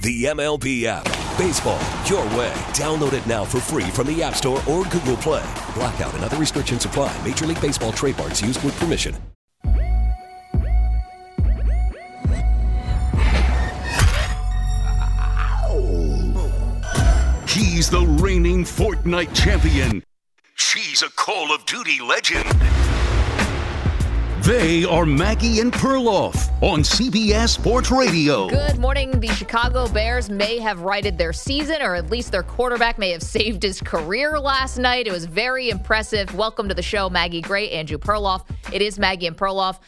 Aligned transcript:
The 0.00 0.24
MLB 0.26 0.84
app. 0.84 1.04
Baseball, 1.36 1.80
your 2.06 2.22
way. 2.38 2.52
Download 2.72 3.12
it 3.14 3.26
now 3.26 3.44
for 3.44 3.58
free 3.58 3.90
from 3.90 4.06
the 4.06 4.22
App 4.22 4.36
Store 4.36 4.62
or 4.68 4.84
Google 4.84 5.16
Play. 5.16 5.44
Blackout 5.74 6.14
and 6.14 6.22
other 6.22 6.36
restrictions 6.36 6.84
apply. 6.84 7.16
Major 7.26 7.46
League 7.46 7.60
Baseball 7.60 7.90
trademarks 7.90 8.40
used 8.40 8.62
with 8.62 8.78
permission. 8.78 9.16
He's 17.48 17.90
the 17.90 18.06
reigning 18.20 18.62
Fortnite 18.62 19.34
champion. 19.34 20.04
She's 20.54 21.02
a 21.02 21.10
Call 21.10 21.52
of 21.52 21.66
Duty 21.66 22.00
legend. 22.00 22.46
They 24.42 24.84
are 24.84 25.04
Maggie 25.04 25.58
and 25.60 25.72
Perloff 25.72 26.50
on 26.62 26.80
CBS 26.80 27.48
Sports 27.48 27.90
Radio. 27.90 28.48
Good 28.48 28.78
morning. 28.78 29.18
The 29.18 29.26
Chicago 29.28 29.88
Bears 29.88 30.30
may 30.30 30.58
have 30.58 30.80
righted 30.80 31.18
their 31.18 31.32
season, 31.32 31.82
or 31.82 31.96
at 31.96 32.08
least 32.08 32.30
their 32.30 32.44
quarterback 32.44 32.98
may 32.98 33.10
have 33.10 33.22
saved 33.22 33.64
his 33.64 33.80
career 33.80 34.38
last 34.38 34.78
night. 34.78 35.08
It 35.08 35.12
was 35.12 35.24
very 35.24 35.70
impressive. 35.70 36.32
Welcome 36.36 36.68
to 36.68 36.74
the 36.74 36.82
show, 36.82 37.10
Maggie 37.10 37.40
Gray, 37.40 37.70
Andrew 37.70 37.98
Perloff. 37.98 38.48
It 38.72 38.80
is 38.80 38.96
Maggie 38.96 39.26
and 39.26 39.36
Perloff. 39.36 39.80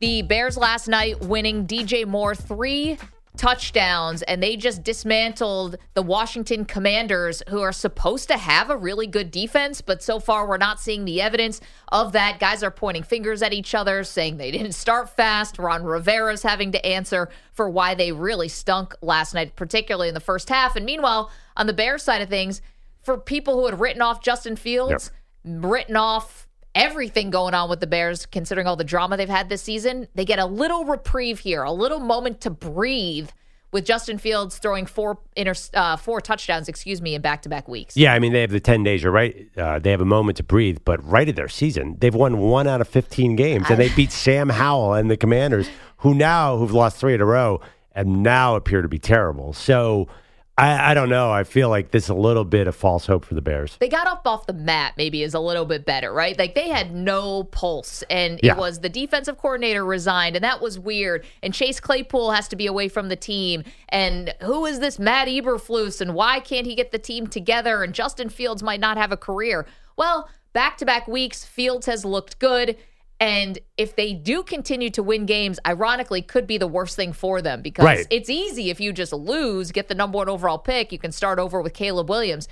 The 0.00 0.20
Bears 0.22 0.58
last 0.58 0.86
night 0.86 1.20
winning 1.20 1.66
DJ 1.66 2.06
Moore 2.06 2.34
three 2.34 2.98
touchdowns 3.36 4.22
and 4.22 4.42
they 4.42 4.56
just 4.56 4.84
dismantled 4.84 5.76
the 5.94 6.02
Washington 6.02 6.64
Commanders 6.64 7.42
who 7.48 7.60
are 7.60 7.72
supposed 7.72 8.28
to 8.28 8.36
have 8.36 8.70
a 8.70 8.76
really 8.76 9.06
good 9.06 9.30
defense 9.30 9.80
but 9.80 10.02
so 10.02 10.20
far 10.20 10.46
we're 10.46 10.56
not 10.56 10.78
seeing 10.78 11.04
the 11.04 11.20
evidence 11.20 11.60
of 11.88 12.12
that. 12.12 12.38
Guys 12.38 12.62
are 12.62 12.70
pointing 12.70 13.02
fingers 13.02 13.42
at 13.42 13.52
each 13.52 13.74
other 13.74 14.04
saying 14.04 14.36
they 14.36 14.52
didn't 14.52 14.72
start 14.72 15.10
fast. 15.10 15.58
Ron 15.58 15.82
Rivera's 15.82 16.42
having 16.42 16.70
to 16.72 16.86
answer 16.86 17.28
for 17.52 17.68
why 17.68 17.94
they 17.94 18.12
really 18.12 18.48
stunk 18.48 18.94
last 19.02 19.34
night 19.34 19.56
particularly 19.56 20.08
in 20.08 20.14
the 20.14 20.20
first 20.20 20.48
half. 20.48 20.76
And 20.76 20.86
meanwhile 20.86 21.30
on 21.56 21.66
the 21.66 21.72
Bears 21.72 22.04
side 22.04 22.22
of 22.22 22.28
things 22.28 22.62
for 23.02 23.18
people 23.18 23.54
who 23.54 23.66
had 23.66 23.80
written 23.80 24.00
off 24.00 24.22
Justin 24.22 24.54
Fields 24.54 25.10
yep. 25.44 25.64
written 25.64 25.96
off 25.96 26.43
everything 26.74 27.30
going 27.30 27.54
on 27.54 27.68
with 27.68 27.80
the 27.80 27.86
Bears, 27.86 28.26
considering 28.26 28.66
all 28.66 28.76
the 28.76 28.84
drama 28.84 29.16
they've 29.16 29.28
had 29.28 29.48
this 29.48 29.62
season. 29.62 30.08
They 30.14 30.24
get 30.24 30.38
a 30.38 30.46
little 30.46 30.84
reprieve 30.84 31.40
here, 31.40 31.62
a 31.62 31.72
little 31.72 32.00
moment 32.00 32.40
to 32.42 32.50
breathe 32.50 33.30
with 33.72 33.84
Justin 33.84 34.18
Fields 34.18 34.58
throwing 34.58 34.86
four 34.86 35.18
inter, 35.34 35.54
uh, 35.74 35.96
four 35.96 36.20
touchdowns, 36.20 36.68
excuse 36.68 37.02
me, 37.02 37.16
in 37.16 37.22
back 37.22 37.42
to 37.42 37.48
back 37.48 37.66
weeks. 37.66 37.96
Yeah, 37.96 38.14
I 38.14 38.20
mean 38.20 38.32
they 38.32 38.40
have 38.40 38.52
the 38.52 38.60
ten 38.60 38.84
days. 38.84 39.02
You're 39.02 39.12
right. 39.12 39.48
Uh, 39.56 39.80
they 39.80 39.90
have 39.90 40.00
a 40.00 40.04
moment 40.06 40.36
to 40.36 40.44
breathe, 40.44 40.78
but 40.84 41.04
right 41.04 41.28
at 41.28 41.34
their 41.34 41.48
season, 41.48 41.96
they've 41.98 42.14
won 42.14 42.38
one 42.38 42.68
out 42.68 42.80
of 42.80 42.88
fifteen 42.88 43.34
games, 43.34 43.66
and 43.68 43.78
they 43.78 43.88
beat 43.94 44.12
Sam 44.12 44.48
Howell 44.48 44.94
and 44.94 45.10
the 45.10 45.16
Commanders, 45.16 45.68
who 45.98 46.14
now 46.14 46.56
who've 46.56 46.72
lost 46.72 46.98
three 46.98 47.14
in 47.14 47.20
a 47.20 47.24
row 47.24 47.60
and 47.96 48.22
now 48.22 48.56
appear 48.56 48.82
to 48.82 48.88
be 48.88 48.98
terrible. 48.98 49.52
So 49.52 50.08
I, 50.56 50.92
I, 50.92 50.94
don't 50.94 51.08
know. 51.08 51.32
I 51.32 51.42
feel 51.42 51.68
like 51.68 51.90
this 51.90 52.04
is 52.04 52.10
a 52.10 52.14
little 52.14 52.44
bit 52.44 52.68
of 52.68 52.76
false 52.76 53.06
hope 53.06 53.24
for 53.24 53.34
the 53.34 53.42
Bears. 53.42 53.76
They 53.80 53.88
got 53.88 54.06
up 54.06 54.24
off 54.24 54.46
the 54.46 54.52
mat, 54.52 54.94
maybe 54.96 55.24
is 55.24 55.34
a 55.34 55.40
little 55.40 55.64
bit 55.64 55.84
better, 55.84 56.12
right? 56.12 56.38
Like 56.38 56.54
they 56.54 56.68
had 56.68 56.94
no 56.94 57.44
pulse, 57.44 58.04
and 58.08 58.38
yeah. 58.40 58.52
it 58.52 58.58
was 58.58 58.78
the 58.78 58.88
defensive 58.88 59.36
coordinator 59.36 59.84
resigned, 59.84 60.36
and 60.36 60.44
that 60.44 60.60
was 60.60 60.78
weird. 60.78 61.26
And 61.42 61.52
Chase 61.52 61.80
Claypool 61.80 62.30
has 62.30 62.46
to 62.48 62.56
be 62.56 62.66
away 62.66 62.88
from 62.88 63.08
the 63.08 63.16
team. 63.16 63.64
And 63.88 64.32
who 64.42 64.64
is 64.64 64.78
this 64.78 64.98
Matt 64.98 65.26
Eberflus, 65.26 66.00
and 66.00 66.14
why 66.14 66.38
can't 66.38 66.66
he 66.66 66.76
get 66.76 66.92
the 66.92 66.98
team 67.00 67.26
together? 67.26 67.82
And 67.82 67.92
Justin 67.92 68.28
Fields 68.28 68.62
might 68.62 68.80
not 68.80 68.96
have 68.96 69.10
a 69.10 69.16
career. 69.16 69.66
Well, 69.96 70.28
back 70.52 70.78
to 70.78 70.86
back 70.86 71.08
weeks, 71.08 71.44
Fields 71.44 71.86
has 71.86 72.04
looked 72.04 72.38
good. 72.38 72.76
And 73.20 73.58
if 73.76 73.96
they 73.96 74.12
do 74.12 74.42
continue 74.42 74.90
to 74.90 75.02
win 75.02 75.26
games, 75.26 75.58
ironically, 75.66 76.20
could 76.20 76.46
be 76.46 76.58
the 76.58 76.66
worst 76.66 76.96
thing 76.96 77.12
for 77.12 77.40
them 77.40 77.62
because 77.62 77.84
right. 77.84 78.06
it's 78.10 78.28
easy 78.28 78.70
if 78.70 78.80
you 78.80 78.92
just 78.92 79.12
lose, 79.12 79.72
get 79.72 79.88
the 79.88 79.94
number 79.94 80.16
one 80.18 80.28
overall 80.28 80.58
pick, 80.58 80.92
you 80.92 80.98
can 80.98 81.12
start 81.12 81.38
over 81.38 81.60
with 81.62 81.74
Caleb 81.74 82.10
Williams. 82.10 82.48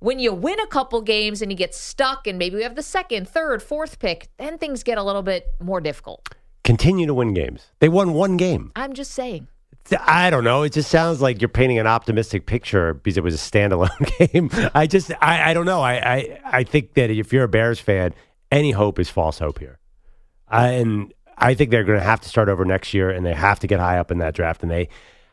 When 0.00 0.18
you 0.18 0.32
win 0.32 0.60
a 0.60 0.66
couple 0.66 1.00
games 1.00 1.40
and 1.40 1.50
you 1.50 1.56
get 1.56 1.74
stuck, 1.74 2.26
and 2.26 2.38
maybe 2.38 2.56
we 2.56 2.62
have 2.62 2.76
the 2.76 2.82
second, 2.82 3.28
third, 3.28 3.62
fourth 3.62 3.98
pick, 3.98 4.28
then 4.36 4.58
things 4.58 4.82
get 4.82 4.98
a 4.98 5.02
little 5.02 5.22
bit 5.22 5.46
more 5.60 5.80
difficult. 5.80 6.28
Continue 6.64 7.06
to 7.06 7.14
win 7.14 7.32
games. 7.32 7.68
They 7.78 7.88
won 7.88 8.12
one 8.12 8.36
game. 8.36 8.72
I'm 8.76 8.92
just 8.92 9.12
saying. 9.12 9.48
I 10.00 10.30
don't 10.30 10.44
know. 10.44 10.64
It 10.64 10.72
just 10.72 10.90
sounds 10.90 11.22
like 11.22 11.40
you're 11.40 11.48
painting 11.48 11.78
an 11.78 11.86
optimistic 11.86 12.46
picture 12.46 12.94
because 12.94 13.16
it 13.16 13.22
was 13.22 13.34
a 13.34 13.38
standalone 13.38 14.18
game. 14.32 14.50
I 14.74 14.86
just, 14.86 15.12
I, 15.20 15.50
I 15.50 15.54
don't 15.54 15.64
know. 15.64 15.80
I, 15.80 15.94
I, 15.94 16.40
I 16.44 16.64
think 16.64 16.94
that 16.94 17.10
if 17.10 17.32
you're 17.32 17.44
a 17.44 17.48
Bears 17.48 17.78
fan 17.78 18.12
any 18.50 18.72
hope 18.72 18.98
is 18.98 19.08
false 19.08 19.38
hope 19.38 19.58
here. 19.58 19.78
Uh, 20.50 20.68
and 20.70 21.14
I 21.38 21.54
think 21.54 21.70
they're 21.70 21.84
going 21.84 21.98
to 21.98 22.04
have 22.04 22.20
to 22.20 22.28
start 22.28 22.48
over 22.48 22.64
next 22.64 22.94
year, 22.94 23.10
and 23.10 23.24
they 23.26 23.34
have 23.34 23.60
to 23.60 23.66
get 23.66 23.80
high 23.80 23.98
up 23.98 24.10
in 24.10 24.18
that 24.18 24.34
draft. 24.34 24.62
And 24.62 24.70
they, 24.70 24.88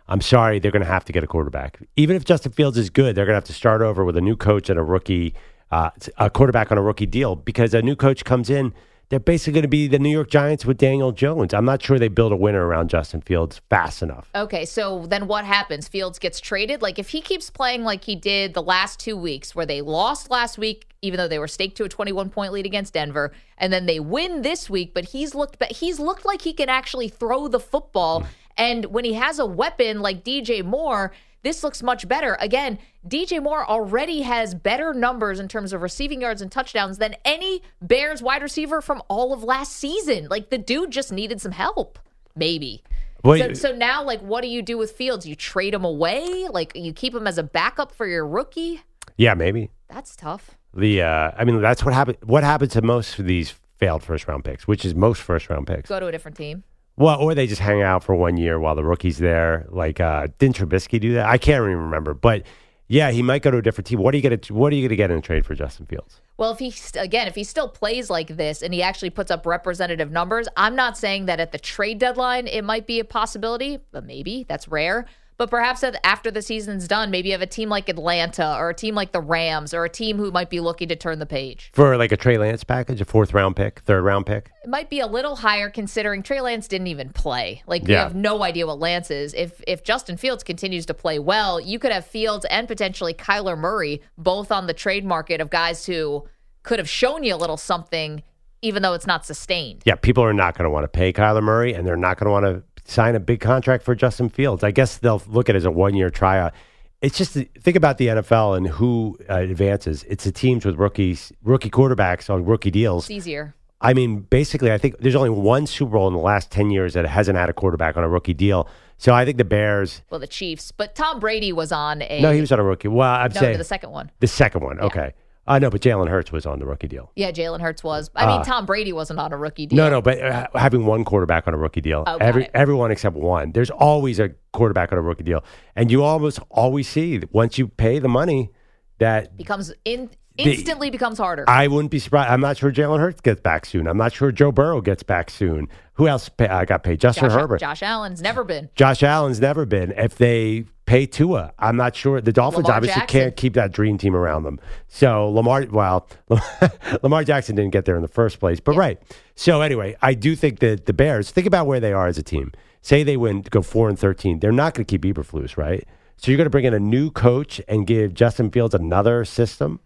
I'm 0.08 0.22
sorry, 0.22 0.60
they're 0.60 0.72
going 0.72 0.84
to 0.84 0.92
have 0.92 1.06
to 1.06 1.14
get 1.14 1.24
a 1.24 1.28
quarterback. 1.28 1.80
Even 1.96 2.16
if 2.16 2.26
Justin 2.26 2.52
Fields 2.52 2.78
is 2.78 2.90
good, 2.90 3.16
they're 3.16 3.26
going 3.26 3.34
to 3.34 3.38
have 3.38 3.44
to 3.46 3.54
start 3.54 3.82
over 3.82 4.04
with 4.04 4.18
a 4.18 4.22
new 4.22 4.36
coach 4.36 4.70
and 4.70 4.80
a 4.80 4.84
rookie, 4.84 5.34
uh, 5.72 5.92
a 6.18 6.30
quarterback 6.30 6.72
on 6.72 6.78
a 6.78 6.82
rookie 6.82 7.06
deal 7.06 7.36
because 7.36 7.74
a 7.74 7.82
new 7.82 7.96
coach 7.96 8.26
comes 8.26 8.50
in 8.50 8.74
they're 9.14 9.20
basically 9.20 9.54
going 9.54 9.62
to 9.62 9.68
be 9.68 9.88
the 9.88 10.00
New 10.00 10.10
York 10.10 10.28
Giants 10.28 10.66
with 10.66 10.80
Daniel 10.80 11.12
Jones. 11.12 11.54
I'm 11.54 11.66
not 11.66 11.84
sure 11.84 12.00
they 12.00 12.08
build 12.08 12.32
a 12.32 12.36
winner 12.36 12.66
around 12.66 12.90
Justin 12.90 13.22
Fields 13.22 13.62
fast 13.70 14.02
enough. 14.02 14.28
Okay, 14.34 14.66
so 14.66 15.06
then 15.06 15.28
what 15.28 15.46
happens? 15.46 15.88
Fields 15.88 16.18
gets 16.18 16.40
traded? 16.40 16.82
Like 16.82 16.98
if 16.98 17.10
he 17.10 17.22
keeps 17.22 17.52
playing 17.52 17.84
like 17.84 18.06
he 18.06 18.16
did 18.16 18.56
the 18.56 18.64
last 18.64 19.00
two 19.00 19.16
weeks, 19.16 19.54
where 19.54 19.68
they 19.68 19.82
lost 19.82 20.32
last 20.32 20.58
week, 20.58 20.88
even 21.04 21.20
though 21.20 21.28
they 21.28 21.38
were 21.38 21.48
staked 21.48 21.78
to 21.78 21.84
a 21.84 21.90
21 21.90 22.32
point 22.32 22.54
lead 22.54 22.66
against 22.66 22.94
Denver, 22.94 23.32
and 23.60 23.72
then 23.72 23.86
they 23.86 24.00
win 24.00 24.42
this 24.42 24.68
week, 24.68 24.96
but 24.96 25.06
he's 25.06 25.36
looked 25.36 25.60
but 25.60 25.74
he's 25.74 26.00
looked 26.00 26.26
like 26.26 26.42
he 26.42 26.52
can 26.52 26.70
actually 26.70 27.08
throw 27.08 27.48
the 27.48 27.60
football. 27.60 28.22
Mm. 28.22 28.28
And 28.58 28.86
when 28.86 29.06
he 29.06 29.14
has 29.14 29.38
a 29.38 29.46
weapon 29.46 30.02
like 30.02 30.24
DJ 30.24 30.66
Moore, 30.66 31.12
this 31.44 31.64
looks 31.64 31.84
much 31.84 32.08
better. 32.08 32.38
Again, 32.40 32.80
DJ 33.08 33.42
Moore 33.42 33.66
already 33.70 34.22
has 34.22 34.56
better 34.56 34.94
numbers 34.94 35.40
in 35.40 35.48
terms 35.48 35.74
of 35.74 35.82
receiving 35.82 36.22
yards 36.22 36.42
and 36.42 36.52
touchdowns 36.52 36.98
than 36.98 37.16
any 37.24 37.62
Bears 37.82 38.22
wide 38.22 38.42
receiver 38.42 38.82
from 38.82 39.02
all 39.10 39.34
of 39.34 39.44
last 39.44 39.74
season. 39.74 40.28
Like 40.30 40.50
the 40.50 40.58
dude 40.58 40.92
just 40.92 41.12
needed 41.12 41.42
some 41.42 41.52
help, 41.52 42.00
maybe. 42.36 42.84
Well, 43.24 43.38
so, 43.38 43.54
so 43.54 43.76
now, 43.76 44.04
like, 44.04 44.20
what 44.22 44.42
do 44.42 44.50
you 44.50 44.62
do 44.62 44.78
with 44.78 44.92
Fields? 44.92 45.26
You 45.26 45.36
trade 45.36 45.74
him 45.74 45.86
away? 45.86 46.48
Like, 46.50 46.74
you 46.76 46.92
keep 46.92 47.16
him 47.16 47.26
as 47.26 47.38
a 47.38 47.44
backup 47.44 47.94
for 47.94 48.06
your 48.06 48.28
rookie? 48.28 48.82
Yeah, 49.16 49.34
maybe. 49.34 49.70
That's 49.88 50.16
tough. 50.16 50.58
The 50.74 51.04
uh, 51.04 51.32
I 51.38 51.46
mean, 51.46 51.62
that's 51.62 51.86
what 51.86 51.94
happened. 51.94 52.18
What 52.24 52.44
happened 52.44 52.72
to 52.72 52.82
most 52.82 53.20
of 53.20 53.26
these 53.26 53.54
failed 53.78 54.04
first 54.04 54.28
round 54.28 54.44
picks, 54.44 54.68
which 54.68 54.84
is 54.84 54.96
most 54.96 55.22
first 55.22 55.50
round 55.50 55.68
picks? 55.68 55.88
Go 55.88 56.00
to 56.00 56.08
a 56.08 56.12
different 56.12 56.36
team. 56.36 56.64
Well, 56.96 57.20
or 57.20 57.34
they 57.34 57.48
just 57.48 57.62
hang 57.62 57.82
out 57.82 58.04
for 58.04 58.16
one 58.16 58.38
year 58.38 58.60
while 58.60 58.76
the 58.76 58.84
rookie's 58.84 59.18
there. 59.18 59.66
Like, 59.70 60.00
uh, 60.00 60.28
didn't 60.38 60.58
Trubisky 60.58 61.00
do 61.00 61.14
that? 61.16 61.26
I 61.26 61.38
can't 61.38 61.64
even 61.64 61.78
remember. 61.78 62.14
But 62.14 62.44
yeah, 62.88 63.10
he 63.12 63.24
might 63.24 63.42
go 63.42 63.50
to 63.50 63.58
a 63.58 63.62
different 63.62 63.88
team. 63.88 64.00
What 64.00 64.14
are 64.14 64.18
you 64.18 64.24
going 64.24 64.38
to 64.38 64.54
What 64.54 64.72
are 64.72 64.76
you 64.76 64.84
going 64.84 64.90
to 64.90 64.96
get 64.96 65.10
in 65.10 65.18
a 65.18 65.22
trade 65.22 65.46
for 65.46 65.56
Justin 65.56 65.88
Fields? 65.88 66.22
Well, 66.38 66.52
if 66.52 66.60
he 66.60 66.74
again, 67.00 67.28
if 67.28 67.36
he 67.36 67.44
still 67.44 67.70
plays 67.70 68.10
like 68.10 68.38
this 68.38 68.62
and 68.62 68.74
he 68.74 68.84
actually 68.84 69.10
puts 69.10 69.32
up 69.32 69.46
representative 69.46 70.12
numbers, 70.12 70.48
I'm 70.58 70.76
not 70.76 70.98
saying 70.98 71.26
that 71.26 71.40
at 71.40 71.52
the 71.52 71.58
trade 71.58 71.98
deadline 71.98 72.48
it 72.48 72.64
might 72.64 72.86
be 72.86 73.00
a 73.00 73.06
possibility, 73.06 73.80
but 73.92 74.06
maybe 74.06 74.46
that's 74.48 74.68
rare. 74.68 75.06
But 75.44 75.50
perhaps 75.50 75.84
after 76.06 76.32
the 76.32 76.42
season's 76.42 76.88
done, 76.88 77.12
maybe 77.12 77.28
you 77.28 77.34
have 77.34 77.42
a 77.42 77.46
team 77.46 77.68
like 77.68 77.90
Atlanta 77.90 78.56
or 78.58 78.70
a 78.70 78.74
team 78.74 78.96
like 78.96 79.12
the 79.12 79.20
Rams 79.20 79.74
or 79.74 79.84
a 79.84 79.90
team 79.90 80.16
who 80.16 80.32
might 80.32 80.50
be 80.50 80.62
looking 80.62 80.88
to 80.88 80.96
turn 80.96 81.20
the 81.20 81.26
page. 81.26 81.70
For 81.74 81.98
like 81.98 82.14
a 82.14 82.16
Trey 82.16 82.38
Lance 82.38 82.64
package, 82.64 83.02
a 83.02 83.06
fourth 83.06 83.34
round 83.34 83.58
pick, 83.58 83.82
third 83.82 84.04
round 84.04 84.26
pick? 84.26 84.52
It 84.64 84.70
might 84.70 84.90
be 84.90 85.02
a 85.02 85.06
little 85.06 85.36
higher 85.36 85.70
considering 85.70 86.24
Trey 86.24 86.40
Lance 86.40 86.70
didn't 86.70 86.88
even 86.88 87.10
play. 87.10 87.62
Like, 87.68 87.84
we 87.84 87.92
have 87.92 88.16
no 88.16 88.42
idea 88.42 88.66
what 88.66 88.80
Lance 88.80 89.12
is. 89.12 89.34
If, 89.34 89.62
if 89.68 89.84
Justin 89.84 90.16
Fields 90.16 90.46
continues 90.46 90.86
to 90.86 90.94
play 90.94 91.20
well, 91.20 91.60
you 91.60 91.78
could 91.78 91.92
have 91.92 92.06
Fields 92.06 92.46
and 92.50 92.66
potentially 92.66 93.14
Kyler 93.14 93.58
Murray 93.58 94.02
both 94.18 94.50
on 94.50 94.68
the 94.68 94.74
trade 94.74 95.04
market 95.04 95.42
of 95.42 95.50
guys 95.50 95.86
who 95.86 96.26
could 96.62 96.80
have 96.80 96.88
shown 96.88 97.22
you 97.26 97.36
a 97.36 97.38
little 97.38 97.58
something 97.58 98.24
even 98.62 98.82
though 98.82 98.94
it's 98.94 99.06
not 99.06 99.26
sustained. 99.26 99.82
Yeah, 99.84 99.96
people 99.96 100.24
are 100.24 100.34
not 100.34 100.58
going 100.58 100.64
to 100.64 100.70
want 100.70 100.86
to 100.86 100.88
pay 100.88 101.12
Kyler 101.12 101.44
Murray, 101.44 101.74
and 101.74 101.86
they're 101.86 101.98
not 101.98 102.18
going 102.18 102.28
to 102.28 102.32
want 102.32 102.46
to 102.46 102.64
sign 102.86 103.16
a 103.16 103.20
big 103.20 103.40
contract 103.40 103.84
for 103.84 103.96
Justin 103.96 104.30
Fields. 104.30 104.64
I 104.64 104.72
guess 104.72 104.98
they'll 104.98 105.22
look 105.28 105.50
at 105.50 105.56
it 105.56 105.58
as 105.58 105.66
a 105.66 105.72
one 105.72 105.96
year 105.96 106.10
tryout. 106.10 106.54
It's 107.02 107.18
just 107.18 107.34
think 107.34 107.76
about 107.76 107.98
the 107.98 108.08
NFL 108.08 108.56
and 108.56 108.68
who 108.68 109.18
uh, 109.30 109.36
advances. 109.36 110.04
It's 110.06 110.24
the 110.24 110.32
teams 110.32 110.66
with 110.66 110.76
rookies, 110.76 111.34
rookie 111.44 111.70
quarterbacks 111.70 112.30
on 112.30 112.46
rookie 112.46 112.72
deals. 112.72 113.06
It's 113.06 113.12
easier. 113.12 113.56
I 113.82 113.94
mean, 113.94 114.22
basically, 114.22 114.72
I 114.72 114.78
think 114.78 114.98
there's 115.00 115.16
only 115.16 115.30
one 115.30 115.68
Super 115.68 115.92
Bowl 115.92 116.08
in 116.08 116.14
the 116.14 116.20
last 116.20 116.50
10 116.52 116.72
years 116.72 116.94
that 116.94 117.06
hasn't 117.06 117.38
had 117.38 117.50
a 117.50 117.54
quarterback 117.54 117.98
on 117.98 118.04
a 118.06 118.08
rookie 118.08 118.34
deal. 118.34 118.70
So 118.98 119.14
I 119.14 119.26
think 119.26 119.38
the 119.38 119.44
Bears. 119.44 120.02
Well, 120.10 120.22
the 120.22 120.28
Chiefs, 120.28 120.72
but 120.72 120.96
Tom 120.96 121.20
Brady 121.20 121.52
was 121.52 121.74
on 121.74 122.02
a. 122.04 122.22
No, 122.22 122.32
he 122.32 122.40
was 122.40 122.54
on 122.54 122.60
a 122.60 122.64
rookie. 122.64 122.88
Well, 122.88 123.10
I'm 123.10 123.34
no, 123.34 123.42
saying 123.42 123.58
the 123.58 123.66
second 123.66 123.92
one. 123.92 124.10
The 124.22 124.28
second 124.28 124.64
one, 124.64 124.78
yeah. 124.78 124.86
okay. 124.86 125.14
Uh, 125.46 125.60
know, 125.60 125.70
but 125.70 125.82
Jalen 125.82 126.08
Hurts 126.08 126.32
was 126.32 126.46
on 126.46 126.60
the 126.60 126.66
rookie 126.66 126.88
deal. 126.88 127.12
Yeah, 127.16 127.32
Jalen 127.32 127.60
Hurts 127.60 127.84
was. 127.84 128.10
I 128.16 128.26
mean, 128.26 128.40
Uh, 128.40 128.44
Tom 128.46 128.66
Brady 128.66 128.94
wasn't 128.94 129.20
on 129.20 129.34
a 129.34 129.38
rookie 129.38 129.66
deal. 129.66 129.76
No, 129.78 129.90
no, 129.90 130.02
but 130.02 130.22
uh, 130.24 130.48
having 130.56 130.86
one 130.86 131.04
quarterback 131.04 131.48
on 131.48 131.54
a 131.54 131.58
rookie 131.58 131.82
deal, 131.82 132.04
Oh, 132.08 132.18
every 132.18 132.48
everyone 132.54 132.92
except 132.92 133.16
one. 133.18 133.52
There's 133.52 133.70
always 133.70 134.20
a 134.20 134.30
quarterback 134.54 134.92
on 134.94 134.98
a 134.98 135.02
rookie 135.02 135.24
deal, 135.26 135.44
and 135.76 135.92
you 135.92 136.02
almost 136.04 136.40
always 136.50 136.88
see 136.88 137.22
once 137.32 137.58
you 137.58 137.68
pay 137.68 138.00
the 138.00 138.08
money 138.08 138.52
that 139.00 139.36
becomes 139.36 139.74
in 139.84 140.10
instantly 140.38 140.90
becomes 140.90 141.18
harder. 141.18 141.46
I 141.48 141.68
wouldn't 141.68 141.92
be 141.92 142.00
surprised. 142.00 142.32
I'm 142.32 142.42
not 142.42 142.58
sure 142.58 142.72
Jalen 142.72 143.00
Hurts 143.00 143.22
gets 143.22 143.42
back 143.42 143.66
soon. 143.66 143.88
I'm 143.88 143.98
not 143.98 144.14
sure 144.14 144.32
Joe 144.32 144.52
Burrow 144.52 144.82
gets 144.82 145.04
back 145.04 145.30
soon. 145.30 145.68
Who 145.96 146.08
else 146.08 146.30
pay, 146.30 146.48
uh, 146.48 146.66
got 146.66 146.84
paid? 146.84 147.00
Justin 147.00 147.30
Josh, 147.30 147.40
Herbert. 147.40 147.60
Josh 147.60 147.84
Allen's 147.84 148.22
never 148.22 148.44
been. 148.44 148.70
Josh 148.76 149.04
Allen's 149.04 149.40
never 149.40 149.66
been. 149.66 149.92
If 149.92 150.16
they 150.16 150.66
pay 150.86 151.06
Tua, 151.06 151.54
I'm 151.60 151.76
not 151.76 151.96
sure. 151.96 152.20
The 152.20 152.34
Dolphins 152.34 152.66
Lamar 152.66 152.78
obviously 152.78 153.02
Jackson. 153.02 153.20
can't 153.20 153.36
keep 153.36 153.54
that 153.54 153.72
dream 153.72 153.98
team 153.98 154.16
around 154.16 154.44
them. 154.44 154.60
So 154.88 155.30
Lamar, 155.30 155.66
well, 155.70 156.10
Lamar 157.04 157.24
Jackson 157.24 157.56
didn't 157.56 157.72
get 157.72 157.86
there 157.86 157.96
in 157.96 158.02
the 158.02 158.08
first 158.08 158.40
place. 158.40 158.60
But 158.60 158.76
right. 158.76 159.00
So 159.36 159.62
anyway, 159.62 159.96
I 160.02 160.14
do 160.16 160.36
think 160.36 160.60
that 160.60 160.88
the 160.88 160.94
Bears 160.94 161.30
think 161.30 161.46
about 161.46 161.68
where 161.68 161.80
they 161.80 161.94
are 161.94 162.08
as 162.08 162.18
a 162.18 162.24
team. 162.24 162.52
Say 162.82 163.04
they 163.04 163.16
win, 163.16 163.42
go 163.50 163.62
four 163.62 163.88
and 163.88 163.98
thirteen. 163.98 164.40
They're 164.40 164.52
not 164.52 164.74
going 164.74 164.86
to 164.86 164.98
keep 164.98 165.04
Eberflus, 165.04 165.58
right? 165.58 165.88
So 166.18 166.32
you're 166.32 166.38
going 166.38 166.46
to 166.46 166.52
bring 166.52 166.66
in 166.66 166.74
a 166.74 166.80
new 166.80 167.12
coach 167.12 167.62
and 167.68 167.88
give 167.88 168.14
Justin 168.14 168.50
Fields 168.50 168.74
another 168.74 169.26
system. 169.26 169.80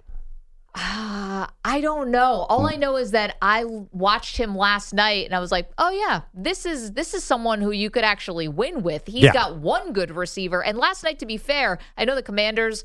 Uh, 0.79 1.47
I 1.65 1.81
don't 1.81 2.11
know. 2.11 2.45
All 2.49 2.67
I 2.67 2.75
know 2.75 2.97
is 2.97 3.11
that 3.11 3.35
I 3.41 3.65
watched 3.65 4.37
him 4.37 4.55
last 4.55 4.93
night 4.93 5.25
and 5.25 5.33
I 5.33 5.39
was 5.39 5.51
like, 5.51 5.71
"Oh 5.79 5.89
yeah, 5.89 6.21
this 6.35 6.65
is 6.67 6.91
this 6.91 7.15
is 7.15 7.23
someone 7.23 7.61
who 7.61 7.71
you 7.71 7.89
could 7.89 8.03
actually 8.03 8.47
win 8.47 8.83
with. 8.83 9.07
He's 9.07 9.23
Yeah. 9.23 9.33
got 9.33 9.55
one 9.57 9.91
good 9.91 10.11
receiver." 10.11 10.63
And 10.63 10.77
last 10.77 11.03
night 11.03 11.17
to 11.19 11.25
be 11.25 11.37
fair, 11.37 11.79
I 11.97 12.05
know 12.05 12.13
the 12.13 12.21
Commanders 12.21 12.83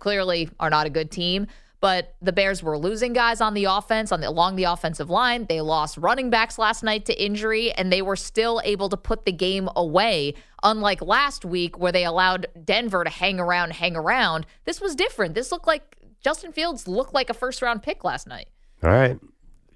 clearly 0.00 0.48
are 0.58 0.70
not 0.70 0.86
a 0.86 0.90
good 0.90 1.10
team, 1.12 1.46
but 1.80 2.14
the 2.20 2.32
Bears 2.32 2.60
were 2.60 2.76
losing 2.76 3.12
guys 3.12 3.40
on 3.40 3.54
the 3.54 3.64
offense 3.66 4.10
on 4.10 4.20
the 4.20 4.28
along 4.28 4.56
the 4.56 4.64
offensive 4.64 5.08
line. 5.08 5.46
They 5.48 5.60
lost 5.60 5.96
running 5.96 6.30
backs 6.30 6.58
last 6.58 6.82
night 6.82 7.04
to 7.06 7.22
injury 7.24 7.70
and 7.72 7.92
they 7.92 8.02
were 8.02 8.16
still 8.16 8.60
able 8.64 8.88
to 8.88 8.96
put 8.96 9.24
the 9.24 9.32
game 9.32 9.68
away. 9.76 10.34
Unlike 10.64 11.02
last 11.02 11.44
week 11.44 11.78
where 11.78 11.92
they 11.92 12.04
allowed 12.04 12.48
Denver 12.64 13.04
to 13.04 13.10
hang 13.10 13.38
around, 13.38 13.74
hang 13.74 13.94
around. 13.94 14.44
This 14.64 14.80
was 14.80 14.96
different. 14.96 15.36
This 15.36 15.52
looked 15.52 15.68
like 15.68 15.94
Justin 16.22 16.52
Fields 16.52 16.88
looked 16.88 17.14
like 17.14 17.30
a 17.30 17.34
first 17.34 17.62
round 17.62 17.82
pick 17.82 18.04
last 18.04 18.26
night. 18.26 18.48
All 18.82 18.90
right, 18.90 19.18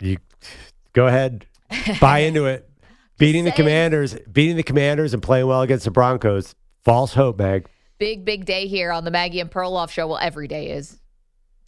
you 0.01 0.19
go 0.93 1.07
ahead, 1.07 1.47
buy 2.01 2.21
into 2.21 2.47
it. 2.47 2.69
Beating 3.19 3.45
the. 3.45 3.53
Commanders, 3.53 4.17
beating 4.33 4.57
the 4.57 4.63
Commanders, 4.63 5.15
and 5.15 5.23
playing 5.23 5.47
well 5.47 5.63
against 5.63 5.85
the 5.85 5.91
Broncos. 5.91 6.55
False 6.85 7.15
hope, 7.15 7.39
Meg. 7.39 7.69
Big, 7.99 8.25
big 8.25 8.45
day 8.45 8.67
here 8.67 8.91
on 8.91 9.05
the 9.05 9.13
Maggie 9.13 9.39
and 9.39 9.51
Perloff 9.51 9.91
show. 9.91 10.09
Well, 10.09 10.19
every 10.19 10.49
day 10.49 10.71
is, 10.71 10.99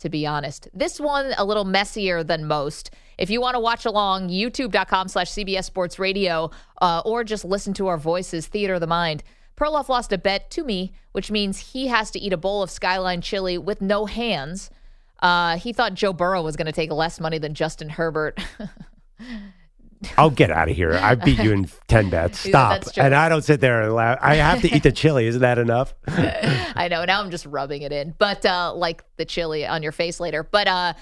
to 0.00 0.08
be 0.08 0.26
honest. 0.26 0.68
This 0.74 0.98
one 0.98 1.32
a 1.38 1.44
little 1.44 1.64
messier 1.64 2.24
than 2.24 2.46
most. 2.46 2.90
If 3.18 3.30
you 3.30 3.40
want 3.40 3.54
to 3.54 3.60
watch 3.60 3.84
along, 3.84 4.30
youtube.com 4.30 5.06
slash 5.06 5.30
CBS 5.30 5.64
Sports 5.64 6.00
Radio, 6.00 6.50
uh, 6.82 7.02
or 7.04 7.22
just 7.22 7.44
listen 7.44 7.72
to 7.74 7.86
our 7.86 7.98
voices, 7.98 8.48
Theater 8.48 8.74
of 8.74 8.80
the 8.80 8.88
Mind. 8.88 9.22
Perloff 9.56 9.88
lost 9.88 10.12
a 10.12 10.18
bet 10.18 10.50
to 10.52 10.64
me, 10.64 10.92
which 11.12 11.30
means 11.30 11.72
he 11.72 11.86
has 11.88 12.10
to 12.12 12.18
eat 12.18 12.32
a 12.32 12.36
bowl 12.36 12.62
of 12.62 12.70
Skyline 12.70 13.20
chili 13.20 13.56
with 13.58 13.80
no 13.80 14.06
hands. 14.06 14.70
Uh, 15.20 15.56
he 15.56 15.72
thought 15.72 15.94
Joe 15.94 16.12
Burrow 16.12 16.42
was 16.42 16.56
going 16.56 16.66
to 16.66 16.72
take 16.72 16.90
less 16.90 17.20
money 17.20 17.38
than 17.38 17.54
Justin 17.54 17.88
Herbert. 17.88 18.38
I'll 20.18 20.30
get 20.30 20.50
out 20.50 20.68
of 20.68 20.76
here. 20.76 20.92
I 20.92 21.14
beat 21.14 21.38
you 21.38 21.52
in 21.52 21.68
10 21.88 22.10
bets. 22.10 22.40
Stop. 22.40 22.82
and 22.96 23.14
I 23.14 23.28
don't 23.28 23.42
sit 23.42 23.60
there 23.60 23.82
and 23.82 23.94
laugh. 23.94 24.18
I 24.20 24.36
have 24.36 24.60
to 24.62 24.74
eat 24.74 24.82
the 24.82 24.92
chili. 24.92 25.26
Isn't 25.26 25.40
that 25.40 25.58
enough? 25.58 25.94
I 26.08 26.88
know. 26.90 27.04
Now 27.04 27.20
I'm 27.22 27.30
just 27.30 27.46
rubbing 27.46 27.82
it 27.82 27.92
in, 27.92 28.14
but 28.18 28.44
uh, 28.44 28.74
like 28.74 29.04
the 29.16 29.24
chili 29.24 29.66
on 29.66 29.82
your 29.82 29.92
face 29.92 30.20
later. 30.20 30.42
But 30.42 30.68
uh, 30.68 30.94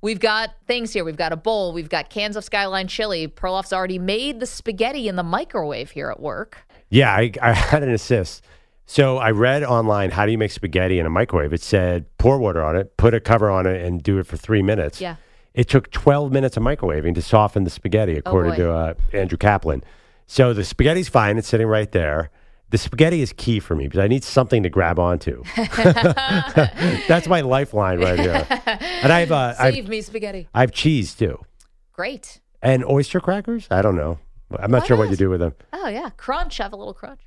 we've 0.00 0.20
got 0.20 0.54
things 0.66 0.92
here. 0.92 1.04
We've 1.04 1.16
got 1.16 1.32
a 1.32 1.36
bowl. 1.36 1.72
We've 1.72 1.88
got 1.88 2.10
cans 2.10 2.36
of 2.36 2.44
Skyline 2.44 2.88
chili. 2.88 3.28
Perloff's 3.28 3.72
already 3.72 3.98
made 3.98 4.40
the 4.40 4.46
spaghetti 4.46 5.08
in 5.08 5.16
the 5.16 5.22
microwave 5.22 5.92
here 5.92 6.10
at 6.10 6.20
work. 6.20 6.66
Yeah, 6.90 7.12
I, 7.12 7.32
I 7.40 7.52
had 7.52 7.82
an 7.82 7.90
assist. 7.90 8.44
So 8.86 9.18
I 9.18 9.32
read 9.32 9.64
online 9.64 10.10
how 10.10 10.24
do 10.24 10.32
you 10.32 10.38
make 10.38 10.50
spaghetti 10.50 10.98
in 10.98 11.06
a 11.06 11.10
microwave? 11.10 11.52
It 11.52 11.62
said 11.62 12.06
pour 12.16 12.38
water 12.38 12.64
on 12.64 12.74
it, 12.74 12.96
put 12.96 13.12
a 13.12 13.20
cover 13.20 13.50
on 13.50 13.66
it, 13.66 13.84
and 13.84 14.02
do 14.02 14.18
it 14.18 14.26
for 14.26 14.36
three 14.36 14.62
minutes. 14.62 15.00
Yeah. 15.00 15.16
It 15.54 15.68
took 15.68 15.90
12 15.90 16.32
minutes 16.32 16.56
of 16.56 16.62
microwaving 16.62 17.14
to 17.16 17.22
soften 17.22 17.64
the 17.64 17.70
spaghetti, 17.70 18.16
according 18.16 18.52
boy. 18.52 18.56
to 18.58 18.72
uh, 18.72 18.94
Andrew 19.12 19.36
Kaplan. 19.36 19.82
So 20.26 20.52
the 20.52 20.64
spaghetti's 20.64 21.08
fine. 21.08 21.36
It's 21.36 21.48
sitting 21.48 21.66
right 21.66 21.90
there. 21.90 22.30
The 22.70 22.78
spaghetti 22.78 23.22
is 23.22 23.32
key 23.32 23.60
for 23.60 23.74
me 23.74 23.84
because 23.84 23.98
I 23.98 24.08
need 24.08 24.22
something 24.24 24.62
to 24.62 24.68
grab 24.68 24.98
onto. 24.98 25.42
That's 25.56 27.26
my 27.26 27.40
lifeline 27.40 27.98
right 27.98 28.20
here. 28.20 28.46
And 28.48 29.10
I 29.12 29.20
have, 29.20 29.32
uh, 29.32 29.54
I 29.58 29.70
have, 29.72 29.88
me 29.88 30.02
spaghetti. 30.02 30.48
I 30.54 30.60
have 30.60 30.72
cheese 30.72 31.14
too. 31.14 31.42
Great. 31.92 32.40
And 32.62 32.84
oyster 32.84 33.20
crackers? 33.20 33.66
I 33.70 33.80
don't 33.82 33.96
know. 33.96 34.18
I'm 34.58 34.70
not 34.70 34.82
Why 34.82 34.86
sure 34.86 34.96
what 34.96 35.04
not? 35.04 35.10
you 35.10 35.16
do 35.16 35.30
with 35.30 35.40
them. 35.40 35.54
Oh 35.72 35.88
yeah, 35.88 36.10
crunch. 36.16 36.58
Have 36.58 36.72
a 36.72 36.76
little 36.76 36.94
crunch. 36.94 37.20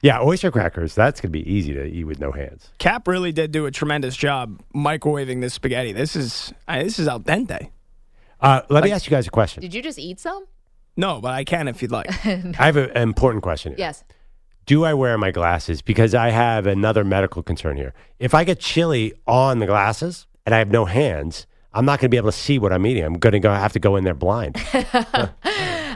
Yeah, 0.00 0.20
oyster 0.20 0.50
crackers. 0.50 0.94
That's 0.96 1.20
going 1.20 1.30
to 1.32 1.38
be 1.38 1.48
easy 1.48 1.72
to 1.74 1.84
eat 1.84 2.04
with 2.04 2.18
no 2.18 2.32
hands. 2.32 2.70
Cap 2.78 3.06
really 3.06 3.30
did 3.30 3.52
do 3.52 3.66
a 3.66 3.70
tremendous 3.70 4.16
job 4.16 4.60
microwaving 4.74 5.40
this 5.40 5.54
spaghetti. 5.54 5.92
This 5.92 6.16
is 6.16 6.52
I, 6.66 6.82
this 6.82 6.98
is 6.98 7.06
al 7.06 7.20
dente. 7.20 7.70
Uh, 8.40 8.62
let 8.68 8.82
me 8.82 8.90
ask 8.90 9.06
you 9.06 9.10
guys 9.10 9.26
a 9.26 9.30
question. 9.30 9.60
Did 9.60 9.72
you 9.74 9.82
just 9.82 9.98
eat 10.00 10.18
some? 10.18 10.46
No, 10.96 11.20
but 11.20 11.32
I 11.32 11.44
can 11.44 11.68
if 11.68 11.80
you'd 11.82 11.92
like. 11.92 12.08
I 12.26 12.66
have 12.66 12.76
a- 12.76 12.90
an 12.96 13.02
important 13.02 13.42
question. 13.44 13.72
Here. 13.72 13.78
Yes. 13.78 14.02
Do 14.66 14.84
I 14.84 14.94
wear 14.94 15.16
my 15.18 15.30
glasses? 15.30 15.82
Because 15.82 16.14
I 16.14 16.30
have 16.30 16.66
another 16.66 17.04
medical 17.04 17.42
concern 17.42 17.76
here. 17.76 17.94
If 18.18 18.34
I 18.34 18.44
get 18.44 18.58
chili 18.60 19.12
on 19.26 19.58
the 19.60 19.66
glasses 19.66 20.26
and 20.46 20.54
I 20.54 20.58
have 20.58 20.70
no 20.70 20.84
hands, 20.84 21.46
I'm 21.72 21.84
not 21.84 21.98
going 22.00 22.06
to 22.06 22.08
be 22.10 22.16
able 22.16 22.30
to 22.30 22.36
see 22.36 22.58
what 22.58 22.72
I'm 22.72 22.84
eating. 22.86 23.04
I'm 23.04 23.14
going 23.14 23.32
to 23.32 23.40
go 23.40 23.52
have 23.52 23.72
to 23.72 23.80
go 23.80 23.96
in 23.96 24.04
there 24.04 24.14
blind. 24.14 24.56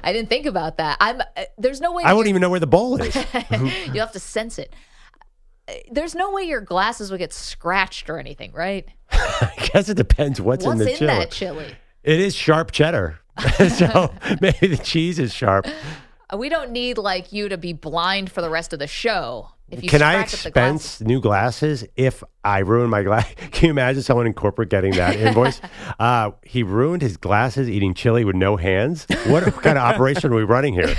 I 0.07 0.13
didn't 0.13 0.29
think 0.29 0.47
about 0.47 0.77
that. 0.77 0.97
I'm. 1.01 1.21
Uh, 1.21 1.43
there's 1.59 1.81
no 1.81 1.93
way. 1.93 2.05
I 2.05 2.13
wouldn't 2.13 2.29
even 2.31 2.41
know 2.41 2.49
where 2.49 2.61
the 2.61 2.67
bowl 2.69 3.01
is. 3.03 3.15
You'll 3.87 4.07
have 4.07 4.13
to 4.13 4.21
sense 4.21 4.57
it. 4.59 4.73
Uh, 5.69 5.73
There's 5.91 6.15
no 6.15 6.31
way 6.33 6.45
your 6.45 6.61
glasses 6.61 7.11
would 7.11 7.19
get 7.19 7.33
scratched 7.33 8.09
or 8.09 8.19
anything, 8.19 8.53
right? 8.53 8.89
I 9.11 9.69
guess 9.73 9.89
it 9.89 9.97
depends 9.97 10.41
what's, 10.41 10.65
What's 10.65 10.81
in 10.81 10.87
the 10.87 10.93
in 10.93 10.97
chili. 10.99 11.13
that 11.13 11.31
chili? 11.33 11.75
It 12.05 12.21
is 12.21 12.37
sharp 12.37 12.71
cheddar, 12.71 13.19
so 13.69 14.15
maybe 14.41 14.69
the 14.69 14.81
cheese 14.81 15.19
is 15.19 15.35
sharp. 15.35 15.67
We 16.37 16.49
don't 16.49 16.71
need 16.71 16.99
like 16.99 17.33
you 17.33 17.49
to 17.49 17.59
be 17.59 17.73
blind 17.73 18.31
for 18.31 18.43
the 18.43 18.51
rest 18.51 18.73
of 18.73 18.79
the 18.79 18.87
show. 18.87 19.51
Can 19.89 20.01
I 20.01 20.23
expense 20.23 21.01
new 21.01 21.21
glasses 21.21 21.85
if 21.97 22.23
I 22.45 22.61
ruin 22.61 22.89
my 22.89 23.03
glass? 23.03 23.27
Can 23.51 23.67
you 23.67 23.71
imagine 23.71 24.03
someone 24.03 24.27
in 24.27 24.33
corporate 24.33 24.71
getting 24.71 24.93
that 24.93 25.17
invoice? 25.17 25.61
uh, 25.99 26.31
he 26.45 26.63
ruined 26.63 27.03
his 27.03 27.17
glasses 27.17 27.69
eating 27.69 27.93
chili 27.93 28.25
with 28.25 28.37
no 28.37 28.57
hands. 28.57 29.07
What 29.27 29.43
kind 29.63 29.77
of 29.77 29.83
operation 29.85 30.33
are 30.33 30.37
we 30.37 30.45
running 30.45 30.73
here? 30.73 30.95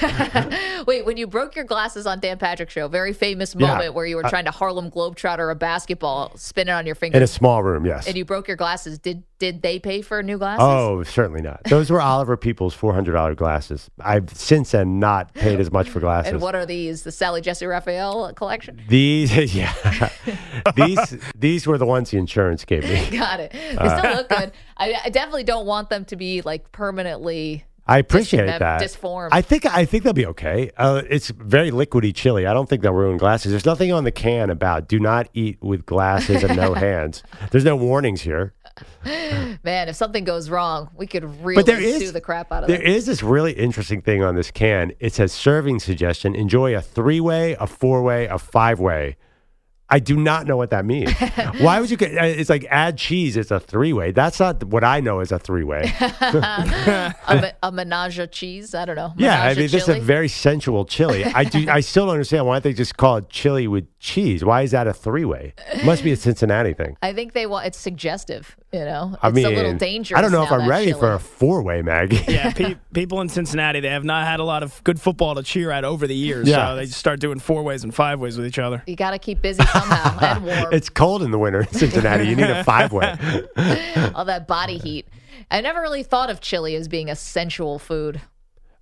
Wait, 0.86 1.06
when 1.06 1.16
you 1.16 1.28
broke 1.28 1.56
your 1.56 1.64
glasses 1.64 2.06
on 2.06 2.20
Dan 2.20 2.38
Patrick 2.38 2.70
show, 2.70 2.90
very 2.90 3.14
famous 3.14 3.56
Yeah. 3.58 3.68
moment 3.68 3.94
where 3.94 4.06
you 4.06 4.18
were 4.18 4.24
trying 4.24 4.46
to 4.46 4.52
Harlem 4.52 4.92
Globetrotter 4.92 5.50
a 5.50 5.56
basketball, 5.56 6.36
spin 6.36 6.68
it 6.68 6.72
on 6.72 6.86
your 6.86 6.96
finger 6.96 7.16
In 7.18 7.24
a 7.24 7.28
small 7.28 7.64
room, 7.64 7.86
yes. 7.86 8.06
and 8.06 8.18
you 8.18 8.26
broke 8.26 8.48
your 8.50 8.58
glasses. 8.58 9.00
Did 9.00 9.24
did 9.40 9.62
they 9.62 9.78
pay 9.78 10.02
for 10.02 10.24
new 10.24 10.40
glasses? 10.40 10.64
Oh, 10.64 11.04
certainly 11.04 11.44
not. 11.44 11.64
Those 11.66 11.92
were 11.92 12.02
Oliver 12.02 12.36
Peoples 12.36 12.74
four 12.74 12.94
hundred 12.94 13.14
dollar 13.14 13.36
glasses. 13.36 13.90
I've 14.00 14.32
since 14.36 14.72
then 14.72 15.00
not 15.00 15.34
paid 15.36 15.60
as 15.60 15.72
much 15.72 15.90
for 15.90 16.00
glasses. 16.00 16.32
and 16.34 16.42
what 16.42 16.56
are 16.56 16.66
these? 16.66 17.04
The 17.04 17.12
Sally 17.12 17.42
Jessy 17.42 17.68
Raphael 17.68 18.34
collection? 18.34 18.57
These? 18.88 19.32
Yeah, 19.56 19.74
these 20.76 21.18
these 21.36 21.68
were 21.68 21.78
the 21.78 21.86
ones 21.86 22.12
the 22.12 22.18
insurance 22.18 22.66
gave 22.66 22.84
me. 22.84 23.10
Got 23.18 23.40
it. 23.40 23.52
They 23.54 23.76
Uh. 23.78 23.98
still 24.00 24.16
look 24.16 24.30
good. 24.30 24.52
I, 24.78 24.94
I 25.06 25.10
definitely 25.10 25.44
don't 25.44 25.66
want 25.66 25.90
them 25.90 26.06
to 26.06 26.16
be 26.16 26.42
like 26.42 26.72
permanently. 26.72 27.64
I 27.90 28.00
appreciate 28.00 28.48
Dismem- 28.50 28.60
that. 28.60 28.80
disformed. 28.82 29.34
I 29.34 29.42
think 29.42 29.66
I 29.66 29.86
think 29.86 30.04
they'll 30.04 30.12
be 30.12 30.26
okay. 30.26 30.72
Uh, 30.76 31.04
it's 31.10 31.30
very 31.30 31.72
liquidy 31.72 32.14
chili. 32.14 32.46
I 32.46 32.54
don't 32.54 32.68
think 32.68 32.82
they'll 32.82 32.92
ruin 32.92 33.16
glasses. 33.16 33.52
There's 33.52 33.66
nothing 33.66 33.94
on 33.94 34.04
the 34.04 34.12
can 34.12 34.50
about 34.50 34.90
do 34.90 35.00
not 35.00 35.30
eat 35.34 35.58
with 35.62 35.86
glasses 35.86 36.44
and 36.44 36.58
no 36.58 36.74
hands. 36.88 37.24
There's 37.52 37.64
no 37.64 37.78
warnings 37.78 38.20
here. 38.22 38.54
Man, 39.64 39.90
if 39.90 39.96
something 39.96 40.24
goes 40.24 40.50
wrong, 40.50 40.90
we 40.96 41.08
could 41.08 41.24
really 41.44 41.56
But 41.56 41.66
there 41.66 41.80
is 41.80 42.00
sue 42.00 42.12
the 42.12 42.22
crap 42.22 42.52
out 42.52 42.64
of 42.64 42.68
There 42.68 42.78
them. 42.78 42.88
is 42.88 43.06
this 43.06 43.24
really 43.24 43.54
interesting 43.54 44.02
thing 44.02 44.24
on 44.24 44.36
this 44.36 44.52
can. 44.52 44.94
It 45.00 45.14
says 45.14 45.32
serving 45.32 45.80
suggestion: 45.80 46.36
enjoy 46.36 46.76
a 46.76 46.82
three-way, 46.82 47.56
a 47.60 47.68
four-way, 47.68 48.28
a 48.28 48.38
five-way. 48.38 49.18
I 49.90 50.00
do 50.00 50.18
not 50.18 50.48
know 50.48 50.58
what 50.58 50.72
that 50.72 50.84
means. 50.86 51.12
Why 51.60 51.80
would 51.80 51.90
you 51.90 51.96
get? 51.98 52.18
uh, 52.18 52.26
It's 52.26 52.50
like 52.50 52.66
add 52.70 52.98
cheese. 52.98 53.38
It's 53.38 53.52
a 53.52 53.60
three-way. 53.60 54.12
That's 54.12 54.40
not 54.40 54.64
what 54.66 54.84
I 54.84 55.00
know 55.00 55.20
as 55.22 55.32
a 55.32 55.40
three-way. 55.40 55.92
a, 56.22 57.40
me- 57.42 57.52
a 57.64 57.72
menage 57.72 58.20
a 58.20 58.28
cheese. 58.28 58.76
I 58.76 58.86
don't 58.86 58.96
know. 58.96 59.14
yeah, 59.18 59.42
I 59.44 59.52
a 59.52 59.56
mean 59.56 59.70
this 59.70 59.84
is 59.84 59.90
a 59.90 60.00
very 60.00 60.28
sensual 60.28 60.86
chili. 60.86 61.24
I 61.24 61.44
do. 61.44 61.70
I 61.70 61.80
still 61.90 62.06
don't 62.06 62.14
understand 62.16 62.46
why 62.46 62.60
they 62.60 62.74
just 62.74 62.98
call 62.98 63.18
it 63.18 63.30
chili 63.30 63.68
with 63.68 63.86
cheese. 64.00 64.44
Why 64.44 64.62
is 64.64 64.72
that 64.72 64.88
a 64.88 64.94
three-way? 64.94 65.54
Must 65.86 66.04
be 66.04 66.12
a 66.12 66.16
Cincinnati 66.18 66.74
thing. 66.74 66.98
I 67.02 67.14
think 67.14 67.34
they 67.34 67.46
want. 67.46 67.68
It's 67.68 67.78
suggestive. 67.78 68.56
You 68.74 68.80
know, 68.84 69.12
it's 69.14 69.20
I 69.24 69.32
mean, 69.32 69.46
a 69.46 69.50
little 69.50 69.74
dangerous. 69.76 70.18
I 70.18 70.22
don't 70.22 70.34
know 70.34 70.44
if 70.44 70.52
I'm 70.52 70.68
ready 70.68 70.88
chili. 70.88 71.00
for 71.00 71.14
a 71.14 71.20
four-way, 71.20 71.82
Maggie. 71.82 72.20
yeah, 72.28 72.52
pe- 72.52 72.76
people 72.94 73.22
in 73.22 73.30
Cincinnati 73.30 73.80
they 73.80 73.88
have 73.90 74.04
not 74.04 74.28
had 74.28 74.42
a 74.42 74.44
lot 74.44 74.62
of 74.64 74.84
good 74.84 75.00
football 75.00 75.36
to 75.36 75.44
cheer 75.44 75.72
at 75.72 75.86
over 75.86 76.06
the 76.06 76.16
years. 76.16 76.48
Yeah. 76.50 76.72
So 76.72 76.76
they 76.76 76.86
just 76.86 76.98
start 77.00 77.22
doing 77.22 77.40
four 77.40 77.64
ways 77.64 77.86
and 77.86 77.96
five 77.96 78.20
ways 78.20 78.38
with 78.38 78.46
each 78.46 78.60
other. 78.60 78.84
You 78.86 78.98
got 78.98 79.12
to 79.12 79.20
keep 79.20 79.42
busy 79.42 79.64
somehow 79.80 80.20
and 80.36 80.46
warm. 80.46 80.74
It's 80.74 80.90
cold 80.90 81.24
in 81.24 81.32
the 81.32 81.40
winter 81.40 81.62
in 81.62 81.68
Cincinnati. 81.68 82.26
You 82.28 82.36
need 82.36 82.50
a 82.50 82.64
five 82.66 82.92
way. 82.92 83.18
All 84.16 84.26
that 84.26 84.48
body 84.48 84.78
heat. 84.78 85.08
I 85.50 85.62
never 85.62 85.82
really 85.82 86.04
thought 86.04 86.30
of 86.30 86.42
chili 86.42 86.76
as 86.76 86.88
being 86.88 87.10
a 87.10 87.16
sensual 87.16 87.80
food. 87.80 88.22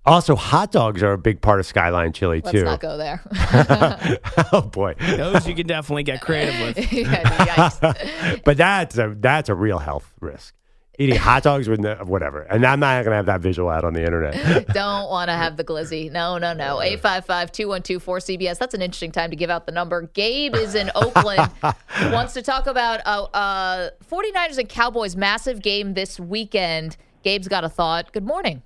Also, 0.04 0.36
hot 0.36 0.70
dogs 0.70 1.02
are 1.02 1.12
a 1.12 1.18
big 1.18 1.40
part 1.40 1.58
of 1.58 1.66
Skyline 1.66 2.12
Chili 2.12 2.40
Let's 2.40 2.56
too. 2.56 2.64
not 2.64 2.80
go 2.80 2.96
there. 2.96 3.22
oh 4.52 4.62
boy, 4.62 4.94
Those 5.00 5.48
you 5.48 5.54
can 5.56 5.66
definitely 5.66 6.04
get 6.04 6.20
creative 6.20 6.60
with. 6.60 6.92
Yeah, 6.92 7.22
yikes. 7.24 8.44
but 8.44 8.56
that's 8.56 8.96
a 8.98 9.16
that's 9.18 9.48
a 9.48 9.54
real 9.56 9.78
health 9.78 10.12
risk. 10.20 10.54
Eating 10.98 11.16
hot 11.16 11.42
dogs 11.42 11.68
with 11.68 11.78
no, 11.78 11.94
whatever, 12.04 12.42
and 12.42 12.64
I'm 12.64 12.80
not 12.80 13.04
going 13.04 13.10
to 13.10 13.16
have 13.16 13.26
that 13.26 13.42
visual 13.42 13.68
out 13.68 13.84
on 13.84 13.92
the 13.92 14.02
internet. 14.02 14.66
Don't 14.72 15.10
want 15.10 15.28
to 15.28 15.34
have 15.34 15.58
the 15.58 15.64
glizzy. 15.64 16.10
No, 16.10 16.38
no, 16.38 16.54
no. 16.54 16.80
855 16.80 17.52
212 17.52 18.02
4CBS. 18.02 18.58
That's 18.58 18.72
an 18.72 18.80
interesting 18.80 19.12
time 19.12 19.28
to 19.30 19.36
give 19.36 19.50
out 19.50 19.66
the 19.66 19.72
number. 19.72 20.02
Gabe 20.14 20.54
is 20.54 20.74
in 20.74 20.90
Oakland. 20.94 21.50
wants 22.10 22.32
to 22.32 22.40
talk 22.40 22.66
about 22.66 23.00
uh, 23.04 23.24
uh, 23.24 23.90
49ers 24.10 24.56
and 24.56 24.68
Cowboys 24.70 25.16
massive 25.16 25.60
game 25.60 25.92
this 25.92 26.18
weekend. 26.18 26.96
Gabe's 27.22 27.48
got 27.48 27.62
a 27.62 27.68
thought. 27.68 28.12
Good 28.12 28.24
morning. 28.24 28.62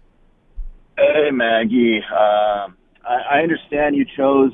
Hey, 0.97 1.31
Maggie. 1.33 1.99
Um, 1.99 2.77
I, 3.05 3.17
I 3.33 3.41
understand 3.43 3.97
you 3.97 4.07
chose 4.17 4.53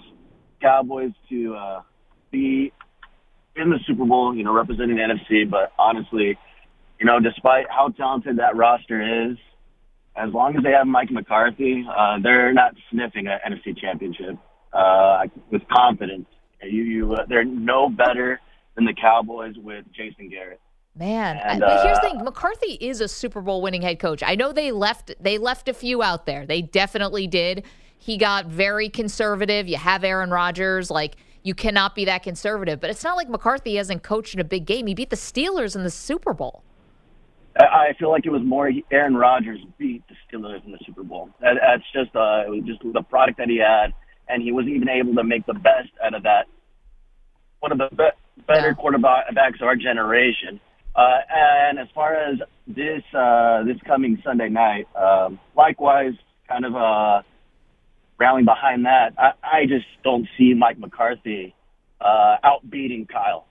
Cowboys 0.63 1.13
to 1.29 1.55
uh, 1.55 1.83
be 2.31 2.73
in 3.57 3.71
the 3.71 3.79
Super 3.87 4.05
Bowl, 4.05 4.35
you 4.35 4.45
know, 4.45 4.53
representing 4.53 4.97
the 4.97 5.03
NFC, 5.03 5.49
but 5.49 5.73
honestly, 5.79 6.39
you 6.99 7.07
know, 7.07 7.21
despite 7.21 7.67
how 7.69 7.89
talented 7.89 8.39
that 8.39 8.57
roster 8.57 9.31
is, 9.31 9.37
as 10.17 10.33
long 10.33 10.57
as 10.57 10.63
they 10.63 10.71
have 10.71 10.87
Mike 10.87 11.11
McCarthy, 11.11 11.85
uh, 11.89 12.19
they're 12.23 12.53
not 12.53 12.75
sniffing 12.91 13.27
an 13.27 13.39
NFC 13.47 13.79
championship 13.79 14.37
uh, 14.73 15.25
with 15.51 15.63
confidence. 15.69 16.27
You, 16.63 16.83
you, 16.83 17.15
uh, 17.15 17.27
they're 17.29 17.45
no 17.45 17.89
better 17.89 18.41
than 18.75 18.87
the 18.87 18.95
Cowboys 18.95 19.55
with 19.59 19.85
Jason 19.95 20.31
Garrett. 20.31 20.61
Man, 20.99 21.37
And, 21.37 21.61
but 21.61 21.85
here's 21.85 21.99
the 21.99 22.07
uh, 22.07 22.11
thing: 22.11 22.25
McCarthy 22.25 22.73
is 22.81 23.03
a 23.03 23.09
Super 23.09 23.43
Bowl 23.43 23.61
winning 23.61 23.83
head 23.83 23.99
coach. 23.99 24.23
I 24.25 24.35
know 24.35 24.53
they 24.53 24.73
left 24.73 25.15
they 25.21 25.37
left 25.37 25.69
a 25.69 25.75
few 25.75 26.03
out 26.03 26.25
there. 26.25 26.47
They 26.47 26.63
definitely 26.63 27.27
did. 27.27 27.65
He 27.99 28.17
got 28.17 28.47
very 28.47 28.89
conservative. 28.89 29.69
You 29.69 29.77
have 29.77 30.05
Aaron 30.05 30.31
Rodgers, 30.31 30.91
like 30.91 31.17
you 31.43 31.55
cannot 31.55 31.95
be 31.95 32.07
that 32.07 32.23
conservative. 32.23 32.81
But 32.81 32.89
it's 32.89 33.05
not 33.05 33.17
like 33.17 33.29
McCarthy 33.29 33.77
hasn't 33.77 34.03
coached 34.03 34.33
in 34.33 34.41
a 34.41 34.45
big 34.45 34.65
game. 34.65 34.87
He 34.87 34.95
beat 34.95 35.11
the 35.11 35.17
Steelers 35.17 35.77
in 35.77 35.85
the 35.85 35.91
Super 35.91 36.33
Bowl. 36.33 36.65
I 37.59 37.95
feel 37.99 38.11
like 38.11 38.27
it 38.27 38.31
was 38.31 38.43
more 38.45 38.71
Aaron 38.91 39.17
Rodgers 39.17 39.61
beat 39.79 40.03
the 40.09 40.15
Steelers 40.27 40.65
in 40.65 40.73
the 40.73 40.79
Super 40.85 41.03
Bowl. 41.03 41.31
That, 41.41 41.55
that's 41.61 41.83
just 41.93 42.15
uh, 42.15 42.45
it 42.47 42.51
was 42.51 42.63
just 42.67 42.81
the 42.83 43.03
product 43.03 43.39
that 43.39 43.49
he 43.49 43.59
had, 43.59 43.95
and 44.29 44.43
he 44.43 44.53
was 44.53 44.67
even 44.67 44.89
able 44.89 45.15
to 45.15 45.25
make 45.25 45.47
the 45.47 45.55
best 45.55 45.91
out 46.05 46.15
of 46.15 46.23
that. 46.25 46.47
One 47.61 47.73
of 47.73 47.79
the 47.79 47.89
be- 47.97 48.43
better 48.47 48.75
quarterbacks 48.75 49.61
of 49.61 49.69
our 49.69 49.77
generation. 49.77 50.61
Uh, 50.95 51.19
and 51.31 51.79
as 51.79 51.89
far 51.95 52.15
as 52.15 52.39
this 52.67 53.03
uh, 53.15 53.63
this 53.65 53.77
coming 53.87 54.21
Sunday 54.25 54.49
night, 54.49 54.87
um, 54.95 55.39
likewise, 55.57 56.15
kind 56.49 56.65
of 56.65 56.75
uh, 56.75 57.23
rallying 58.19 58.47
behind 58.47 58.87
that, 58.87 59.13
I, 59.19 59.33
I 59.43 59.67
just 59.67 59.87
don't 60.05 60.27
see 60.39 60.55
Mike 60.55 60.79
McCarthy 60.79 61.55
uh, 62.01 62.37
outbeating 62.45 63.09
Kyle 63.09 63.47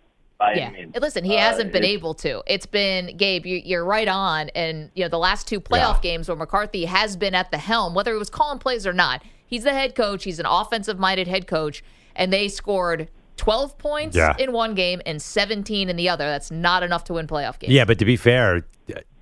by 0.54 0.54
Yeah. 0.60 0.68
any 0.68 0.78
means. 0.86 0.96
Listen, 1.00 1.24
he 1.24 1.36
Uh, 1.36 1.40
hasn't 1.42 1.72
been 1.72 1.84
able 1.86 2.14
to. 2.16 2.42
It's 2.48 2.66
been 2.66 3.16
Gabe. 3.18 3.46
You, 3.46 3.62
you're 3.64 3.86
right 3.86 4.08
on. 4.08 4.50
And 4.56 4.90
you 4.96 5.04
know 5.04 5.10
the 5.10 5.20
last 5.20 5.48
two 5.48 5.60
playoff 5.60 5.96
Yeah. 5.96 6.00
games 6.12 6.28
where 6.28 6.36
McCarthy 6.38 6.86
has 6.86 7.16
been 7.18 7.36
at 7.36 7.52
the 7.52 7.58
helm, 7.58 7.94
whether 7.94 8.12
he 8.12 8.18
was 8.18 8.30
calling 8.30 8.60
plays 8.60 8.86
or 8.88 8.94
not, 8.94 9.22
he's 9.48 9.64
the 9.64 9.74
head 9.74 9.96
coach. 9.96 10.24
He's 10.24 10.40
an 10.40 10.46
offensive-minded 10.46 11.28
head 11.28 11.48
coach, 11.48 11.84
and 12.16 12.32
they 12.34 12.48
scored 12.48 13.08
12 13.38 13.78
points 13.78 14.16
Yeah. 14.16 14.34
in 14.40 14.52
one 14.54 14.75
game 14.75 15.02
and 15.06 15.22
17 15.22 15.90
in 15.90 15.96
the 15.98 16.08
other. 16.10 16.25
That's 16.25 16.52
not 16.52 16.84
enough 16.84 17.04
to 17.06 17.14
win 17.14 17.28
playoff 17.28 17.60
games. 17.60 17.74
yeah, 17.74 17.84
but 17.86 18.00
to 18.00 18.06
be 18.06 18.16
fair, 18.16 18.64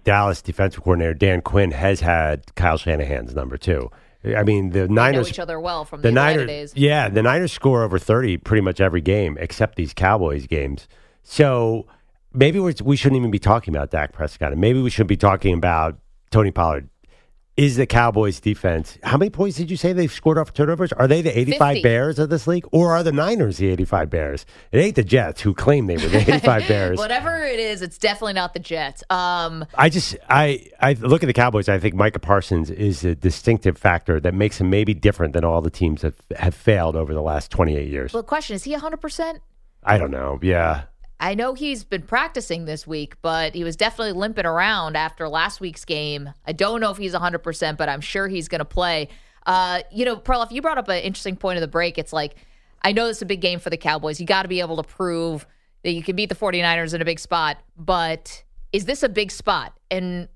Dallas 0.04 0.42
defensive 0.42 0.84
coordinator 0.84 1.14
Dan 1.14 1.42
Quinn 1.42 1.72
has 1.72 2.02
had 2.02 2.54
Kyle 2.56 2.78
Shanahan's 2.78 3.34
number 3.34 3.58
too. 3.58 3.90
I 4.38 4.44
mean, 4.44 4.70
the 4.72 4.88
Niners 4.88 5.30
each 5.30 5.40
other 5.40 5.60
well 5.60 5.84
from 5.86 6.02
the, 6.02 6.08
the 6.10 6.12
Niners, 6.14 6.48
days. 6.48 6.74
yeah, 6.76 7.10
the 7.10 7.22
Niners 7.24 7.52
score 7.52 7.84
over 7.84 7.98
thirty 8.00 8.38
pretty 8.38 8.62
much 8.62 8.80
every 8.80 9.02
game 9.02 9.38
except 9.40 9.76
these 9.76 9.94
Cowboys 9.94 10.46
games. 10.48 10.88
So 11.24 11.88
maybe 12.34 12.60
we're, 12.60 12.74
we 12.84 12.96
shouldn't 12.96 13.18
even 13.20 13.32
be 13.32 13.40
talking 13.40 13.76
about 13.76 13.92
Dak 13.92 14.12
Prescott. 14.14 14.52
And 14.52 14.62
maybe 14.62 14.82
we 14.82 14.90
should 14.90 15.08
be 15.08 15.18
talking 15.18 15.54
about 15.56 15.98
Tony 16.32 16.52
Pollard. 16.52 16.90
Is 17.56 17.76
the 17.76 17.86
Cowboys 17.86 18.40
defense? 18.40 18.98
How 19.04 19.16
many 19.16 19.30
points 19.30 19.58
did 19.58 19.70
you 19.70 19.78
say 19.78 19.94
they've 19.94 20.12
scored 20.12 20.40
off 20.40 20.54
turnovers? 20.56 20.92
Are 20.92 21.08
they 21.08 21.22
the 21.22 21.38
eighty-five 21.38 21.76
50. 21.76 21.84
Bears 21.84 22.18
of 22.18 22.32
this 22.32 22.48
league, 22.48 22.66
or 22.72 22.94
are 22.94 23.04
the 23.04 23.12
Niners 23.12 23.58
the 23.58 23.68
eighty-five 23.70 24.10
Bears? 24.10 24.48
It 24.72 24.80
ain't 24.80 24.96
the 24.96 25.04
Jets 25.04 25.42
who 25.42 25.54
claim 25.54 25.86
they 25.86 25.98
were 25.98 26.08
the 26.08 26.18
eighty-five 26.22 26.68
Bears. 26.68 26.98
Whatever 26.98 27.44
it 27.44 27.60
is, 27.60 27.84
it's 27.84 28.00
definitely 28.00 28.34
not 28.34 28.56
the 28.56 28.60
Jets. 28.60 29.04
Um, 29.12 29.66
I 29.76 29.90
just 29.90 30.18
I 30.28 30.66
I 30.80 30.94
look 30.94 31.22
at 31.22 31.28
the 31.28 31.34
Cowboys. 31.34 31.70
I 31.70 31.78
think 31.78 31.94
Micah 31.94 32.18
Parsons 32.18 32.72
is 32.72 33.06
a 33.06 33.14
distinctive 33.14 33.78
factor 33.78 34.20
that 34.20 34.34
makes 34.34 34.60
him 34.60 34.72
maybe 34.72 34.96
different 34.96 35.34
than 35.34 35.44
all 35.46 35.62
the 35.62 35.70
teams 35.70 36.02
that 36.02 36.16
have 36.36 36.56
failed 36.56 36.96
over 36.96 37.14
the 37.14 37.22
last 37.22 37.52
twenty-eight 37.52 37.88
years. 37.88 38.14
well, 38.14 38.24
the 38.24 38.28
question 38.28 38.56
is 38.56 38.64
he 38.64 38.74
100%? 38.74 39.38
I 39.84 40.00
don't 40.00 40.10
know. 40.10 40.40
Yeah. 40.42 40.86
I 41.24 41.36
know 41.36 41.54
he's 41.54 41.86
been 41.86 42.02
practicing 42.02 42.66
this 42.66 42.86
week, 42.86 43.16
but 43.22 43.56
he 43.56 43.64
was 43.64 43.78
definitely 43.78 44.12
limping 44.12 44.46
around 44.46 44.98
after 44.98 45.30
last 45.30 45.62
week's 45.62 45.86
game. 45.86 46.30
I 46.46 46.52
don't 46.52 46.82
know 46.82 46.92
if 46.92 46.98
he's 46.98 47.14
100%, 47.14 47.78
but 47.78 47.88
I'm 47.88 48.02
sure 48.02 48.28
he's 48.28 48.50
going 48.50 48.60
to 48.60 48.66
play. 48.66 49.08
Uh, 49.46 49.84
you 49.90 50.04
know, 50.04 50.18
Perloff, 50.18 50.52
you 50.52 50.62
brought 50.62 50.78
up 50.78 50.90
an 50.90 50.98
interesting 50.98 51.38
point 51.38 51.56
of 51.56 51.62
the 51.62 51.70
break. 51.70 51.98
It's 51.98 52.12
like, 52.12 52.36
I 52.82 52.92
know 52.92 53.06
is 53.06 53.22
a 53.22 53.26
big 53.26 53.40
game 53.40 53.60
for 53.60 53.70
the 53.70 53.78
Cowboys. 53.78 54.20
You 54.20 54.26
got 54.26 54.42
to 54.42 54.50
be 54.50 54.60
able 54.60 54.76
to 54.76 54.84
prove 54.84 55.48
that 55.84 55.94
you 55.94 56.04
can 56.04 56.18
beat 56.18 56.28
the 56.28 56.36
49ers 56.36 56.94
in 56.94 57.02
a 57.02 57.06
big 57.06 57.20
spot, 57.20 57.58
but 57.78 58.44
is 58.74 58.84
this 58.84 59.02
a 59.02 59.08
big 59.08 59.32
spot? 59.32 59.80
And 59.90 60.28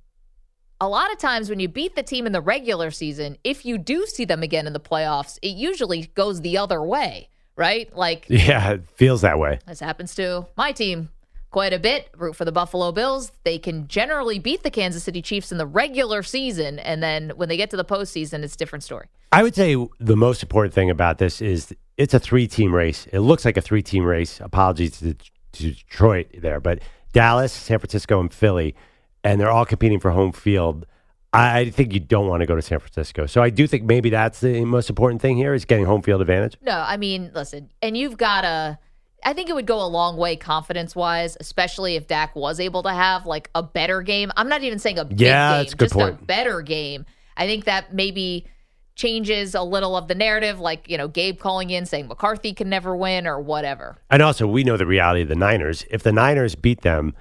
a 0.79 0.87
lot 0.87 1.11
of 1.11 1.17
times 1.17 1.49
when 1.49 1.59
you 1.59 1.67
beat 1.67 1.97
the 1.97 2.03
team 2.03 2.25
in 2.25 2.31
the 2.31 2.39
regular 2.39 2.91
season, 2.91 3.37
if 3.43 3.65
you 3.65 3.77
do 3.77 4.05
see 4.05 4.23
them 4.23 4.41
again 4.41 4.65
in 4.65 4.71
the 4.71 4.79
playoffs, 4.79 5.37
it 5.41 5.57
usually 5.57 6.05
goes 6.15 6.39
the 6.39 6.57
other 6.57 6.81
way, 6.81 7.27
right? 7.57 7.93
Like, 7.95 8.25
Yeah, 8.29 8.71
it 8.71 8.83
feels 8.95 9.21
that 9.21 9.37
way. 9.39 9.59
this 9.67 9.81
happens 9.81 10.15
to 10.15 10.47
my 10.55 10.71
team 10.71 11.09
quite 11.51 11.73
a 11.73 11.79
bit. 11.79 12.09
Root 12.15 12.35
for 12.35 12.45
the 12.45 12.51
Buffalo 12.51 12.91
Bills. 12.91 13.31
They 13.43 13.57
can 13.57 13.87
generally 13.87 14.39
beat 14.39 14.63
the 14.63 14.71
Kansas 14.71 15.03
City 15.03 15.21
Chiefs 15.21 15.51
in 15.51 15.57
the 15.57 15.65
regular 15.65 16.23
season, 16.23 16.79
and 16.79 17.01
then 17.03 17.31
when 17.35 17.49
they 17.49 17.57
get 17.57 17.69
to 17.71 17.77
the 17.77 17.85
postseason, 17.85 18.43
it's 18.43 18.55
a 18.55 18.57
different 18.57 18.83
story. 18.83 19.07
I 19.31 19.43
would 19.43 19.55
say 19.55 19.75
the 19.99 20.15
most 20.15 20.41
important 20.43 20.73
thing 20.73 20.89
about 20.89 21.17
this 21.17 21.41
is 21.41 21.75
it's 21.97 22.13
a 22.13 22.19
three 22.19 22.47
team 22.47 22.73
race. 22.73 23.07
It 23.11 23.19
looks 23.19 23.43
like 23.43 23.57
a 23.57 23.61
three 23.61 23.81
team 23.81 24.03
race. 24.05 24.39
Apologies 24.39 24.99
to, 24.99 25.15
to 25.15 25.71
Detroit 25.73 26.27
there, 26.37 26.59
but 26.59 26.79
Dallas, 27.11 27.51
San 27.51 27.79
Francisco, 27.79 28.19
and 28.19 28.31
Philly, 28.33 28.75
and 29.23 29.41
they're 29.41 29.49
all 29.49 29.65
competing 29.65 29.99
for 29.99 30.11
home 30.11 30.31
field. 30.31 30.85
I, 31.33 31.69
think 31.69 31.93
you 31.93 31.99
don't 31.99 32.27
want 32.27 32.41
to 32.41 32.45
go 32.45 32.55
to 32.55 32.61
San 32.61 32.79
Francisco. 32.79 33.25
So 33.25 33.41
I 33.43 33.49
do 33.49 33.67
think 33.67 33.83
maybe 33.83 34.09
that's 34.09 34.39
the 34.39 34.65
most 34.65 34.89
important 34.89 35.21
thing 35.21 35.37
here 35.37 35.53
is 35.53 35.65
getting 35.65 35.85
home 35.85 36.01
field 36.01 36.21
advantage. 36.21 36.57
No, 36.61 36.71
I 36.71 36.97
mean, 36.97 37.31
listen, 37.35 37.69
and 37.81 37.95
you've 37.97 38.17
got 38.17 38.41
to. 38.41 38.79
I 39.23 39.33
think 39.33 39.49
it 39.49 39.53
would 39.53 39.65
go 39.65 39.83
a 39.83 39.87
long 39.87 40.15
way 40.15 40.35
confidence 40.35 40.95
wise, 40.95 41.35
especially 41.39 41.95
if 41.95 42.07
Dak 42.07 42.35
was 42.35 42.59
able 42.59 42.83
to 42.83 42.91
have 42.91 43.25
like 43.25 43.49
a 43.55 43.63
better 43.63 44.01
game. 44.01 44.31
I'm 44.37 44.47
not 44.47 44.63
even 44.63 44.79
saying 44.79 44.99
a 44.99 45.05
big 45.05 45.19
Yeah, 45.19 45.51
game, 45.51 45.57
that's 45.63 45.73
a 45.73 45.75
good 45.75 45.85
just 45.85 45.95
a 45.95 45.97
point. 45.97 46.27
better 46.27 46.61
game. 46.61 47.05
I 47.35 47.45
think 47.47 47.65
that 47.65 47.93
maybe 47.93 48.47
changes 48.95 49.53
a 49.53 49.61
little 49.63 49.95
of 49.95 50.07
the 50.07 50.15
narrative, 50.15 50.59
like, 50.59 50.89
you 50.89 50.97
know, 50.97 51.07
Gabe 51.07 51.39
calling 51.39 51.69
in 51.69 51.85
saying 51.85 52.07
McCarthy 52.07 52.53
can 52.53 52.69
never 52.69 52.95
win 52.95 53.27
or 53.27 53.39
whatever. 53.39 53.97
And 54.09 54.21
also, 54.21 54.47
we 54.47 54.63
know 54.63 54.77
the 54.77 54.87
reality 54.87 55.21
of 55.23 55.27
the 55.29 55.35
Niners. 55.35 55.83
If 55.91 56.03
the 56.03 56.11
Niners 56.11 56.55
beat 56.55 56.81
them, 56.81 57.13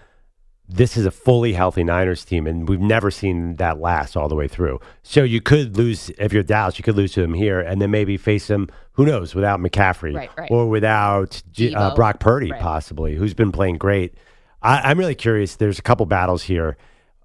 this 0.68 0.96
is 0.96 1.06
a 1.06 1.10
fully 1.10 1.52
healthy 1.52 1.84
Niners 1.84 2.24
team, 2.24 2.46
and 2.46 2.68
we've 2.68 2.80
never 2.80 3.10
seen 3.10 3.54
that 3.56 3.78
last 3.80 4.16
all 4.16 4.28
the 4.28 4.34
way 4.34 4.48
through. 4.48 4.80
So 5.02 5.22
you 5.22 5.40
could 5.40 5.76
lose 5.76 6.10
if 6.18 6.32
you're 6.32 6.42
Dallas. 6.42 6.78
You 6.78 6.82
could 6.82 6.96
lose 6.96 7.12
to 7.12 7.20
them 7.20 7.34
here, 7.34 7.60
and 7.60 7.80
then 7.80 7.90
maybe 7.90 8.16
face 8.16 8.48
them. 8.48 8.68
Who 8.92 9.04
knows? 9.06 9.34
Without 9.34 9.60
McCaffrey 9.60 10.14
Right, 10.14 10.30
right. 10.36 10.50
or 10.50 10.68
without 10.68 11.42
uh, 11.74 11.94
Brock 11.94 12.18
Purdy, 12.18 12.50
Right. 12.50 12.60
possibly, 12.60 13.14
who's 13.14 13.34
been 13.34 13.52
playing 13.52 13.76
great. 13.78 14.14
I, 14.62 14.90
I'm 14.90 14.98
really 14.98 15.14
curious. 15.14 15.56
There's 15.56 15.78
a 15.78 15.82
couple 15.82 16.06
battles 16.06 16.42
here. 16.44 16.76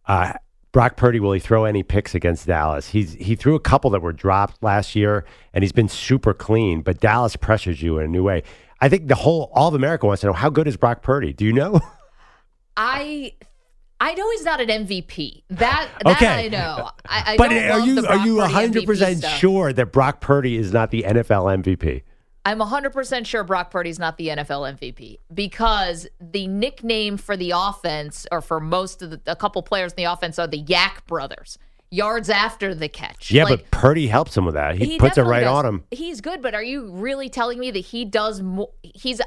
Uh, 0.05 0.33
Brock 0.73 0.95
Purdy 0.95 1.19
will 1.19 1.31
he 1.33 1.39
throw 1.39 1.65
any 1.65 1.81
picks 1.83 2.13
against 2.15 2.45
Dallas? 2.47 2.89
He's 2.89 3.13
he 3.13 3.35
threw 3.35 3.55
a 3.55 3.59
couple 3.59 3.89
that 3.91 4.01
were 4.01 4.13
dropped 4.13 4.61
last 4.63 4.95
year, 4.95 5.25
and 5.53 5.63
he's 5.63 5.71
been 5.73 5.89
super 5.89 6.33
clean. 6.33 6.81
But 6.81 6.99
Dallas 6.99 7.35
pressures 7.35 7.81
you 7.81 7.97
in 7.97 8.05
a 8.05 8.07
new 8.07 8.23
way. 8.23 8.43
I 8.79 8.87
think 8.89 9.07
the 9.07 9.15
whole 9.15 9.49
all 9.53 9.67
of 9.69 9.73
America 9.73 10.05
wants 10.05 10.21
to 10.21 10.27
know 10.27 10.33
how 10.33 10.49
good 10.49 10.67
is 10.67 10.77
Brock 10.77 11.01
Purdy. 11.01 11.33
Do 11.33 11.43
you 11.45 11.53
know? 11.53 11.79
I 12.81 13.33
I 13.99 14.15
know 14.15 14.31
he's 14.31 14.43
not 14.43 14.59
an 14.59 14.69
MVP. 14.69 15.43
That 15.51 15.89
that 16.03 16.15
Okay. 16.15 16.45
I 16.45 16.47
know. 16.49 16.89
I, 17.07 17.33
I 17.33 17.37
but 17.37 17.53
are 17.53 17.79
you 17.81 18.05
are 18.07 18.25
you 18.25 18.41
hundred 18.41 18.85
percent 18.85 19.23
sure 19.23 19.71
that 19.71 19.91
Brock 19.91 20.19
Purdy 20.19 20.57
is 20.57 20.73
not 20.73 20.89
the 20.89 21.03
NFL 21.03 21.63
MVP? 21.63 22.01
I'm 22.43 22.57
100% 22.57 23.27
sure 23.27 23.43
Brock 23.43 23.69
Purdy's 23.69 23.99
not 23.99 24.17
the 24.17 24.29
NFL 24.29 24.75
MVP 24.75 25.19
because 25.31 26.07
the 26.19 26.47
nickname 26.47 27.17
for 27.17 27.37
the 27.37 27.53
offense, 27.55 28.25
or 28.31 28.41
for 28.41 28.59
most 28.59 29.03
of 29.03 29.11
the, 29.11 29.21
a 29.27 29.35
couple 29.35 29.61
players 29.61 29.91
in 29.91 29.97
the 29.97 30.05
offense, 30.05 30.39
are 30.39 30.47
the 30.47 30.57
Yak 30.57 31.05
brothers. 31.05 31.59
Yards 31.91 32.31
after 32.31 32.73
the 32.73 32.89
catch. 32.89 33.29
Yeah, 33.29 33.43
Like, 33.43 33.69
but 33.69 33.71
Purdy 33.71 34.07
helps 34.07 34.35
him 34.35 34.45
with 34.45 34.55
that. 34.55 34.75
He, 34.75 34.97
puts 34.97 35.19
it 35.19 35.21
right 35.21 35.41
does. 35.41 35.49
on 35.49 35.65
him. 35.67 35.83
He's 35.91 36.19
good, 36.19 36.41
but 36.41 36.55
are 36.55 36.63
you 36.63 36.89
really 36.89 37.29
telling 37.29 37.59
me 37.59 37.69
that 37.69 37.79
he 37.79 38.05
does 38.05 38.41
more? 38.41 38.71
He's 38.81 39.21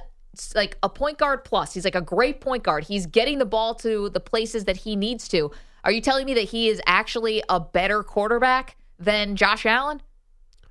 like 0.55 0.77
a 0.83 0.89
point 0.89 1.19
guard 1.19 1.45
plus. 1.45 1.75
He's 1.75 1.85
like 1.85 1.95
a 1.95 2.01
great 2.01 2.41
point 2.41 2.63
guard. 2.63 2.85
He's 2.85 3.07
getting 3.07 3.39
the 3.39 3.45
ball 3.47 3.75
to 3.77 4.09
the 4.11 4.21
places 4.21 4.65
that 4.65 4.77
he 4.79 4.97
needs 4.97 5.29
to. 5.29 5.51
Are 5.85 5.93
you 5.93 6.01
telling 6.01 6.25
me 6.27 6.35
that 6.35 6.43
he 6.45 6.69
is 6.69 6.81
actually 6.87 7.43
a 7.49 7.61
better 7.61 8.03
quarterback 8.03 8.77
than 8.99 9.37
Josh 9.37 9.67
Allen? 9.67 10.01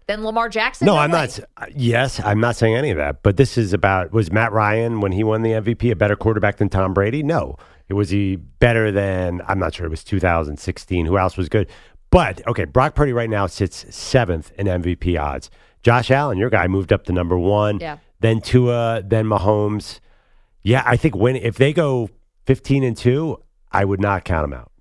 Than 0.06 0.26
Lamar 0.26 0.50
Jackson? 0.50 0.86
No, 0.86 0.98
I'm 0.98 1.12
way. 1.12 1.20
not. 1.20 1.40
uh, 1.56 1.66
Yes, 1.74 2.20
I'm 2.20 2.42
not 2.42 2.58
saying 2.58 2.76
any 2.76 2.90
of 2.92 2.98
that. 2.98 3.24
But 3.24 3.38
this 3.38 3.58
is 3.58 3.72
about 3.72 4.12
was 4.12 4.34
Matt 4.34 4.52
Ryan 4.52 5.00
when 5.00 5.14
he 5.14 5.24
won 5.24 5.44
the 5.44 5.52
MVP 5.52 5.92
a 5.92 5.96
better 5.96 6.18
quarterback 6.18 6.58
than 6.58 6.68
Tom 6.68 6.94
Brady? 6.94 7.24
No. 7.24 7.56
It 7.88 7.94
was 7.94 8.10
he 8.10 8.36
better 8.36 8.92
than 8.92 9.42
I'm 9.48 9.60
not 9.60 9.74
sure. 9.74 9.86
It 9.86 9.90
was 9.90 10.04
2016. 10.04 11.06
Who 11.06 11.18
else 11.18 11.38
was 11.38 11.48
good? 11.48 11.70
But 12.10 12.46
okay, 12.48 12.66
Brock 12.66 12.96
Purdy 12.96 13.14
right 13.14 13.30
now 13.30 13.48
sits 13.48 13.86
seventh 13.96 14.52
in 14.58 14.68
MVP 14.68 15.18
odds. 15.18 15.50
Josh 15.84 16.12
Allen, 16.12 16.38
your 16.38 16.50
guy, 16.50 16.68
moved 16.68 16.92
up 16.92 17.06
to 17.06 17.14
number 17.14 17.38
one. 17.38 17.80
Yeah. 17.80 17.98
Then 18.24 18.40
Tua, 18.40 19.04
then 19.06 19.26
Mahomes. 19.26 20.00
Yeah, 20.62 20.82
I 20.86 20.96
think 20.96 21.14
when 21.14 21.36
if 21.36 21.58
they 21.58 21.74
go 21.74 22.10
15 22.46 22.82
and 22.82 22.96
two, 22.96 23.44
I 23.70 23.84
would 23.84 24.00
not 24.00 24.24
count 24.24 24.50
them 24.50 24.58
out. 24.58 24.72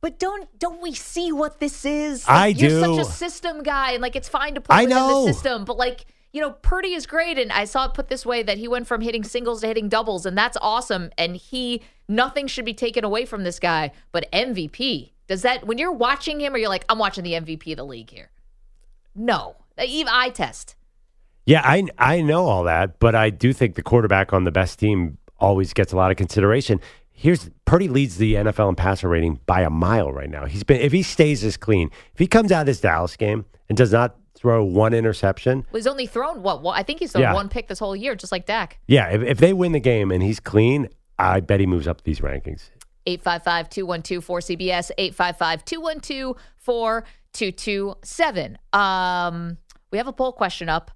But 0.00 0.20
don't 0.20 0.48
don't 0.56 0.80
we 0.80 0.94
see 0.94 1.32
what 1.32 1.58
this 1.58 1.84
is? 1.84 2.24
I 2.28 2.46
you're 2.46 2.70
do. 2.70 2.80
such 2.80 2.98
a 2.98 3.10
system 3.10 3.64
guy, 3.64 3.90
and 3.90 4.00
like 4.00 4.14
it's 4.14 4.28
fine 4.28 4.54
to 4.54 4.60
play 4.60 4.76
I 4.76 4.82
within 4.84 4.96
know. 4.96 5.26
the 5.26 5.32
system, 5.32 5.64
but 5.64 5.78
like 5.78 6.06
you 6.32 6.40
know, 6.40 6.52
Purdy 6.62 6.94
is 6.94 7.06
great, 7.06 7.40
and 7.40 7.50
I 7.50 7.64
saw 7.64 7.86
it 7.86 7.94
put 7.94 8.06
this 8.06 8.24
way 8.24 8.44
that 8.44 8.56
he 8.56 8.68
went 8.68 8.86
from 8.86 9.00
hitting 9.00 9.24
singles 9.24 9.62
to 9.62 9.66
hitting 9.66 9.88
doubles, 9.88 10.24
and 10.24 10.38
that's 10.38 10.56
awesome. 10.62 11.10
And 11.18 11.34
he 11.34 11.82
nothing 12.06 12.46
should 12.46 12.64
be 12.64 12.72
taken 12.72 13.02
away 13.02 13.26
from 13.26 13.42
this 13.42 13.58
guy, 13.58 13.90
but 14.12 14.30
MVP 14.30 15.10
does 15.26 15.42
that 15.42 15.66
when 15.66 15.76
you're 15.76 15.90
watching 15.90 16.38
him, 16.38 16.54
or 16.54 16.58
you're 16.58 16.68
like, 16.68 16.84
I'm 16.88 17.00
watching 17.00 17.24
the 17.24 17.32
MVP 17.32 17.72
of 17.72 17.78
the 17.78 17.84
league 17.84 18.10
here. 18.10 18.30
No, 19.12 19.56
even 19.76 20.12
eye 20.14 20.28
test. 20.28 20.76
Yeah, 21.46 21.62
I 21.64 21.84
I 21.98 22.20
know 22.22 22.46
all 22.46 22.64
that, 22.64 22.98
but 22.98 23.14
I 23.14 23.30
do 23.30 23.52
think 23.52 23.74
the 23.74 23.82
quarterback 23.82 24.32
on 24.32 24.44
the 24.44 24.52
best 24.52 24.78
team 24.78 25.18
always 25.38 25.72
gets 25.72 25.92
a 25.92 25.96
lot 25.96 26.10
of 26.10 26.16
consideration. 26.16 26.80
Here's 27.12 27.50
Purdy 27.64 27.88
leads 27.88 28.16
the 28.18 28.34
NFL 28.34 28.68
in 28.70 28.74
passer 28.76 29.08
rating 29.08 29.40
by 29.46 29.62
a 29.62 29.70
mile 29.70 30.12
right 30.12 30.30
now. 30.30 30.46
He's 30.46 30.64
been 30.64 30.80
if 30.80 30.92
he 30.92 31.02
stays 31.02 31.42
this 31.42 31.56
clean, 31.56 31.90
if 32.12 32.18
he 32.18 32.26
comes 32.26 32.52
out 32.52 32.60
of 32.60 32.66
this 32.66 32.80
Dallas 32.80 33.16
game 33.16 33.44
and 33.68 33.76
does 33.76 33.92
not 33.92 34.16
throw 34.34 34.64
one 34.64 34.94
interception, 34.94 35.64
Well, 35.70 35.78
he's 35.80 35.86
only 35.86 36.06
thrown 36.06 36.42
what? 36.42 36.62
one- 36.62 36.78
I 36.78 36.82
think 36.82 36.98
he's 37.00 37.12
thrown 37.12 37.22
Yeah. 37.22 37.34
one 37.34 37.50
pick 37.50 37.68
this 37.68 37.78
whole 37.78 37.94
year, 37.94 38.14
just 38.14 38.32
like 38.32 38.46
Dak. 38.46 38.78
yeah, 38.86 39.08
if, 39.10 39.22
if 39.22 39.38
they 39.38 39.52
win 39.52 39.72
the 39.72 39.80
game 39.80 40.10
and 40.10 40.22
he's 40.22 40.40
clean, 40.40 40.88
I 41.18 41.40
bet 41.40 41.60
he 41.60 41.66
moves 41.66 41.86
up 41.86 42.02
these 42.04 42.20
rankings. 42.20 42.70
855 43.06 43.68
212 43.68 44.24
4CBS, 44.26 44.90
855 44.96 45.64
212 45.66 46.36
4227. 46.58 48.58
Um, 48.72 49.58
we 49.90 49.98
have 49.98 50.06
a 50.06 50.12
poll 50.12 50.32
question 50.32 50.68
up. 50.68 50.90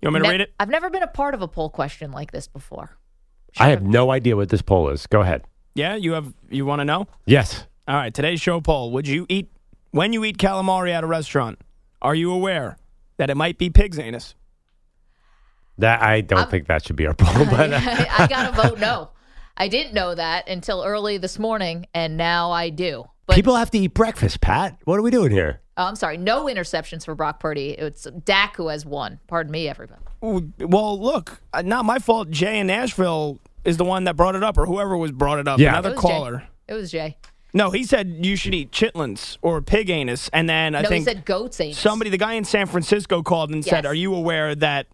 You 0.00 0.06
want 0.06 0.14
me 0.14 0.18
to 0.20 0.22
Ne- 0.24 0.30
read 0.30 0.40
it? 0.42 0.54
I've 0.60 0.68
never 0.68 0.90
been 0.90 1.02
a 1.02 1.08
part 1.08 1.34
of 1.34 1.42
a 1.42 1.48
poll 1.48 1.70
question 1.70 2.12
like 2.12 2.30
this 2.32 2.46
before. 2.46 2.96
I 3.58 3.70
have 3.70 3.82
no 3.82 4.10
idea 4.10 4.36
what 4.36 4.48
this 4.48 4.62
poll 4.62 4.90
is. 4.90 5.06
Go 5.06 5.20
ahead. 5.22 5.44
Yeah, 5.74 5.94
you 5.96 6.12
have. 6.12 6.32
You 6.50 6.66
want 6.66 6.80
to 6.80 6.84
know? 6.84 7.06
Yes. 7.26 7.66
All 7.86 7.94
right. 7.96 8.12
Today's 8.12 8.40
show 8.40 8.60
poll: 8.60 8.90
Would 8.92 9.08
you 9.08 9.26
eat 9.28 9.50
when 9.90 10.12
you 10.12 10.24
eat 10.24 10.38
calamari 10.38 10.90
at 10.92 11.02
a 11.04 11.06
restaurant? 11.06 11.58
Are 12.00 12.14
you 12.14 12.32
aware 12.32 12.76
that 13.16 13.30
it 13.30 13.36
might 13.36 13.58
be 13.58 13.70
pig's 13.70 13.98
anus? 13.98 14.34
That 15.78 16.02
I 16.02 16.20
don't 16.20 16.50
think 16.50 16.66
that 16.66 16.84
should 16.84 16.96
be 16.96 17.06
our 17.06 17.14
poll, 17.14 17.44
but 17.50 17.72
uh, 17.72 17.80
I, 17.80 18.24
I 18.24 18.26
got 18.26 18.50
to 18.54 18.68
vote 18.68 18.78
no. 18.78 19.10
I 19.56 19.68
didn't 19.68 19.94
know 19.94 20.14
that 20.14 20.48
until 20.48 20.84
early 20.84 21.18
this 21.18 21.38
morning, 21.38 21.86
and 21.94 22.16
now 22.16 22.50
I 22.52 22.70
do. 22.70 23.04
But 23.26 23.34
people 23.34 23.56
have 23.56 23.70
to 23.72 23.78
eat 23.78 23.94
breakfast, 23.94 24.40
Pat. 24.40 24.78
What 24.84 24.98
are 24.98 25.02
we 25.02 25.10
doing 25.10 25.30
here? 25.30 25.60
Oh, 25.78 25.84
I'm 25.84 25.96
sorry, 25.96 26.18
no 26.18 26.44
interceptions 26.44 27.04
for 27.06 27.14
Brock 27.14 27.40
Purdy. 27.40 27.70
It's 27.70 28.06
Dak 28.24 28.56
who 28.56 28.68
has 28.68 28.84
one. 28.84 29.20
Pardon 29.28 29.50
me, 29.52 29.68
everyone. 29.68 30.00
Ooh, 30.24 30.52
Well, 30.58 31.00
look, 31.00 31.40
uh, 31.54 31.62
not 31.62 31.84
my 31.86 31.98
fault. 31.98 32.30
Jay 32.30 32.58
in 32.58 32.66
Nashville 32.66 33.38
is 33.64 33.76
the 33.78 33.84
one 33.84 34.04
that 34.04 34.16
brought 34.16 34.34
it 34.34 34.42
up, 34.42 34.58
or 34.58 34.66
whoever 34.66 34.96
was 34.96 35.12
brought 35.12 35.38
it 35.38 35.48
up. 35.48 35.58
Yeah. 35.58 35.70
Another 35.70 35.90
It 35.90 35.94
was 35.96 36.02
Jay. 36.02 36.08
caller. 36.08 36.42
It 36.68 36.74
was 36.74 36.90
Jay. 36.90 37.16
No, 37.54 37.70
he 37.70 37.82
said 37.84 38.18
you 38.20 38.36
should 38.36 38.52
eat 38.54 38.72
chitlins 38.72 39.38
or 39.40 39.62
pig 39.62 39.88
anus, 39.88 40.28
and 40.34 40.48
then 40.50 40.74
I 40.74 40.82
no, 40.82 40.88
think 40.90 41.06
he 41.06 41.12
said 41.14 41.24
goat's 41.24 41.58
anus. 41.60 41.78
somebody, 41.78 42.10
the 42.10 42.18
guy 42.18 42.34
in 42.34 42.44
San 42.44 42.66
Francisco, 42.66 43.22
called 43.22 43.50
and 43.50 43.64
said, 43.64 43.86
"Are 43.86 43.94
you 43.94 44.14
aware 44.14 44.54
that 44.54 44.86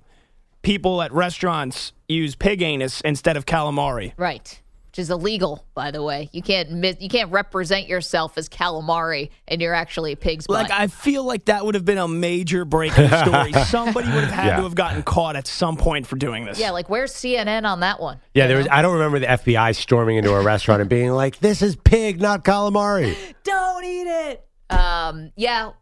people 0.63 1.03
at 1.03 1.13
restaurants 1.13 1.93
use 2.09 2.37
pig 2.37 2.63
anus 2.63 3.01
instead 3.01 3.37
of 3.37 3.45
calamari?" 3.45 4.13
Right. 4.17 4.61
Which 4.95 5.01
is 5.01 5.11
illegal, 5.11 5.67
by 5.75 5.91
the 5.91 6.05
way. 6.05 6.29
You 6.31 6.41
can't 6.41 6.71
mis- 6.71 6.99
you 7.01 7.09
can't 7.09 7.33
represent 7.33 7.89
yourself 7.89 8.39
as 8.39 8.49
calamari 8.49 9.31
and 9.49 9.61
you're 9.61 9.75
actually 9.75 10.13
a 10.13 10.17
pig's 10.17 10.47
butt. 10.47 10.63
Like 10.63 10.71
I 10.71 10.87
feel 10.87 11.25
like 11.25 11.47
that 11.47 11.67
would 11.67 11.75
have 11.75 11.85
been 11.85 11.99
a 11.99 12.07
major 12.07 12.65
breaking 12.65 13.09
story. 13.09 13.53
Somebody 13.65 14.07
would 14.13 14.23
have 14.23 14.31
had 14.33 14.47
Yeah. 14.47 14.57
to 14.59 14.63
have 14.63 14.77
gotten 14.77 15.03
caught 15.03 15.35
at 15.35 15.49
some 15.49 15.77
point 15.77 16.07
for 16.07 16.15
doing 16.15 16.45
this. 16.45 16.61
yeah, 16.61 16.71
like 16.71 16.89
where's 16.89 17.13
CNN 17.13 17.65
on 17.65 17.81
that 17.81 17.99
one? 17.99 18.21
Yeah, 18.35 18.45
You 18.45 18.49
there 18.51 18.57
was. 18.59 18.69
I 18.71 18.83
don't 18.83 18.93
remember 18.93 19.19
the 19.19 19.27
FBI 19.27 19.75
storming 19.75 20.17
into 20.17 20.33
a 20.33 20.41
restaurant 20.45 20.81
and 20.81 20.89
being 20.89 21.11
like, 21.11 21.41
"This 21.41 21.61
is 21.61 21.75
pig, 21.75 22.21
not 22.21 22.45
calamari." 22.45 23.17
Don't 23.43 23.85
eat 23.85 24.07
it. 24.07 24.47
Um, 24.71 25.33
yeah. 25.35 25.73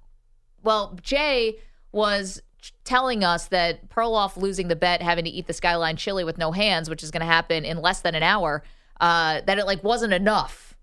Well, 0.62 0.98
Jay 1.02 1.58
was 1.92 2.40
telling 2.84 3.24
us 3.24 3.48
that 3.48 3.90
Perloff 3.90 4.38
losing 4.38 4.68
the 4.68 4.76
bet, 4.76 5.02
having 5.02 5.26
to 5.26 5.30
eat 5.30 5.46
the 5.48 5.52
Skyline 5.52 5.96
chili 5.96 6.24
with 6.24 6.38
no 6.38 6.50
hands, 6.52 6.88
which 6.88 7.02
is 7.02 7.10
going 7.10 7.20
to 7.20 7.26
happen 7.26 7.66
in 7.66 7.76
less 7.82 8.00
than 8.00 8.14
an 8.14 8.22
hour, 8.22 8.62
uh, 9.02 9.42
that 9.46 9.58
it 9.58 9.66
like 9.66 9.84
wasn't 9.84 10.14
enough. 10.14 10.74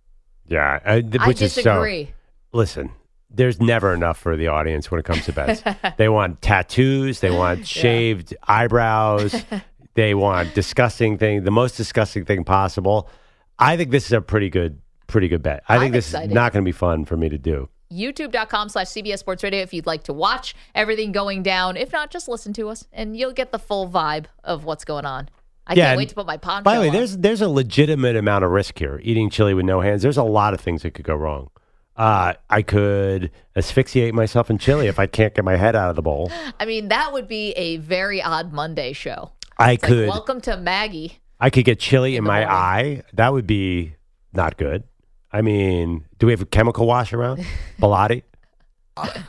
Yeah, 0.48 0.80
th- 1.02 1.16
I 1.20 1.28
which 1.28 1.42
is 1.42 1.54
so. 1.54 1.62
disagree. 1.64 2.12
Listen, 2.52 2.92
there's 3.30 3.62
never 3.62 3.94
enough 3.94 4.18
for 4.18 4.36
the 4.36 4.48
audience 4.48 4.92
when 4.92 5.00
it 5.00 5.06
comes 5.06 5.26
to 5.26 5.34
bets. 5.34 5.64
they 5.98 6.10
want 6.10 6.42
tattoos, 6.42 7.22
they 7.22 7.32
want 7.32 7.66
shaved 7.66 8.36
eyebrows, 8.48 9.44
they 9.94 10.14
want 10.14 10.54
disgusting 10.54 11.18
thing, 11.18 11.44
the 11.44 11.52
most 11.52 11.78
disgusting 11.78 12.26
thing 12.26 12.44
possible. 12.44 13.10
I 13.58 13.78
think 13.78 13.92
this 13.92 14.06
is 14.06 14.12
a 14.12 14.22
pretty 14.22 14.50
good, 14.50 14.82
pretty 15.08 15.28
good 15.28 15.44
bet. 15.44 15.64
I 15.70 15.78
think 15.78 15.88
I'm 15.88 15.92
this 15.94 16.10
excited. 16.10 16.32
is 16.32 16.36
not 16.36 16.52
going 16.52 16.64
to 16.64 16.68
be 16.68 16.72
fun 16.74 17.06
for 17.06 17.16
me 17.16 17.30
to 17.30 17.38
do. 17.38 17.70
youtube.com 17.92 18.70
slash 18.70 18.88
CBS 18.88 19.20
Sports 19.20 19.44
Radio 19.44 19.62
if 19.62 19.74
you'd 19.74 19.86
like 19.86 20.04
to 20.06 20.14
watch 20.14 20.56
everything 20.76 21.12
going 21.12 21.44
down. 21.44 21.78
If 21.78 21.92
not, 21.94 22.10
just 22.10 22.28
listen 22.28 22.54
to 22.54 22.70
us 22.70 22.88
and 22.92 23.16
you'll 23.16 23.34
get 23.34 23.52
the 23.52 23.60
full 23.60 23.88
vibe 23.88 24.26
of 24.44 24.66
what's 24.66 24.84
going 24.84 25.06
on. 25.06 25.30
I 25.68 25.74
Yeah, 25.76 25.86
can't 25.88 25.98
wait 25.98 26.10
to 26.10 26.16
put 26.16 26.26
my 26.26 26.38
poncho 26.38 26.64
By 26.64 26.76
the 26.76 26.82
way, 26.82 26.88
on. 26.88 26.94
there's 26.94 27.18
there's 27.18 27.42
a 27.42 27.50
legitimate 27.50 28.16
amount 28.16 28.44
of 28.44 28.52
risk 28.52 28.78
here. 28.80 29.00
Eating 29.04 29.30
chili 29.30 29.54
with 29.54 29.66
no 29.66 29.82
hands. 29.82 30.02
There's 30.02 30.18
a 30.18 30.24
lot 30.24 30.54
of 30.54 30.60
things 30.62 30.82
that 30.84 30.92
could 30.94 31.06
go 31.06 31.16
wrong. 31.16 31.50
Uh, 31.96 32.34
I 32.50 32.62
could 32.62 33.30
asphyxiate 33.58 34.14
myself 34.14 34.50
in 34.50 34.58
chili 34.58 34.88
if 34.88 35.00
I 35.00 35.06
can't 35.06 35.34
get 35.36 35.44
my 35.44 35.58
head 35.58 35.76
out 35.76 35.90
of 35.90 35.96
the 35.98 36.02
bowl. 36.02 36.32
I 36.60 36.66
mean, 36.66 36.88
that 36.88 37.12
would 37.14 37.28
be 37.28 37.52
a 37.52 37.78
very 37.78 38.22
odd 38.22 38.54
Monday 38.54 38.94
show. 38.94 39.32
I 39.58 39.74
It's 39.74 39.84
could 39.84 40.08
like, 40.08 40.10
welcome 40.16 40.40
to 40.42 40.56
Maggie. 40.58 41.20
I 41.42 41.50
could 41.50 41.66
get 41.66 41.80
chili 41.80 42.16
in 42.16 42.24
the 42.24 42.28
my 42.30 42.40
morning. 42.46 42.50
eye. 42.56 43.04
That 43.14 43.34
would 43.34 43.46
be 43.46 43.96
not 44.34 44.58
good. 44.58 44.84
I 45.32 45.42
mean, 45.42 46.06
do 46.18 46.26
we 46.28 46.32
have 46.34 46.42
a 46.42 46.46
chemical 46.46 46.88
wash 46.88 47.12
around? 47.14 47.46
Bilotti? 47.82 48.24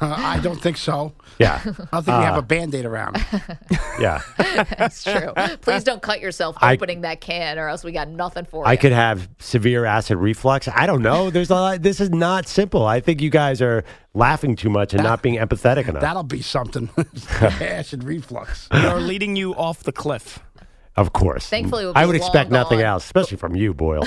Uh, 0.01 0.15
I 0.19 0.41
don't 0.41 0.61
think 0.61 0.77
so. 0.77 1.13
Yeah. 1.39 1.61
I 1.61 1.65
don't 1.65 1.77
think 2.05 2.07
we 2.19 2.25
have 2.25 2.37
a 2.39 2.43
band 2.43 2.75
aid 2.75 2.85
around. 2.85 3.17
Yeah. 4.01 4.23
That's 4.79 5.05
true. 5.05 5.33
Please 5.61 5.85
don't 5.85 6.01
cut 6.01 6.21
yourself 6.21 6.57
I- 6.61 6.73
opening 6.73 7.03
that 7.03 7.21
can, 7.21 7.59
or 7.59 7.69
else 7.69 7.85
we 7.85 7.93
got 7.93 8.09
nothing 8.09 8.47
for 8.47 8.65
it. 8.65 8.69
I 8.69 8.73
you. 8.73 8.79
could 8.79 8.93
have 8.93 9.29
severe 9.39 9.85
acid 9.85 10.17
reflux. 10.17 10.69
I 10.69 10.87
don't 10.87 11.03
know. 11.03 11.29
There's 11.29 11.51
a 11.51 11.55
lot. 11.55 11.83
This 11.83 12.01
is 12.01 12.09
not 12.09 12.47
simple. 12.49 12.87
I 12.87 13.01
think 13.01 13.21
you 13.21 13.29
guys 13.29 13.61
are 13.61 13.85
laughing 14.15 14.57
too 14.57 14.71
much 14.71 14.95
and 14.95 15.03
not 15.03 15.23
being 15.23 15.37
empathetic 15.37 15.87
enough. 15.87 16.01
That'll 16.01 16.23
be 16.23 16.41
something. 16.41 16.89
Acid 17.41 18.05
reflux. 18.05 18.69
They're 18.71 18.95
leading 19.01 19.37
you 19.37 19.55
off 19.55 19.83
the 19.83 19.93
cliff. 19.93 20.39
Of 20.97 21.13
course. 21.13 21.47
Thankfully, 21.49 21.85
we'll 21.85 21.93
I 21.97 22.03
be 22.05 22.07
would 22.09 22.17
expect 22.17 22.51
long 22.51 22.63
nothing 22.63 22.79
gone. 22.79 22.87
else, 22.89 23.05
especially 23.05 23.37
from 23.37 23.55
you, 23.55 23.75
Boyle. 23.75 24.07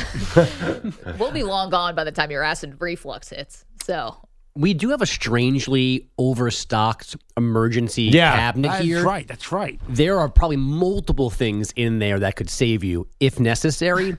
We'll 1.20 1.32
be 1.32 1.44
long 1.44 1.70
gone 1.70 1.94
by 1.96 2.04
the 2.04 2.12
time 2.12 2.32
your 2.32 2.44
acid 2.44 2.78
reflux 2.80 3.30
hits. 3.30 3.64
So 3.84 4.18
We 4.56 4.74
do 4.76 4.90
have 4.90 5.02
a 5.02 5.06
strangely 5.08 6.08
overstocked 6.20 7.16
emergency 7.36 8.04
Yeah. 8.04 8.36
cabinet 8.36 8.68
That's 8.70 8.84
here. 8.84 8.96
That's 8.98 9.06
right. 9.06 9.28
That's 9.28 9.52
right. 9.52 9.82
There 9.90 10.20
are 10.20 10.30
probably 10.30 10.58
multiple 10.58 11.30
things 11.32 11.72
in 11.76 12.00
there 12.00 12.20
that 12.20 12.36
could 12.36 12.50
save 12.50 12.84
you 12.84 13.08
if 13.20 13.40
necessary, 13.40 14.16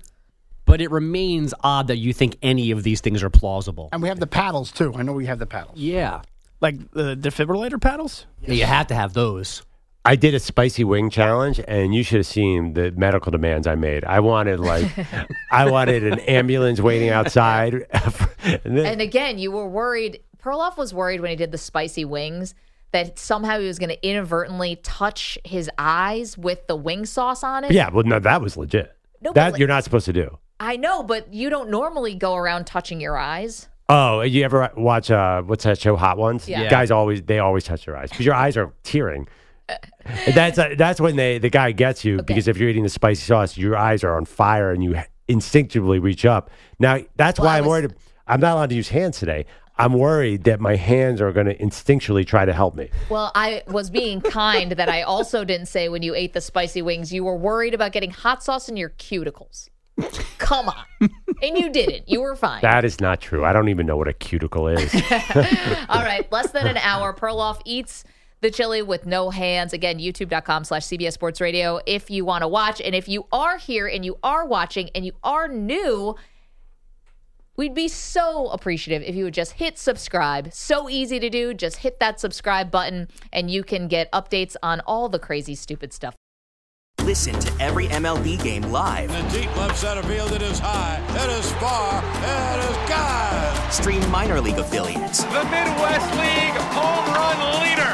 but 0.65 0.81
it 0.81 0.91
remains 0.91 1.55
odd 1.63 1.87
that 1.87 1.99
you 1.99 2.13
think 2.13 2.37
any 2.43 2.73
of 2.73 2.83
these 2.83 3.01
things 3.01 3.23
are 3.23 3.31
plausible. 3.31 3.89
And 3.93 4.03
we 4.03 4.09
have 4.09 4.19
the 4.19 4.27
paddles 4.27 4.73
too. 4.73 4.93
I 4.97 5.03
know 5.03 5.13
we 5.13 5.27
have 5.27 5.39
the 5.39 5.47
paddles. 5.47 5.79
Yeah. 5.79 6.23
Like 6.61 6.91
the 6.93 7.15
defibrillator 7.17 7.81
paddles? 7.81 8.27
You 8.43 8.65
have 8.65 8.89
to 8.89 8.95
have 8.95 9.13
those. 9.13 9.63
I 10.07 10.17
did 10.17 10.35
a 10.35 10.39
spicy 10.39 10.85
wing 10.85 11.09
challenge, 11.09 11.61
and 11.67 11.95
you 11.95 12.03
should 12.03 12.19
have 12.19 12.27
seen 12.27 12.75
the 12.75 12.91
medical 12.93 13.31
demands 13.33 13.67
I 13.67 13.75
made. 13.75 14.05
I 14.05 14.21
wanted 14.21 14.61
like, 14.61 14.87
I 15.51 15.71
wanted 15.71 16.05
an 16.05 16.21
ambulance 16.21 16.81
waiting 16.81 17.09
outside. 17.09 17.75
and 18.43 18.77
then- 18.79 18.87
And 18.87 19.01
again, 19.01 19.39
you 19.39 19.51
were 19.51 19.67
worried. 19.69 20.21
Perloff 20.43 20.77
was 20.77 20.93
worried 20.93 21.21
when 21.23 21.31
he 21.31 21.37
did 21.37 21.53
the 21.53 21.59
spicy 21.59 22.05
wings 22.05 22.55
that 22.93 23.19
somehow 23.19 23.59
he 23.59 23.67
was 23.67 23.79
going 23.79 23.89
to 23.89 24.07
inadvertently 24.07 24.77
touch 24.77 25.39
his 25.45 25.71
eyes 25.79 26.37
with 26.37 26.67
the 26.67 26.77
wing 26.77 27.07
sauce 27.07 27.43
on 27.43 27.65
it. 27.65 27.73
yeah, 27.73 27.89
well, 27.91 28.05
no, 28.05 28.19
that 28.21 28.41
was 28.43 28.57
legit. 28.57 28.95
No, 29.23 29.33
that 29.33 29.53
like- 29.53 29.59
you're 29.59 29.69
not 29.69 29.85
supposed 29.85 30.05
to 30.07 30.13
do. 30.13 30.39
I 30.61 30.77
know, 30.77 31.03
but 31.03 31.33
you 31.35 31.51
don't 31.51 31.71
normally 31.71 32.15
go 32.15 32.37
around 32.37 32.67
touching 32.67 33.01
your 33.01 33.17
eyes. 33.17 33.69
Oh, 33.89 34.21
you 34.21 34.45
ever 34.45 34.71
watch 34.77 35.11
uh, 35.11 35.43
what's 35.43 35.65
that 35.65 35.79
show, 35.81 35.97
Hot 35.97 36.17
Ones? 36.17 36.49
Yeah. 36.49 36.63
Yeah. 36.63 36.71
Guys 36.71 36.91
always 36.91 37.21
they 37.23 37.39
always 37.39 37.65
touch 37.65 37.85
their 37.87 37.97
eyes 37.97 38.09
because 38.11 38.25
your 38.25 38.35
eyes 38.35 38.57
are 38.57 38.73
tearing. 38.83 39.27
That's 40.35 40.59
uh, 40.59 40.75
that's 40.77 41.01
when 41.01 41.17
they 41.17 41.39
the 41.39 41.51
guy 41.51 41.73
gets 41.73 42.05
you 42.05 42.23
because 42.23 42.49
if 42.49 42.57
you're 42.59 42.69
eating 42.69 42.83
the 42.83 42.89
spicy 42.89 43.23
sauce, 43.23 43.57
your 43.57 43.77
eyes 43.77 44.05
are 44.05 44.17
on 44.17 44.25
fire 44.25 44.71
and 44.71 44.83
you 44.85 44.97
instinctively 45.29 45.99
reach 45.99 46.25
up. 46.25 46.51
Now 46.79 46.99
that's 47.17 47.39
Well, 47.41 47.49
why 47.49 47.59
I'm 47.59 47.65
was- 47.65 47.83
worried. 47.83 47.95
I'm 48.27 48.41
not 48.41 48.55
allowed 48.57 48.71
to 48.71 48.77
use 48.77 48.89
hands 48.89 49.19
today. 49.19 49.45
I'm 49.77 49.93
worried 49.95 50.45
that 50.45 50.61
my 50.61 50.77
hands 50.77 51.21
are 51.21 51.33
going 51.33 51.47
to 51.47 51.57
instinctually 51.59 52.25
try 52.27 52.45
to 52.45 52.53
help 52.53 52.75
me. 52.77 52.91
Well, 53.11 53.33
I 53.35 53.65
was 53.67 53.91
being 53.91 54.21
kind 54.21 54.73
that 54.73 54.89
I 54.89 55.03
also 55.03 55.45
didn't 55.45 55.67
say 55.67 55.89
when 55.89 56.03
you 56.03 56.15
ate 56.15 56.33
the 56.33 56.41
spicy 56.41 56.81
wings 56.81 57.13
you 57.13 57.25
were 57.25 57.37
worried 57.37 57.75
about 57.75 57.91
getting 57.93 58.13
hot 58.13 58.43
sauce 58.45 58.69
in 58.69 58.77
your 58.77 58.91
cuticles. 58.91 59.69
Come 60.39 60.69
on. 60.69 61.11
And 61.43 61.59
you 61.59 61.71
didn't. 61.71 62.09
You 62.09 62.21
were 62.23 62.37
fine. 62.37 62.63
That 62.63 62.85
is 62.85 63.01
not 63.01 63.21
true. 63.21 63.45
I 63.45 63.53
don't 63.53 63.69
even 63.69 63.85
know 63.85 63.97
what 63.97 64.09
a 64.09 64.13
cuticle 64.13 64.69
is. 64.69 64.95
All 65.89 66.03
right, 66.03 66.27
less 66.33 66.51
than 66.53 66.67
an 66.67 66.77
hour. 66.79 67.13
Perloff 67.13 67.61
eats 67.65 68.05
the 68.45 68.51
chili 68.51 68.83
with 68.83 69.07
no 69.07 69.31
hands. 69.31 69.73
Again, 69.73 69.99
youtube.com 69.99 70.65
slash 70.65 70.83
CBS 70.83 71.15
Sports 71.15 71.41
Radio 71.41 71.81
if 71.87 72.11
you 72.11 72.27
want 72.27 72.43
to 72.43 72.49
watch. 72.49 72.79
And 72.81 72.95
if 72.95 73.09
you 73.09 73.27
are 73.33 73.57
here 73.57 73.87
and 73.87 74.05
you 74.05 74.19
are 74.23 74.47
watching 74.47 74.91
and 74.95 75.05
you 75.05 75.13
are 75.25 75.49
new, 75.49 76.15
we'd 77.57 77.75
be 77.75 77.89
so 77.89 78.49
appreciative 78.49 79.03
if 79.09 79.15
you 79.15 79.25
would 79.25 79.35
just 79.35 79.53
hit 79.53 79.79
subscribe. 79.79 80.53
So 80.53 80.91
easy 80.91 81.19
to 81.21 81.31
do. 81.31 81.55
Just 81.55 81.79
hit 81.79 81.99
that 82.01 82.21
subscribe 82.21 82.71
button 82.71 83.09
and 83.33 83.51
you 83.51 83.65
can 83.65 83.89
get 83.89 84.13
updates 84.13 84.57
on 84.63 84.81
all 84.81 85.09
the 85.09 85.19
crazy, 85.19 85.55
stupid 85.55 85.95
stuff. 85.95 86.15
Listen 87.01 87.39
to 87.41 87.63
every 87.63 87.87
MLB 87.87 88.43
game 88.43 88.63
live. 88.65 89.11
In 89.11 89.27
the 89.27 89.41
deep 89.41 89.57
left 89.57 89.79
center 89.79 90.03
field, 90.03 90.33
it 90.33 90.43
is 90.43 90.59
high, 90.59 91.03
it 91.11 91.31
is 91.39 91.51
far, 91.53 92.03
it 92.03 92.71
is 92.71 92.89
God. 92.89 93.73
Stream 93.73 94.11
minor 94.11 94.41
league 94.41 94.59
affiliates 94.59 95.25
The 95.25 95.45
Midwest 95.45 96.11
League 96.17 96.61
home 96.73 97.15
run 97.15 97.63
leader. 97.63 97.94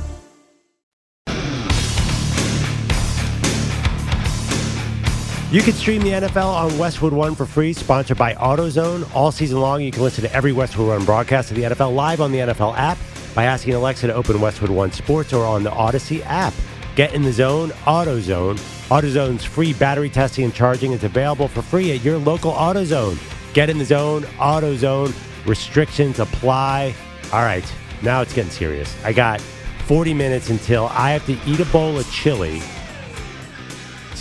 You 5.51 5.61
can 5.61 5.73
stream 5.73 6.01
the 6.01 6.11
NFL 6.11 6.47
on 6.47 6.77
Westwood 6.77 7.11
One 7.11 7.35
for 7.35 7.45
free, 7.45 7.73
sponsored 7.73 8.17
by 8.17 8.35
AutoZone. 8.35 9.13
All 9.13 9.33
season 9.33 9.59
long, 9.59 9.81
you 9.81 9.91
can 9.91 10.01
listen 10.01 10.23
to 10.23 10.33
every 10.33 10.53
Westwood 10.53 10.87
One 10.87 11.03
broadcast 11.03 11.51
of 11.51 11.57
the 11.57 11.63
NFL 11.63 11.93
live 11.93 12.21
on 12.21 12.31
the 12.31 12.37
NFL 12.37 12.77
app 12.77 12.97
by 13.35 13.43
asking 13.43 13.73
Alexa 13.73 14.07
to 14.07 14.13
open 14.13 14.39
Westwood 14.39 14.69
One 14.69 14.93
Sports 14.93 15.33
or 15.33 15.45
on 15.45 15.63
the 15.63 15.71
Odyssey 15.71 16.23
app. 16.23 16.53
Get 16.95 17.13
in 17.13 17.21
the 17.21 17.33
zone, 17.33 17.71
AutoZone. 17.83 18.59
AutoZone's 18.87 19.43
free 19.43 19.73
battery 19.73 20.09
testing 20.09 20.45
and 20.45 20.53
charging 20.53 20.93
is 20.93 21.03
available 21.03 21.49
for 21.49 21.61
free 21.61 21.91
at 21.91 22.01
your 22.01 22.17
local 22.17 22.53
AutoZone. 22.53 23.17
Get 23.53 23.69
in 23.69 23.77
the 23.77 23.83
zone, 23.83 24.21
AutoZone. 24.37 25.13
Restrictions 25.45 26.19
apply. 26.19 26.95
All 27.33 27.43
right, 27.43 27.69
now 28.01 28.21
it's 28.21 28.33
getting 28.33 28.51
serious. 28.51 28.95
I 29.03 29.11
got 29.11 29.41
40 29.41 30.13
minutes 30.13 30.49
until 30.49 30.87
I 30.93 31.11
have 31.11 31.25
to 31.25 31.37
eat 31.45 31.59
a 31.59 31.65
bowl 31.65 31.99
of 31.99 32.09
chili 32.09 32.61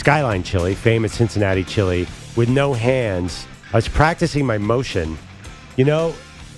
Skyline 0.04 0.42
chili, 0.42 0.74
famous 0.74 1.12
Cincinnati 1.12 1.62
chili, 1.62 2.06
with 2.34 2.48
no 2.48 2.72
hands. 2.72 3.46
I 3.70 3.76
was 3.76 3.86
practicing 3.86 4.46
my 4.46 4.56
motion. 4.56 5.18
You 5.76 5.84
know, 5.84 6.14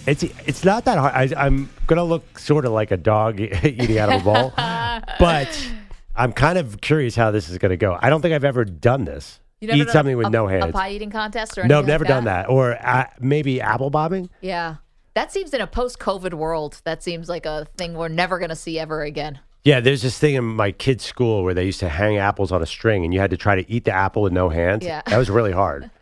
it's 0.07 0.22
it's 0.22 0.64
not 0.64 0.85
that 0.85 0.96
hard. 0.96 1.12
I, 1.12 1.44
I'm 1.46 1.68
gonna 1.88 2.05
look 2.05 2.38
sort 2.38 2.64
of 2.64 2.70
like 2.70 2.92
a 2.92 2.96
dog 2.96 3.40
eating 3.64 3.98
out 3.98 4.12
of 4.12 4.20
a 4.20 4.24
bowl, 4.24 4.52
but 5.18 5.70
I'm 6.14 6.33
kind 6.33 6.57
of 6.57 6.81
curious 6.81 7.16
how 7.16 7.33
this 7.33 7.48
is 7.48 7.59
gonna 7.59 7.76
go. 7.76 7.98
I 8.00 8.11
don't 8.11 8.22
think 8.22 8.33
I've 8.33 8.44
ever 8.44 8.64
done 8.64 9.07
this. 9.07 9.40
You 9.61 9.66
never 9.66 9.78
Eat 9.81 9.85
done 9.87 9.92
something 9.92 10.14
a, 10.14 10.18
with 10.18 10.26
a- 10.28 10.31
no 10.31 10.46
A 10.46 10.50
hands. 10.52 10.70
pie 10.72 10.90
eating 10.90 11.11
contest 11.11 11.59
or 11.59 11.64
No, 11.66 11.81
I've 11.81 11.87
never 11.87 12.05
like 12.05 12.09
done 12.14 12.24
that? 12.26 12.46
that. 12.46 12.52
Or 12.52 12.78
uh, 12.81 13.07
maybe 13.18 13.61
apple 13.61 13.90
bobbing. 13.90 14.31
Yeah. 14.40 14.76
That 15.14 15.33
seems 15.33 15.52
in 15.52 15.61
a 15.61 15.66
post 15.66 15.98
COVID 15.98 16.35
world, 16.35 16.81
that 16.85 17.02
seems 17.02 17.28
like 17.28 17.44
a 17.44 17.66
thing 17.76 17.94
we're 17.94 18.07
never 18.09 18.38
going 18.38 18.48
to 18.50 18.57
see 18.57 18.78
ever 18.78 19.02
again. 19.02 19.40
Yeah, 19.64 19.81
there's 19.81 20.03
this 20.03 20.18
thing 20.18 20.35
in 20.35 20.44
my 20.44 20.72
kids' 20.72 21.05
school 21.05 21.44
where 21.44 21.55
they 21.55 21.64
used 21.64 21.81
to 21.81 21.88
hang 21.88 22.16
apples 22.18 22.51
on 22.51 22.62
a 22.62 22.66
string, 22.66 23.05
and 23.05 23.14
you 23.14 23.20
had 23.20 23.31
to 23.31 23.37
try 23.37 23.55
to 23.55 23.70
eat 23.70 23.85
the 23.85 23.92
apple 23.92 24.22
with 24.22 24.33
no 24.33 24.48
hands. 24.48 24.85
Yeah. 24.85 25.03
that 25.07 25.16
was 25.18 25.31
really 25.31 25.53
hard. 25.53 25.90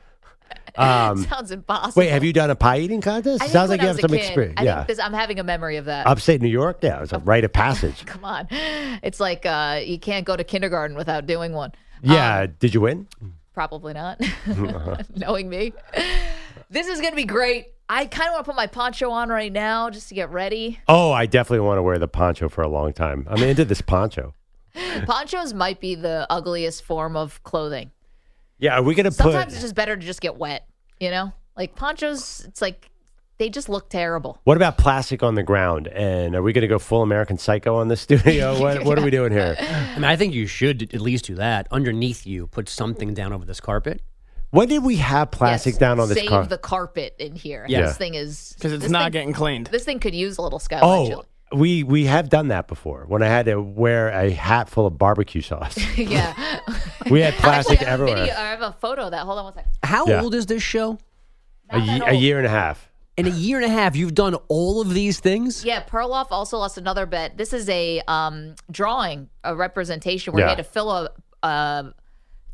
Um, 0.76 1.24
Sounds 1.24 1.50
impossible. 1.50 2.00
wait, 2.00 2.10
have 2.10 2.22
you 2.22 2.32
done 2.32 2.48
a 2.48 2.54
pie 2.54 2.78
eating 2.78 3.00
contest? 3.00 3.42
I 3.42 3.46
think 3.46 3.52
sounds 3.52 3.68
when 3.70 3.78
like 3.78 3.82
you 3.82 3.88
have 3.88 3.96
was 3.96 4.04
a 4.04 4.08
some 4.08 4.16
kid, 4.16 4.24
experience. 4.24 4.54
I 4.56 4.62
yeah, 4.62 4.76
think 4.76 4.86
this, 4.86 4.98
I'm 5.00 5.12
having 5.12 5.40
a 5.40 5.44
memory 5.44 5.76
of 5.78 5.86
that. 5.86 6.06
upstate 6.06 6.40
New 6.40 6.48
York. 6.48 6.78
Yeah, 6.80 6.98
it 6.98 7.00
was 7.00 7.12
a 7.12 7.18
rite 7.18 7.42
of 7.42 7.52
passage. 7.64 8.06
Come 8.06 8.24
on. 8.24 8.46
It's 9.02 9.18
like 9.18 9.44
uh, 9.44 9.80
you 9.84 9.98
can't 9.98 10.24
go 10.24 10.36
to 10.36 10.44
kindergarten 10.44 10.96
without 10.96 11.26
doing 11.26 11.52
one. 11.54 11.72
Yeah, 12.02 12.42
Um, 12.42 12.54
did 12.60 12.72
you 12.72 12.80
win? 12.82 13.08
Probably 13.52 13.94
not. 13.94 14.20
Uh-huh. 14.22 14.96
Knowing 15.16 15.48
me. 15.48 15.72
This 16.70 16.86
is 16.86 17.00
going 17.00 17.12
to 17.12 17.16
be 17.16 17.24
great. 17.24 17.66
I 17.88 18.06
kind 18.06 18.28
of 18.28 18.34
want 18.34 18.44
to 18.44 18.48
put 18.50 18.56
my 18.56 18.68
poncho 18.68 19.10
on 19.10 19.28
right 19.28 19.52
now 19.52 19.90
just 19.90 20.08
to 20.10 20.14
get 20.14 20.30
ready. 20.30 20.78
Oh, 20.86 21.10
I 21.10 21.26
definitely 21.26 21.66
want 21.66 21.78
to 21.78 21.82
wear 21.82 21.98
the 21.98 22.06
poncho 22.06 22.48
for 22.48 22.62
a 22.62 22.68
long 22.68 22.92
time. 22.92 23.26
I'm 23.28 23.42
into 23.42 23.64
this 23.64 23.80
poncho. 23.80 24.34
Ponchos 25.04 25.52
might 25.52 25.80
be 25.80 25.96
the 25.96 26.28
ugliest 26.30 26.84
form 26.84 27.16
of 27.16 27.42
clothing. 27.42 27.90
Yeah, 28.60 28.78
are 28.78 28.82
we 28.84 28.94
gonna 28.94 29.10
Sometimes 29.10 29.46
put? 29.46 29.52
it's 29.54 29.62
just 29.62 29.74
better 29.74 29.96
to 29.96 30.06
just 30.06 30.20
get 30.20 30.36
wet, 30.36 30.64
you 31.00 31.10
know? 31.10 31.32
Like 31.56 31.74
ponchos, 31.74 32.44
it's 32.44 32.62
like 32.62 32.88
they 33.38 33.48
just 33.50 33.68
look 33.68 33.90
terrible. 33.90 34.38
What 34.44 34.56
about 34.56 34.78
plastic 34.78 35.24
on 35.24 35.34
the 35.34 35.42
ground? 35.42 35.88
And 35.88 36.36
are 36.36 36.42
we 36.42 36.52
gonna 36.52 36.68
go 36.68 36.78
full 36.78 37.02
American 37.02 37.36
Psycho 37.36 37.74
on 37.78 37.88
the 37.88 37.96
studio? 38.06 38.60
What 38.60 38.84
What 38.84 38.96
are 38.96 39.02
we 39.02 39.10
doing 39.10 39.32
here? 39.32 39.56
I 39.58 39.94
mean, 39.96 40.04
I 40.04 40.14
think 40.14 40.34
you 40.34 40.46
should 40.46 40.94
at 40.94 41.00
least 41.00 41.24
do 41.24 41.34
that. 41.34 41.66
Underneath 41.72 42.24
you, 42.28 42.46
put 42.46 42.68
something 42.68 43.12
down 43.12 43.32
over 43.32 43.44
this 43.44 43.58
carpet. 43.60 44.00
When 44.50 44.68
did 44.68 44.82
we 44.84 44.96
have 44.96 45.30
plastic 45.30 45.74
Yes, 45.74 45.78
down 45.78 46.00
on 46.00 46.08
this 46.08 46.16
car? 46.18 46.22
Save 46.22 46.30
car? 46.30 46.46
the 46.46 46.58
carpet 46.58 47.14
in 47.18 47.34
here. 47.36 47.64
Yeah. 47.68 47.82
This 47.82 47.96
thing 47.96 48.14
is 48.14 48.52
because 48.54 48.72
it's 48.72 48.88
not 48.88 49.04
thing- 49.04 49.12
getting 49.12 49.32
cleaned. 49.32 49.66
This 49.68 49.84
thing 49.84 50.00
could 50.00 50.14
use 50.14 50.38
a 50.38 50.42
little 50.42 50.58
skyline 50.58 50.82
oh, 50.84 51.08
chili. 51.08 51.26
we 51.52 51.82
we 51.84 52.04
have 52.06 52.28
done 52.28 52.48
that 52.48 52.66
before. 52.66 53.04
When 53.06 53.22
I 53.22 53.26
had 53.28 53.46
to 53.46 53.60
wear 53.60 54.08
a 54.08 54.30
hat 54.30 54.68
full 54.68 54.86
of 54.86 54.98
barbecue 54.98 55.40
sauce, 55.40 55.78
yeah. 55.96 56.60
we 57.10 57.20
had 57.20 57.34
plastic 57.34 57.74
Actually, 57.80 57.86
I 57.86 57.90
everywhere. 57.92 58.16
video- 58.16 58.34
I 58.34 58.48
have 58.50 58.62
a 58.62 58.72
photo 58.80 59.02
of 59.04 59.10
that. 59.12 59.20
Hold 59.24 59.38
on 59.38 59.44
one 59.44 59.54
second. 59.54 59.70
How 59.84 60.06
Yeah. 60.06 60.22
old 60.22 60.34
is 60.34 60.46
this 60.46 60.62
show? 60.62 60.98
A, 61.70 61.78
ye- 61.78 62.02
a 62.04 62.12
year 62.14 62.38
and 62.38 62.46
a 62.46 62.50
half. 62.50 62.88
In 63.16 63.26
a 63.26 63.30
year 63.30 63.58
and 63.58 63.66
a 63.66 63.68
half, 63.68 63.94
you've 63.94 64.14
done 64.14 64.34
all 64.48 64.80
of 64.80 64.94
these 64.94 65.20
things. 65.20 65.62
Yeah, 65.64 65.84
Perloff 65.84 66.28
also 66.30 66.56
lost 66.58 66.78
another 66.78 67.04
bet. 67.06 67.36
This 67.36 67.52
is 67.52 67.68
a 67.68 68.00
um, 68.08 68.54
drawing, 68.70 69.28
a 69.44 69.54
representation 69.54 70.32
where 70.32 70.40
Yeah. 70.42 70.46
he 70.46 70.56
had 70.56 70.64
to 70.64 70.70
fill 70.70 70.90
a, 70.90 71.10
a 71.42 71.92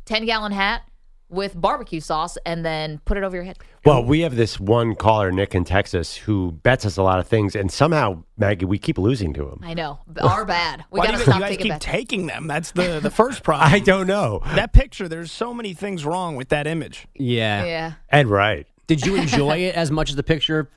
10 0.07 0.27
gallon 0.27 0.51
hat 0.53 0.83
with 1.29 1.61
barbecue 1.61 2.01
sauce 2.01 2.39
and 2.47 2.65
then 2.65 3.01
put 3.05 3.17
it 3.17 3.25
over 3.25 3.35
your 3.37 3.45
head. 3.45 3.59
Well, 3.85 4.05
we 4.05 4.21
have 4.21 4.37
this 4.37 4.59
one 4.61 4.95
caller, 4.95 5.31
Nick 5.31 5.55
in 5.55 5.65
Texas, 5.65 6.17
who 6.17 6.53
bets 6.53 6.85
us 6.85 6.97
a 6.97 7.03
lot 7.03 7.19
of 7.19 7.27
things, 7.27 7.55
and 7.55 7.71
somehow, 7.71 8.23
Maggie, 8.37 8.65
we 8.65 8.79
keep 8.79 8.99
losing 8.99 9.33
to 9.35 9.49
him. 9.49 9.61
I 9.63 9.75
know. 9.75 10.01
Are 10.21 10.45
bad. 10.45 10.85
We 10.91 10.99
Why 11.01 11.07
got 11.07 11.13
do 11.13 11.19
to 11.19 11.19
you, 11.19 11.25
stop 11.25 11.35
you 11.37 11.41
guys 11.41 11.51
taking 11.51 11.63
keep 11.65 11.73
bets. 11.73 11.85
taking 11.85 12.27
them? 12.27 12.47
That's 12.47 12.73
the, 12.73 13.01
the 13.01 13.11
first 13.11 13.43
problem. 13.45 13.73
I 13.73 13.79
don't 13.79 14.07
know. 14.07 14.43
That 14.55 14.73
picture, 14.73 15.09
there's 15.09 15.31
so 15.33 15.55
many 15.55 15.75
things 15.75 16.05
wrong 16.05 16.37
with 16.37 16.49
that 16.51 16.67
image. 16.67 17.07
Yeah. 17.15 17.65
yeah. 17.65 17.93
And 18.09 18.29
right. 18.29 18.67
Did 18.87 19.05
you 19.05 19.17
enjoy 19.17 19.59
it 19.59 19.75
as 19.75 19.91
much 19.91 20.11
as 20.11 20.17
the 20.17 20.23
picture? 20.23 20.71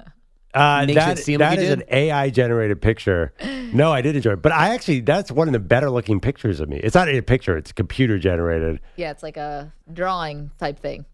Uh, 0.54 0.84
Makes 0.88 0.96
that 0.96 1.20
it 1.20 1.24
seem 1.24 1.40
like 1.40 1.50
that 1.52 1.56
you 1.58 1.64
is 1.64 1.70
did? 1.78 1.80
an 1.82 1.86
AI 1.92 2.30
generated 2.32 2.82
picture. 2.82 3.34
No, 3.72 3.92
I 3.92 4.02
did 4.02 4.16
enjoy 4.16 4.32
it, 4.34 4.42
but 4.42 4.52
I 4.52 4.74
actually 4.74 5.02
that's 5.02 5.32
one 5.32 5.48
of 5.48 5.52
the 5.54 5.60
better 5.60 5.92
looking 5.92 6.20
pictures 6.20 6.60
of 6.60 6.70
me. 6.70 6.78
It's 6.78 6.96
not 6.96 7.08
a 7.08 7.22
picture; 7.22 7.56
it's 7.56 7.72
computer 7.72 8.18
generated. 8.18 8.80
Yeah, 8.96 9.12
it's 9.12 9.22
like 9.22 9.38
a 9.38 9.72
drawing 9.94 10.50
type 10.58 10.80
thing. 10.80 11.06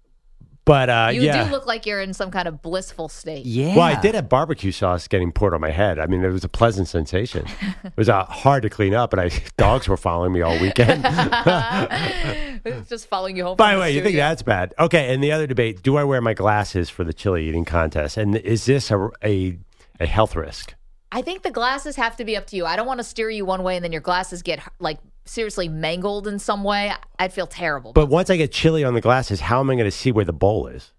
But 0.65 0.89
uh, 0.89 1.09
You 1.13 1.21
yeah, 1.21 1.45
do 1.45 1.51
look 1.51 1.67
like 1.67 1.85
you're 1.85 2.01
in 2.01 2.13
some 2.13 2.31
kind 2.31 2.47
of 2.47 2.61
blissful 2.63 3.07
state. 3.07 3.45
Yeah. 3.45 3.75
well, 3.75 3.85
I 3.85 4.01
did 4.01 4.15
have 4.15 4.27
barbecue 4.27 4.71
sauce 4.71 5.07
getting 5.07 5.31
poured 5.31 5.53
on 5.53 5.61
my 5.61 5.69
head. 5.69 5.99
I 5.99 6.07
mean, 6.07 6.23
it 6.23 6.29
was 6.29 6.43
a 6.43 6.49
pleasant 6.49 6.87
sensation. 6.87 7.45
it 7.83 7.95
was 7.95 8.09
uh, 8.09 8.25
hard 8.25 8.63
to 8.63 8.69
clean 8.69 8.95
up, 8.95 9.13
and 9.13 9.21
I 9.21 9.29
dogs 9.57 9.87
were 9.87 9.97
following 9.97 10.33
me 10.33 10.41
all 10.41 10.59
weekend. 10.59 11.03
Just 12.89 13.07
following 13.07 13.37
you 13.37 13.43
home. 13.43 13.57
By 13.57 13.71
from 13.71 13.75
the 13.75 13.81
way, 13.81 13.91
you 13.91 14.01
think 14.01 14.15
that's 14.15 14.41
bad? 14.41 14.73
Okay, 14.79 15.13
and 15.13 15.23
the 15.23 15.31
other 15.31 15.45
debate: 15.45 15.83
Do 15.83 15.97
I 15.97 16.03
wear 16.03 16.19
my 16.19 16.33
glasses 16.33 16.89
for 16.89 17.03
the 17.03 17.13
chili 17.13 17.47
eating 17.47 17.65
contest? 17.65 18.17
And 18.17 18.35
is 18.35 18.65
this 18.65 18.89
a 18.89 19.09
a, 19.23 19.59
a 19.99 20.07
health 20.07 20.35
risk? 20.35 20.73
I 21.11 21.21
think 21.21 21.43
the 21.43 21.51
glasses 21.51 21.95
have 21.95 22.17
to 22.17 22.25
be 22.25 22.35
up 22.35 22.47
to 22.47 22.55
you. 22.55 22.65
I 22.65 22.75
don't 22.75 22.87
want 22.87 22.99
to 22.99 23.03
steer 23.03 23.29
you 23.29 23.45
one 23.45 23.63
way 23.63 23.77
and 23.77 23.85
then 23.85 23.91
your 23.91 24.01
glasses 24.01 24.41
get 24.41 24.59
like 24.79 24.97
seriously 25.25 25.67
mangled 25.67 26.27
in 26.27 26.39
some 26.39 26.63
way. 26.63 26.91
I'd 27.19 27.33
feel 27.33 27.47
terrible. 27.47 27.93
But 27.93 28.07
once 28.07 28.29
I 28.29 28.37
get 28.37 28.51
chili 28.51 28.83
on 28.83 28.93
the 28.93 29.01
glasses, 29.01 29.39
how 29.41 29.59
am 29.59 29.69
I 29.69 29.73
going 29.75 29.85
to 29.85 29.91
see 29.91 30.11
where 30.11 30.25
the 30.25 30.33
bowl 30.33 30.67
is? 30.67 30.91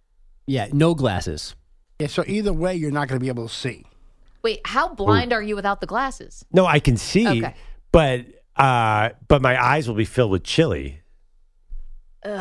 Yeah, 0.47 0.69
no 0.73 0.95
glasses. 0.95 1.55
Yeah, 1.99 2.09
so 2.09 2.25
either 2.27 2.53
way, 2.53 2.75
you're 2.75 2.91
not 2.91 3.09
going 3.09 3.19
to 3.19 3.23
be 3.25 3.29
able 3.29 3.49
to 3.49 3.55
see. 3.55 3.85
Wait, 4.43 4.61
how 4.65 4.89
blind 4.95 5.33
are 5.33 5.43
you 5.43 5.57
without 5.57 5.81
the 5.81 5.87
glasses? 5.87 6.45
No, 6.53 6.67
I 6.67 6.79
can 6.79 6.97
see, 6.97 7.27
Okay. 7.43 7.55
but 7.91 8.27
uh, 8.57 9.11
but 9.29 9.43
my 9.43 9.61
eyes 9.63 9.89
will 9.89 9.97
be 9.97 10.05
filled 10.05 10.31
with 10.31 10.45
chili. 10.45 11.01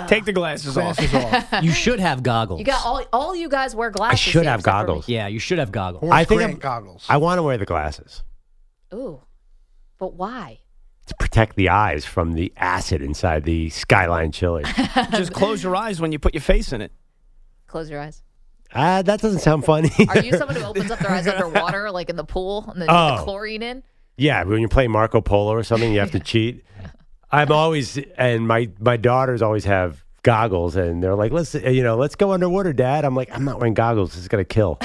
Take 0.08 0.26
the 0.26 0.34
glasses 0.34 0.78
off. 0.78 0.98
Glasses 0.98 1.14
off. 1.14 1.48
You 1.64 1.72
should 1.72 2.00
have 2.00 2.24
goggles. 2.24 2.60
You 2.60 2.66
got 2.66 2.84
all 2.86 3.04
all 3.14 3.36
you 3.36 3.48
guys 3.50 3.76
wear 3.76 3.92
glasses. 3.92 4.14
I 4.14 4.32
should 4.32 4.46
have 4.46 4.62
except 4.62 4.76
for 4.78 4.82
me. 4.84 4.88
goggles. 4.88 5.08
Yeah, 5.10 5.28
you 5.28 5.38
should 5.40 5.60
have 5.60 5.72
goggles. 5.72 6.02
Horse 6.02 6.14
I 6.14 6.24
think 6.26 6.42
I'm- 6.42 6.56
goggles. 6.58 7.06
I 7.08 7.18
want 7.18 7.38
to 7.38 7.44
wear 7.44 7.58
the 7.58 7.66
glasses. 7.66 8.24
Ooh, 8.94 9.22
but 10.00 10.16
why? 10.16 10.60
To 11.08 11.16
protect 11.20 11.56
the 11.56 11.70
eyes 11.70 12.04
from 12.04 12.34
the 12.34 12.52
acid 12.58 13.02
inside 13.04 13.44
the 13.44 13.70
Skyline 13.70 14.32
chili. 14.32 14.64
Just 15.12 15.34
close 15.34 15.62
your 15.64 15.76
eyes 15.76 16.02
when 16.02 16.12
you 16.12 16.18
put 16.18 16.34
your 16.34 16.42
face 16.42 16.74
in 16.74 16.82
it. 16.82 16.92
Close 17.68 17.90
your 17.92 18.00
eyes. 18.02 18.24
Ah, 18.74 19.04
that 19.04 19.22
doesn't 19.22 19.40
sound 19.42 19.66
funny. 19.66 19.92
Are 20.10 20.20
you 20.20 20.34
someone 20.38 20.56
who 20.56 20.64
opens 20.64 20.90
up 20.90 20.98
their 21.00 21.12
eyes 21.12 21.28
underwater, 21.28 21.92
like 21.92 22.10
in 22.10 22.16
the 22.16 22.24
pool, 22.24 22.66
and 22.70 22.82
then 22.82 22.88
put 22.88 22.96
Oh. 22.96 23.18
the 23.18 23.24
chlorine 23.24 23.62
in? 23.62 23.84
Yeah, 24.18 24.44
when 24.44 24.60
you're 24.62 24.68
playing 24.70 24.92
Marco 24.92 25.22
Polo 25.22 25.52
or 25.54 25.62
something, 25.64 25.94
you 25.94 26.00
have 26.00 26.12
to 26.12 26.20
cheat. 26.20 26.64
I'm 27.32 27.52
always, 27.52 27.98
and 28.18 28.48
my 28.48 28.70
my 28.80 28.98
daughters 28.98 29.42
always 29.42 29.66
have 29.66 30.04
goggles, 30.24 30.76
and 30.76 31.04
they're 31.04 31.16
like, 31.16 31.32
"Let's, 31.32 31.54
you 31.54 31.84
know, 31.84 31.98
let's 31.98 32.16
go 32.16 32.32
underwater, 32.32 32.72
Dad." 32.74 33.04
I'm 33.06 33.16
like, 33.16 33.30
"I'm 33.32 33.44
not 33.46 33.60
wearing 33.60 33.74
goggles. 33.74 34.14
This 34.14 34.22
is 34.22 34.28
gonna 34.28 34.44
kill." 34.46 34.80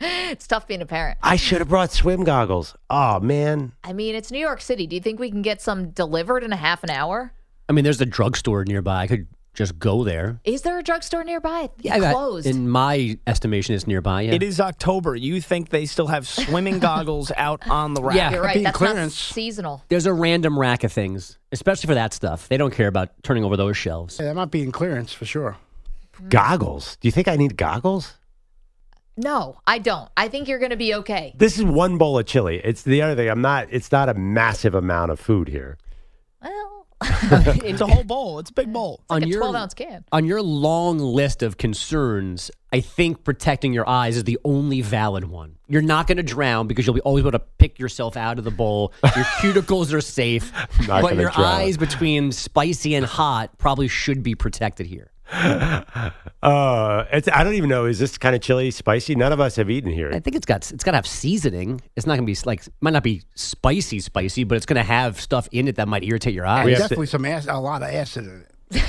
It's 0.30 0.46
tough 0.46 0.68
being 0.68 0.82
a 0.82 0.86
parent. 0.86 1.18
I 1.22 1.36
should 1.36 1.58
have 1.58 1.68
brought 1.68 1.90
swim 1.90 2.22
goggles. 2.24 2.74
Oh 2.90 3.18
man, 3.20 3.72
I 3.82 3.92
mean, 3.92 4.14
it's 4.14 4.30
New 4.30 4.38
York 4.38 4.60
City. 4.60 4.86
Do 4.86 4.94
you 4.94 5.00
think 5.02 5.18
we 5.18 5.30
can 5.30 5.42
get 5.42 5.60
some 5.62 5.90
delivered 5.90 6.44
in 6.44 6.52
a 6.52 6.56
half 6.56 6.84
an 6.84 6.90
hour? 6.90 7.32
I 7.68 7.72
mean, 7.72 7.84
there's 7.84 8.00
a 8.00 8.06
drugstore 8.06 8.64
nearby. 8.64 9.02
I 9.02 9.06
could 9.06 9.26
just 9.54 9.78
go 9.78 10.04
there. 10.04 10.38
Is 10.44 10.62
there 10.62 10.78
a 10.78 10.82
drugstore 10.82 11.24
nearby? 11.24 11.68
It's 11.82 11.90
I- 12.04 12.12
closed. 12.12 12.46
in 12.46 12.68
my 12.68 13.18
estimation, 13.26 13.74
it's 13.74 13.86
nearby. 13.86 14.22
Yeah. 14.22 14.34
It 14.34 14.42
is 14.42 14.60
October. 14.60 15.16
You 15.16 15.40
think 15.40 15.70
they 15.70 15.84
still 15.86 16.06
have 16.06 16.28
swimming 16.28 16.78
goggles 16.78 17.32
out 17.36 17.66
on 17.68 17.94
the 17.94 18.02
rack? 18.02 18.16
Yeah. 18.16 18.30
You're 18.32 18.42
right. 18.42 18.54
be 18.54 18.60
in 18.60 18.64
That's 18.64 18.80
not 18.80 19.10
seasonal. 19.10 19.82
There's 19.88 20.06
a 20.06 20.12
random 20.12 20.58
rack 20.58 20.84
of 20.84 20.92
things, 20.92 21.38
especially 21.50 21.88
for 21.88 21.94
that 21.94 22.14
stuff. 22.14 22.48
They 22.48 22.56
don't 22.58 22.72
care 22.72 22.86
about 22.88 23.10
turning 23.24 23.42
over 23.44 23.56
those 23.56 23.76
shelves. 23.76 24.18
Yeah, 24.20 24.26
that 24.26 24.34
might 24.36 24.50
be 24.52 24.62
in 24.62 24.70
clearance 24.70 25.12
for 25.12 25.24
sure. 25.24 25.56
Mm. 26.22 26.28
goggles. 26.28 26.96
Do 27.00 27.08
you 27.08 27.12
think 27.12 27.26
I 27.28 27.36
need 27.36 27.56
goggles? 27.56 28.14
No, 29.18 29.58
I 29.66 29.78
don't. 29.78 30.08
I 30.16 30.28
think 30.28 30.46
you're 30.48 30.60
going 30.60 30.70
to 30.70 30.76
be 30.76 30.94
okay. 30.94 31.34
This 31.36 31.58
is 31.58 31.64
one 31.64 31.98
bowl 31.98 32.18
of 32.18 32.26
chili. 32.26 32.60
It's 32.62 32.82
the 32.82 33.02
other 33.02 33.16
thing. 33.16 33.28
I'm 33.28 33.42
not. 33.42 33.66
It's 33.70 33.90
not 33.90 34.08
a 34.08 34.14
massive 34.14 34.74
amount 34.74 35.10
of 35.10 35.18
food 35.18 35.48
here. 35.48 35.76
Well, 36.40 36.86
It's 37.02 37.80
a 37.80 37.86
whole 37.86 38.04
bowl. 38.14 38.38
It's 38.38 38.50
a 38.50 38.52
big 38.54 38.72
bowl. 38.72 39.00
like 39.10 39.16
On 39.16 39.22
a 39.24 39.26
your- 39.26 39.40
12 39.40 39.54
ounce 39.56 39.74
can. 39.74 40.04
On 40.12 40.24
your 40.24 40.40
long 40.40 40.98
list 40.98 41.42
of 41.42 41.56
concerns, 41.58 42.50
I 42.72 42.80
think 42.80 43.24
protecting 43.24 43.72
your 43.72 43.88
eyes 43.88 44.16
is 44.16 44.24
the 44.24 44.38
only 44.44 44.82
valid 44.82 45.24
one. 45.24 45.56
You're 45.68 45.82
not 45.82 46.06
going 46.06 46.16
to 46.18 46.22
drown 46.22 46.66
because 46.68 46.86
you'll 46.86 46.94
be 46.94 47.00
always 47.02 47.22
able 47.22 47.32
to 47.32 47.38
pick 47.40 47.78
yourself 47.78 48.16
out 48.16 48.38
of 48.38 48.44
the 48.44 48.50
bowl. 48.50 48.92
Your 49.02 49.24
cuticles 49.40 49.92
are 49.92 50.00
safe, 50.00 50.52
Not 50.86 51.02
but 51.02 51.16
your 51.16 51.30
drown. 51.30 51.44
eyes 51.44 51.76
between 51.76 52.30
spicy 52.32 52.94
and 52.94 53.04
hot 53.04 53.58
probably 53.58 53.88
should 53.88 54.22
be 54.22 54.34
protected 54.34 54.86
here. 54.86 55.10
Uh, 56.40 57.04
it's. 57.10 57.28
I 57.32 57.42
don't 57.42 57.54
even 57.54 57.68
know. 57.68 57.86
Is 57.86 57.98
this 57.98 58.16
kind 58.16 58.36
of 58.36 58.40
chili 58.40 58.70
spicy? 58.70 59.16
None 59.16 59.32
of 59.32 59.40
us 59.40 59.56
have 59.56 59.68
eaten 59.68 59.90
here. 59.90 60.08
I 60.14 60.20
think 60.20 60.36
it's 60.36 60.46
got 60.46 60.70
it's 60.70 60.84
got 60.84 60.92
to 60.92 60.96
have 60.98 61.06
seasoning. 61.06 61.80
It's 61.96 62.06
not 62.06 62.14
going 62.16 62.24
to 62.24 62.32
be 62.32 62.38
like 62.46 62.62
might 62.80 62.92
not 62.92 63.02
be 63.02 63.22
spicy 63.34 63.98
spicy, 63.98 64.44
but 64.44 64.56
it's 64.56 64.64
going 64.64 64.76
to 64.76 64.84
have 64.84 65.20
stuff 65.20 65.48
in 65.50 65.66
it 65.66 65.74
that 65.76 65.88
might 65.88 66.04
irritate 66.04 66.34
your 66.34 66.46
eyes. 66.46 66.64
We 66.64 66.70
have 66.72 66.78
to- 66.82 66.84
Definitely 66.84 67.06
some 67.06 67.24
acid, 67.24 67.50
a 67.50 67.58
lot 67.58 67.82
of 67.82 67.88
acid 67.88 68.26
in 68.26 68.44
it. 68.70 68.82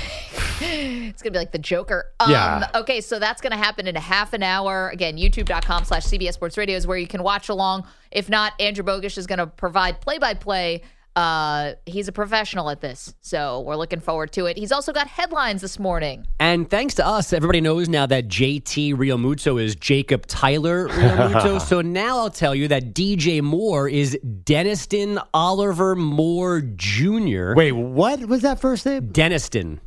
It's 0.62 1.22
going 1.22 1.32
to 1.32 1.38
be 1.38 1.40
like 1.40 1.52
the 1.52 1.58
Joker. 1.58 2.12
Um, 2.20 2.30
Yeah. 2.30 2.68
Okay, 2.74 3.00
so 3.00 3.18
that's 3.18 3.40
going 3.40 3.50
to 3.50 3.56
happen 3.56 3.86
in 3.88 3.96
a 3.96 4.00
half 4.00 4.32
an 4.32 4.42
hour. 4.42 4.90
Again, 4.90 5.16
youtube.com 5.16 5.84
slash 5.84 6.04
CBS 6.04 6.34
Sports 6.34 6.56
Radio 6.56 6.76
is 6.76 6.86
where 6.86 6.98
you 6.98 7.08
can 7.08 7.22
watch 7.22 7.48
along. 7.48 7.84
If 8.12 8.28
not, 8.28 8.52
Andrew 8.60 8.84
Bogusch 8.84 9.18
is 9.18 9.26
going 9.26 9.38
to 9.40 9.46
provide 9.48 10.00
play 10.00 10.18
by 10.18 10.34
play. 10.34 10.82
Uh, 11.16 11.72
he's 11.86 12.08
a 12.08 12.12
professional 12.12 12.70
at 12.70 12.80
this, 12.80 13.14
so 13.20 13.60
we're 13.60 13.76
looking 13.76 14.00
forward 14.00 14.32
to 14.32 14.46
it. 14.46 14.56
He's 14.56 14.70
also 14.70 14.92
got 14.92 15.08
headlines 15.08 15.60
this 15.60 15.78
morning. 15.78 16.26
And 16.38 16.70
thanks 16.70 16.94
to 16.94 17.06
us, 17.06 17.32
everybody 17.32 17.60
knows 17.60 17.88
now 17.88 18.06
that 18.06 18.28
JT 18.28 18.94
Realmuto 18.94 19.60
is 19.60 19.74
Jacob 19.74 20.26
Tyler 20.26 20.88
Realmuto. 20.88 21.60
so 21.66 21.80
now 21.80 22.18
I'll 22.18 22.30
tell 22.30 22.54
you 22.54 22.68
that 22.68 22.94
DJ 22.94 23.42
Moore 23.42 23.88
is 23.88 24.16
Deniston 24.24 25.22
Oliver 25.34 25.96
Moore 25.96 26.60
Jr. 26.60 27.54
Wait, 27.54 27.72
what 27.72 28.20
was 28.26 28.42
that 28.42 28.60
first 28.60 28.86
name? 28.86 29.08
Deniston. 29.08 29.80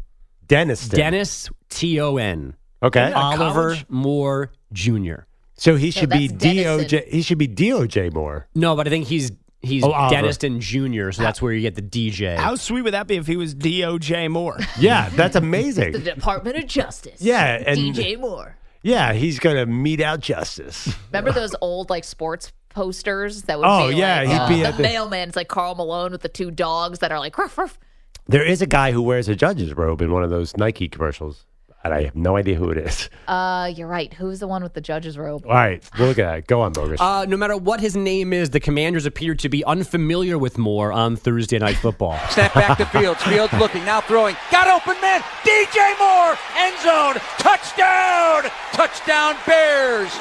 Dennis. 0.47 0.87
Dennis 0.87 1.49
T 1.69 1.99
O 2.01 2.17
N. 2.17 2.55
Okay. 2.83 3.11
Oliver 3.13 3.69
college? 3.69 3.85
Moore 3.89 4.51
Jr. 4.73 5.21
So 5.55 5.75
he 5.75 5.91
should 5.91 6.09
be 6.09 6.27
that's 6.27 6.43
DOJ. 6.43 7.07
He 7.07 7.21
should 7.21 7.37
be 7.37 7.47
DOJ 7.47 8.13
more. 8.13 8.47
No, 8.55 8.75
but 8.75 8.87
I 8.87 8.89
think 8.89 9.07
he's 9.07 9.31
he's 9.63 9.83
Oh, 9.83 9.91
Oliver. 9.91 10.15
Deniston 10.27 10.59
Jr. 10.59 11.11
So 11.11 11.23
that's 11.23 11.41
where 11.41 11.51
you 11.53 11.61
get 11.61 11.75
the 11.75 11.81
DJ. 11.81 12.37
How 12.37 12.55
sweet 12.55 12.81
would 12.83 12.93
that 12.93 13.07
be 13.07 13.15
if 13.15 13.25
he 13.27 13.35
was 13.37 13.55
DOJ 13.55 14.29
Moore? 14.29 14.59
Yeah, 14.79 15.09
that's 15.09 15.35
amazing. 15.35 15.93
The. 15.93 15.99
Department 15.99 16.57
of 16.57 16.67
Justice. 16.67 17.21
Yeah, 17.21 17.63
and- 17.65 17.79
DJ 17.79 18.19
Moore. 18.19 18.57
Yeah, 18.85 19.13
he's 19.13 19.39
gonna 19.39 19.65
mete 19.65 20.01
out 20.01 20.19
justice. 20.19 20.93
Remember 21.11 21.31
those 21.39 21.55
old 21.61 21.89
like 21.89 22.03
sports 22.03 22.51
posters 22.67 23.43
that 23.43 23.57
would 23.57 23.65
Oh, 23.67 23.87
be 23.89 23.95
yeah, 23.95 24.17
like, 24.23 24.27
he'd 24.27 24.35
uh, 24.35 24.47
be 24.49 24.59
the, 24.61 24.67
at 24.67 24.77
the- 24.77 24.83
mailman. 24.83 25.29
It's 25.29 25.37
like 25.37 25.47
Karl 25.47 25.73
Malone 25.75 26.11
with 26.11 26.21
the 26.21 26.27
two 26.29 26.51
dogs 26.51 26.99
that 26.99 27.11
are 27.11 27.19
like 27.19 27.37
ruff 27.37 27.57
ruff. 27.57 27.79
There 28.27 28.43
is 28.45 28.61
a 28.61 28.65
guy 28.67 28.91
who 28.91 29.01
wears 29.01 29.29
a 29.29 29.35
judge's 29.35 29.73
robe 29.73 30.01
in 30.01 30.11
one 30.11 30.23
of 30.23 30.29
those 30.29 30.55
Nike 30.57 30.89
commercials, 30.89 31.45
and 31.83 31.93
I 31.93 32.03
have 32.03 32.15
no 32.15 32.37
idea 32.37 32.55
who 32.55 32.69
it 32.69 32.77
is. 32.77 33.09
Uh, 33.27 33.71
you're 33.75 33.87
right. 33.87 34.13
Who's 34.13 34.39
the 34.39 34.47
one 34.47 34.63
with 34.63 34.73
the 34.73 34.81
judge's 34.81 35.17
robe? 35.17 35.45
All 35.45 35.53
right, 35.53 35.83
we'll 35.97 36.07
look 36.09 36.19
at 36.19 36.25
that. 36.25 36.47
Go 36.47 36.61
on, 36.61 36.73
Bogus. 36.73 36.99
Uh, 36.99 37.25
no 37.27 37.37
matter 37.37 37.57
what 37.57 37.79
his 37.79 37.95
name 37.95 38.33
is, 38.33 38.49
the 38.51 38.59
Commanders 38.59 39.05
appear 39.05 39.35
to 39.35 39.49
be 39.49 39.63
unfamiliar 39.65 40.37
with 40.37 40.57
Moore 40.57 40.91
on 40.91 41.15
Thursday 41.15 41.59
Night 41.59 41.77
Football. 41.77 42.17
Snap 42.29 42.53
back 42.53 42.77
to 42.77 42.85
Fields. 42.85 43.21
Fields 43.23 43.53
looking, 43.53 43.83
now 43.85 44.01
throwing. 44.01 44.35
Got 44.51 44.67
open 44.67 44.99
man. 45.01 45.21
DJ 45.43 45.97
Moore. 45.99 46.37
End 46.57 46.77
zone. 46.81 47.15
Touchdown. 47.37 48.49
Touchdown 48.71 49.35
Bears. 49.45 50.11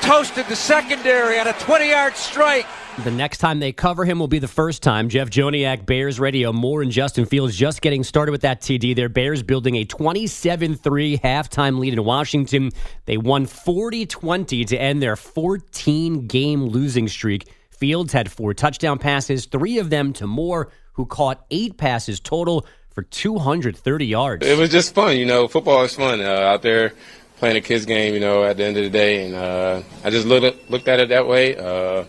Toasted 0.00 0.46
the 0.46 0.56
secondary 0.56 1.38
on 1.38 1.46
a 1.46 1.52
20 1.54 1.88
yard 1.90 2.16
strike. 2.16 2.66
The 2.98 3.10
next 3.10 3.38
time 3.38 3.58
they 3.58 3.72
cover 3.72 4.04
him 4.04 4.18
will 4.18 4.28
be 4.28 4.38
the 4.38 4.46
first 4.46 4.82
time. 4.82 5.08
Jeff 5.08 5.30
Joniak, 5.30 5.86
Bears 5.86 6.20
Radio. 6.20 6.52
Moore 6.52 6.82
and 6.82 6.90
Justin 6.90 7.24
Fields 7.24 7.56
just 7.56 7.80
getting 7.80 8.04
started 8.04 8.32
with 8.32 8.42
that 8.42 8.60
TD. 8.60 8.94
Their 8.94 9.08
Bears 9.08 9.42
building 9.42 9.76
a 9.76 9.84
27 9.86 10.74
3 10.74 11.18
halftime 11.18 11.78
lead 11.78 11.94
in 11.94 12.04
Washington. 12.04 12.70
They 13.06 13.16
won 13.16 13.46
40 13.46 14.04
20 14.04 14.64
to 14.66 14.76
end 14.76 15.02
their 15.02 15.16
14 15.16 16.26
game 16.26 16.66
losing 16.66 17.08
streak. 17.08 17.50
Fields 17.70 18.12
had 18.12 18.30
four 18.30 18.52
touchdown 18.52 18.98
passes, 18.98 19.46
three 19.46 19.78
of 19.78 19.88
them 19.88 20.12
to 20.12 20.26
Moore, 20.26 20.70
who 20.92 21.06
caught 21.06 21.46
eight 21.50 21.78
passes 21.78 22.20
total 22.20 22.66
for 22.90 23.02
230 23.02 24.06
yards. 24.06 24.46
It 24.46 24.58
was 24.58 24.68
just 24.68 24.94
fun, 24.94 25.16
you 25.16 25.24
know. 25.24 25.48
Football 25.48 25.82
is 25.84 25.94
fun 25.94 26.20
uh, 26.20 26.24
out 26.24 26.60
there 26.60 26.92
playing 27.38 27.56
a 27.56 27.62
kids 27.62 27.86
game, 27.86 28.12
you 28.12 28.20
know. 28.20 28.44
At 28.44 28.58
the 28.58 28.64
end 28.64 28.76
of 28.76 28.84
the 28.84 28.90
day, 28.90 29.24
and 29.26 29.34
uh, 29.34 29.82
I 30.04 30.10
just 30.10 30.26
looked 30.26 30.88
at, 30.88 31.00
it 31.00 31.08
that 31.08 31.26
way. 31.26 31.56
Uh, 31.56 32.04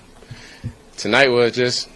tonight 1.03 1.27
was 1.27 1.51
just 1.51 1.89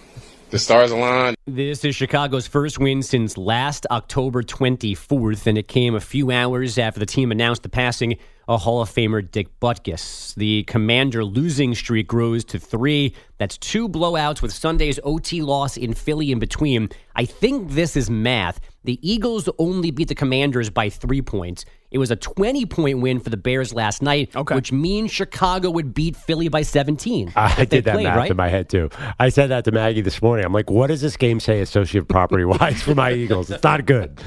the 0.50 0.60
stars 0.60 0.92
aligned. 0.92 1.38
This 1.46 1.86
is 1.86 1.96
Chicago's 1.96 2.46
first 2.46 2.78
win 2.78 3.02
since 3.02 3.38
last 3.38 3.88
October 3.90 4.44
24th, 4.44 5.48
and 5.48 5.58
it 5.58 5.70
came 5.70 5.96
a 5.96 6.02
few 6.02 6.30
hours 6.30 6.78
after 6.78 7.00
the 7.00 7.06
team 7.06 7.32
announced 7.32 7.64
the 7.64 7.70
passing 7.70 8.18
of 8.50 8.62
Hall 8.62 8.82
of 8.82 8.90
Famer 8.90 9.22
Dick 9.32 9.48
Butkus. 9.62 10.36
The 10.36 10.64
Commander 10.64 11.24
losing 11.24 11.74
streak 11.74 12.08
grows 12.08 12.44
to 12.46 12.60
three. 12.60 13.16
That's 13.38 13.58
two 13.58 13.88
blowouts 13.88 14.42
with 14.42 14.52
Sunday's 14.52 15.00
OT 15.06 15.42
loss 15.42 15.78
in 15.78 15.94
Philly 15.94 16.34
in 16.34 16.40
between. 16.40 16.90
I 17.16 17.24
think 17.24 17.72
this 17.72 17.96
is 17.96 18.10
math. 18.10 18.60
The 18.88 18.98
Eagles 19.02 19.50
only 19.60 19.92
beat 19.92 20.08
the 20.08 20.16
Commanders 20.16 20.70
by 20.70 20.88
three 20.90 21.22
points. 21.22 21.66
It 21.92 21.98
was 21.98 22.10
a 22.10 22.16
20 22.16 22.66
point 22.68 23.00
win 23.00 23.20
for 23.20 23.30
the 23.30 23.36
Bears 23.36 23.74
last 23.74 24.02
night, 24.02 24.34
which 24.52 24.72
means 24.72 25.12
Chicago 25.12 25.70
would 25.72 25.94
beat 25.94 26.16
Philly 26.16 26.48
by 26.48 26.62
17. 26.62 27.34
I 27.36 27.66
did 27.66 27.84
that 27.84 27.96
played, 27.96 28.06
math 28.06 28.16
right? 28.16 28.32
in 28.32 28.38
my 28.38 28.48
head 28.48 28.70
too. 28.70 28.90
I 29.20 29.28
said 29.28 29.48
that 29.48 29.66
to 29.66 29.74
Maggie 29.74 30.00
this 30.00 30.22
morning. 30.22 30.46
I'm 30.46 30.54
like, 30.54 30.70
what 30.70 30.88
does 30.88 31.02
this 31.02 31.18
game 31.18 31.42
say 31.42 31.60
associative 31.60 32.08
property 32.08 32.46
wise 32.46 32.82
for 32.82 32.96
my 32.96 33.12
Eagles? 33.12 33.52
It's 33.52 33.62
not 33.62 33.86
good. 33.86 34.22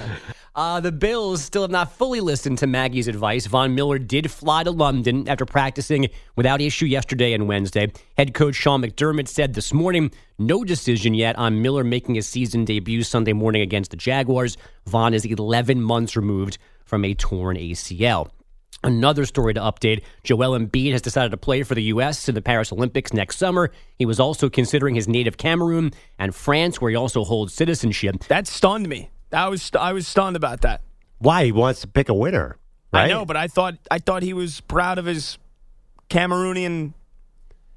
Uh, 0.55 0.81
the 0.81 0.91
Bills 0.91 1.43
still 1.43 1.63
have 1.63 1.71
not 1.71 1.93
fully 1.93 2.21
listened 2.21 2.59
to 2.59 2.67
Maggie's 2.67 3.07
advice. 3.07 3.47
Von 3.47 3.75
Miller 3.75 3.99
did 3.99 4.31
fly 4.31 4.65
to 4.65 4.71
London 4.71 5.29
after 5.29 5.47
practicing 5.47 6.09
without 6.35 6.61
issue 6.61 6.87
yesterday 6.87 7.33
and 7.33 7.47
Wednesday. 7.47 7.93
Head 8.17 8.35
coach 8.35 8.57
Sean 8.57 8.83
McDermott 8.83 9.29
said 9.29 9.55
this 9.55 9.73
morning, 9.73 10.11
no 10.39 10.65
decision 10.65 11.15
yet 11.15 11.37
on 11.37 11.63
Miller 11.63 11.85
making 11.85 12.17
his 12.17 12.27
season 12.27 12.65
debut 12.65 13.05
Sunday 13.05 13.33
morning 13.33 13.63
against 13.63 13.93
the 13.93 13.97
Jaguars. 13.97 14.57
Von 14.87 15.15
is 15.15 15.25
11 15.25 15.81
months 15.81 16.17
removed 16.17 16.59
from 16.85 17.05
a 17.05 17.15
torn 17.15 17.57
ACL. 17.57 18.31
Another 18.83 19.27
story 19.27 19.55
to 19.55 19.61
update 19.61 20.03
Joel 20.25 20.59
Embiid 20.59 20.93
has 20.93 21.03
decided 21.03 21.31
to 21.31 21.37
play 21.37 21.63
for 21.63 21.75
the 21.75 21.83
U.S. 21.85 22.29
in 22.29 22.35
the 22.35 22.41
Paris 22.41 22.73
Olympics 22.73 23.13
next 23.13 23.37
summer. 23.37 23.71
He 23.99 24.07
was 24.07 24.19
also 24.19 24.49
considering 24.49 24.95
his 24.95 25.07
native 25.07 25.37
Cameroon 25.37 25.93
and 26.19 26.35
France, 26.35 26.81
where 26.81 26.91
he 26.91 26.97
also 26.97 27.23
holds 27.23 27.53
citizenship. 27.53 28.25
That 28.29 28.47
stunned 28.47 28.89
me. 28.89 29.11
I 29.33 29.49
was 29.49 29.63
st- 29.63 29.83
I 29.83 29.93
was 29.93 30.07
stunned 30.07 30.37
about 30.37 30.63
that. 30.63 30.81
Why 31.19 31.45
he 31.45 31.53
wants 31.53 31.81
to 31.83 31.87
pick 31.89 32.09
a 32.09 32.15
winner? 32.15 32.57
Right? 32.93 33.05
I 33.05 33.09
know, 33.09 33.25
but 33.25 33.37
I 33.37 33.47
thought 33.49 33.75
I 33.91 33.99
thought 33.99 34.23
he 34.23 34.33
was 34.33 34.61
proud 34.63 34.99
of 34.99 35.05
his 35.07 35.39
Cameroonian. 36.09 36.95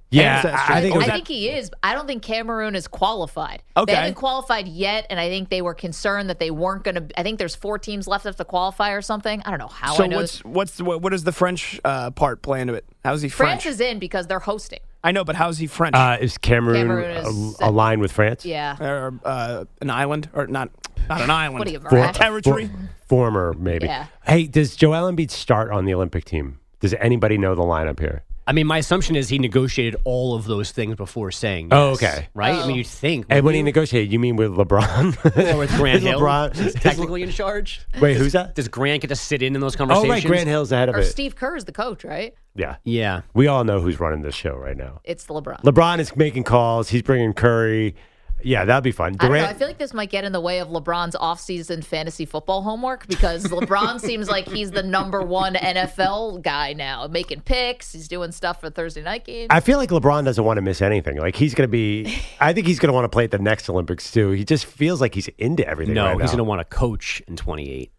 Yeah, 0.09 0.35
ancestry. 0.35 0.75
I 0.75 0.81
think 0.81 0.93
was 0.95 1.03
I 1.05 1.07
that- 1.07 1.13
think 1.15 1.27
he 1.27 1.49
is. 1.49 1.71
I 1.81 1.95
don't 1.95 2.05
think 2.05 2.21
Cameroon 2.21 2.75
is 2.75 2.87
qualified. 2.87 3.63
Okay. 3.75 3.91
They 3.91 3.97
haven't 3.97 4.13
qualified 4.13 4.67
yet, 4.67 5.07
and 5.09 5.19
I 5.19 5.27
think 5.27 5.49
they 5.49 5.63
were 5.63 5.73
concerned 5.73 6.29
that 6.29 6.37
they 6.37 6.51
weren't 6.51 6.83
going 6.83 6.93
to. 6.95 7.19
I 7.19 7.23
think 7.23 7.39
there's 7.39 7.55
four 7.55 7.79
teams 7.79 8.07
left 8.07 8.25
to 8.25 8.45
qualify 8.45 8.91
or 8.91 9.01
something. 9.01 9.41
I 9.43 9.49
don't 9.49 9.57
know 9.57 9.67
how 9.67 9.95
so 9.95 10.03
I 10.03 10.07
know. 10.07 10.17
what's 10.17 10.45
what's 10.45 10.77
the, 10.77 10.83
what, 10.83 11.01
what 11.01 11.13
is 11.15 11.23
the 11.23 11.31
French 11.31 11.79
uh, 11.83 12.11
part 12.11 12.43
play 12.43 12.61
into 12.61 12.75
it? 12.75 12.85
How's 13.03 13.23
he 13.23 13.29
France 13.29 13.63
French? 13.63 13.73
is 13.73 13.81
in 13.81 13.97
because 13.97 14.27
they're 14.27 14.37
hosting. 14.39 14.81
I 15.03 15.11
know, 15.11 15.23
but 15.25 15.35
how's 15.35 15.57
he 15.57 15.67
French? 15.67 15.95
Uh, 15.95 16.17
is 16.21 16.37
Cameroon, 16.37 16.77
Cameroon 16.87 17.17
is- 17.17 17.59
a- 17.59 17.67
aligned 17.69 18.01
with 18.01 18.11
France? 18.11 18.45
Yeah. 18.45 18.77
or 18.81 19.13
uh, 19.25 19.65
an 19.81 19.89
island, 19.89 20.29
or 20.33 20.47
not? 20.47 20.69
Not 21.09 21.21
an 21.21 21.29
island. 21.29 21.59
What 21.59 21.67
are 21.67 21.71
you, 21.71 21.79
For- 21.81 22.11
territory? 22.13 22.67
for- 22.67 22.89
former, 23.07 23.53
maybe. 23.53 23.85
Yeah. 23.87 24.05
Hey, 24.25 24.47
does 24.47 24.75
Joel 24.77 25.11
Embiid 25.11 25.29
start 25.29 25.71
on 25.71 25.85
the 25.85 25.93
Olympic 25.93 26.23
team? 26.25 26.59
Does 26.79 26.93
anybody 26.95 27.37
know 27.37 27.53
the 27.55 27.61
lineup 27.63 27.99
here? 27.99 28.23
I 28.45 28.51
mean, 28.51 28.67
my 28.67 28.77
assumption 28.79 29.15
is 29.15 29.29
he 29.29 29.39
negotiated 29.39 29.95
all 30.03 30.35
of 30.35 30.45
those 30.45 30.71
things 30.71 30.95
before 30.95 31.31
saying. 31.31 31.69
Oh, 31.71 31.91
okay. 31.91 32.27
Right? 32.33 32.55
I 32.55 32.63
Oh. 32.63 32.67
mean, 32.67 32.75
you'd 32.77 32.87
think. 32.87 33.25
And 33.29 33.37
when 33.37 33.43
wouldn't 33.45 33.57
he 33.57 33.63
negotiated, 33.63 34.11
you 34.11 34.19
mean 34.19 34.35
with 34.35 34.51
LeBron? 34.51 35.53
Or 35.53 35.57
with 35.59 35.71
Grant 35.77 35.97
Is 35.99 36.03
Hill, 36.03 36.19
LeBron 36.19 36.55
who's 36.55 36.73
technically 36.73 37.23
in 37.23 37.29
charge. 37.31 37.81
Wait, 38.01 38.17
who's 38.17 38.33
that? 38.33 38.55
Does 38.55 38.67
Grant 38.67 39.01
get 39.01 39.07
to 39.07 39.15
sit 39.15 39.41
in 39.41 39.55
in 39.55 39.61
those 39.61 39.75
conversations? 39.77 40.09
Oh, 40.09 40.13
right. 40.13 40.25
Grant 40.25 40.47
Hill's 40.49 40.71
ahead 40.71 40.89
of 40.89 40.95
Or 40.95 40.99
it. 40.99 41.05
Steve 41.05 41.35
Kerr's 41.35 41.63
the 41.65 41.71
coach, 41.71 42.03
right? 42.03 42.33
Yeah. 42.55 42.75
Yeah. 42.83 43.21
We 43.33 43.47
all 43.47 43.63
know 43.63 43.79
who's 43.79 43.99
running 43.99 44.21
this 44.23 44.35
show 44.35 44.55
right 44.55 44.75
now. 44.77 44.99
It's 45.05 45.25
LeBron. 45.27 45.61
LeBron 45.63 45.99
is 45.99 46.15
making 46.15 46.43
calls. 46.43 46.89
He's 46.89 47.01
bringing 47.01 47.33
Curry. 47.33 47.95
Yeah, 48.43 48.65
that'd 48.65 48.83
be 48.83 48.91
fun. 48.91 49.15
I 49.19 49.27
don't 49.27 49.37
know. 49.37 49.45
I 49.45 49.53
feel 49.53 49.67
like 49.67 49.77
this 49.77 49.93
might 49.93 50.09
get 50.09 50.23
in 50.23 50.31
the 50.31 50.41
way 50.41 50.59
of 50.59 50.67
LeBron's 50.67 51.15
offseason 51.15 51.83
fantasy 51.83 52.25
football 52.25 52.61
homework 52.61 53.07
because 53.07 53.45
LeBron 53.45 53.99
seems 54.01 54.29
like 54.29 54.47
he's 54.47 54.71
the 54.71 54.83
number 54.83 55.21
one 55.21 55.55
NFL 55.55 56.41
guy 56.41 56.73
now, 56.73 57.07
making 57.07 57.41
picks. 57.41 57.93
He's 57.93 58.07
doing 58.07 58.31
stuff 58.31 58.59
for 58.59 58.69
Thursday 58.69 59.01
night 59.01 59.25
games. 59.25 59.47
I 59.49 59.59
feel 59.59 59.77
like 59.77 59.89
LeBron 59.89 60.25
doesn't 60.25 60.43
want 60.43 60.57
to 60.57 60.61
miss 60.61 60.81
anything. 60.81 61.17
Like 61.17 61.35
he's 61.35 61.53
going 61.53 61.67
to 61.67 61.71
be. 61.71 62.17
I 62.39 62.53
think 62.53 62.67
he's 62.67 62.79
going 62.79 62.89
to 62.89 62.93
want 62.93 63.05
to 63.05 63.09
play 63.09 63.23
at 63.23 63.31
the 63.31 63.39
next 63.39 63.69
Olympics 63.69 64.11
too. 64.11 64.31
He 64.31 64.43
just 64.45 64.65
feels 64.65 65.01
like 65.01 65.15
he's 65.15 65.27
into 65.37 65.67
everything. 65.67 65.95
No, 65.95 66.05
right 66.07 66.21
he's 66.21 66.31
going 66.31 66.37
to 66.37 66.43
want 66.43 66.59
to 66.59 66.65
coach 66.65 67.21
in 67.27 67.35
28. 67.35 67.91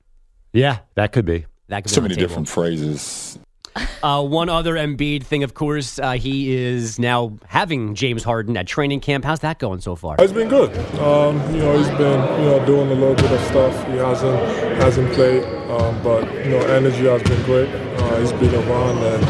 Yeah, 0.53 0.79
that 0.95 1.13
could 1.13 1.25
be. 1.25 1.47
That 1.69 1.85
could 1.85 1.91
be 1.91 1.95
So 1.95 2.01
on 2.01 2.09
many 2.09 2.15
different 2.17 2.49
phrases. 2.49 3.39
Uh, 4.05 4.23
one 4.23 4.51
other 4.51 4.75
Embiid 4.75 5.23
thing, 5.23 5.45
of 5.45 5.55
course, 5.55 5.99
uh, 5.99 6.13
he 6.13 6.55
is 6.55 6.99
now 6.99 7.39
having 7.47 7.95
James 7.95 8.23
Harden 8.23 8.55
at 8.55 8.67
training 8.67 9.01
camp. 9.01 9.25
How's 9.25 9.41
that 9.41 9.59
going 9.59 9.81
so 9.81 9.97
far? 9.97 10.17
It's 10.19 10.31
been 10.31 10.51
good. 10.51 10.77
Um, 10.99 11.41
you 11.55 11.63
know, 11.63 11.79
he's 11.79 11.89
been 11.89 12.21
you 12.43 12.51
know 12.51 12.67
doing 12.67 12.91
a 12.91 12.95
little 12.95 13.15
bit 13.15 13.33
of 13.33 13.41
stuff. 13.47 13.75
He 13.87 13.97
hasn't 13.97 14.39
hasn't 14.77 15.11
played, 15.15 15.45
um, 15.71 16.03
but 16.03 16.23
you 16.45 16.51
know, 16.51 16.61
energy 16.67 17.07
has 17.07 17.23
been 17.23 17.43
great. 17.45 17.71
Uh, 17.71 18.21
he's 18.21 18.33
been 18.33 18.55
around, 18.55 18.99
and 18.99 19.25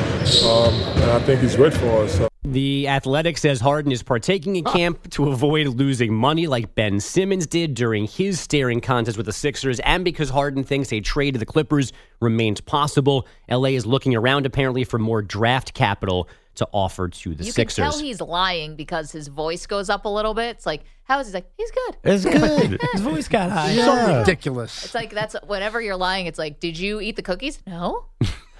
um, 0.45 0.75
and 1.03 1.11
I 1.13 1.21
think 1.21 1.41
he's 1.41 1.55
great 1.55 1.73
for 1.73 2.03
us. 2.03 2.17
So. 2.17 2.29
The 2.55 2.87
Athletic 2.87 3.37
says 3.37 3.61
Harden 3.61 3.91
is 3.91 4.05
partaking 4.05 4.55
in 4.55 4.63
camp 4.63 5.11
to 5.11 5.31
avoid 5.31 5.67
losing 5.67 6.15
money 6.15 6.47
like 6.47 6.77
Ben 6.77 7.01
Simmons 7.01 7.49
did 7.49 7.75
during 7.75 8.07
his 8.07 8.39
staring 8.39 8.81
contest 8.81 9.17
with 9.17 9.27
the 9.27 9.33
Sixers, 9.33 9.81
and 9.81 10.05
because 10.05 10.31
Harden 10.31 10.63
thinks 10.63 10.93
a 10.93 11.01
trade 11.01 11.33
to 11.33 11.39
the 11.41 11.47
Clippers 11.47 11.93
remains 12.21 12.61
possible. 12.61 13.27
LA 13.51 13.71
is 13.71 13.87
looking 13.87 14.15
around 14.15 14.47
apparently 14.47 14.85
for 14.85 15.01
more 15.01 15.21
draft 15.21 15.75
capital 15.75 16.29
to 16.55 16.69
offer 16.71 17.09
to 17.09 17.35
the 17.35 17.43
you 17.43 17.51
Sixers. 17.51 17.75
can 17.87 17.91
tell 17.91 18.01
he's 18.01 18.21
lying 18.21 18.77
because 18.77 19.11
his 19.11 19.27
voice 19.27 19.67
goes 19.67 19.91
up 19.91 20.05
a 20.05 20.09
little 20.09 20.33
bit. 20.33 20.51
It's 20.55 20.65
like, 20.65 20.85
how 21.03 21.19
is 21.19 21.27
he? 21.27 21.33
Like, 21.35 21.51
he's 21.57 21.73
good. 21.73 21.97
It's 22.05 22.25
good. 22.71 22.81
His 22.93 23.01
voice 23.01 23.27
got 23.27 23.51
high. 23.51 23.75
So 23.75 24.19
ridiculous. 24.21 24.85
It's 24.85 24.95
like 24.95 25.11
that's 25.13 25.35
whenever 25.45 25.81
you're 25.81 25.97
lying. 25.97 26.27
It's 26.27 26.39
like, 26.39 26.61
did 26.61 26.79
you 26.79 27.01
eat 27.01 27.17
the 27.17 27.23
cookies? 27.23 27.61
No. 27.67 28.05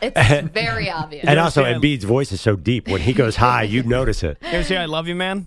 It's 0.03 0.49
very 0.53 0.91
obvious. 0.91 1.25
and 1.27 1.39
also, 1.39 1.63
understand? 1.65 1.83
Embiid's 1.85 2.05
voice 2.05 2.33
is 2.33 2.41
so 2.41 2.57
deep. 2.57 2.89
When 2.89 3.01
he 3.01 3.13
goes 3.13 3.37
high, 3.37 3.63
you 3.63 3.83
notice 3.83 4.23
it. 4.23 4.39
You 4.43 4.49
ever 4.49 4.65
see 4.65 4.77
I 4.77 4.87
Love 4.87 5.09
You 5.09 5.15
Man? 5.15 5.47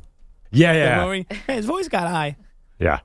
Yeah, 0.51 0.73
yeah. 0.73 1.23
Hey, 1.45 1.55
his 1.55 1.65
voice 1.65 1.88
got 1.88 2.07
high. 2.07 2.38
yeah. 2.79 2.99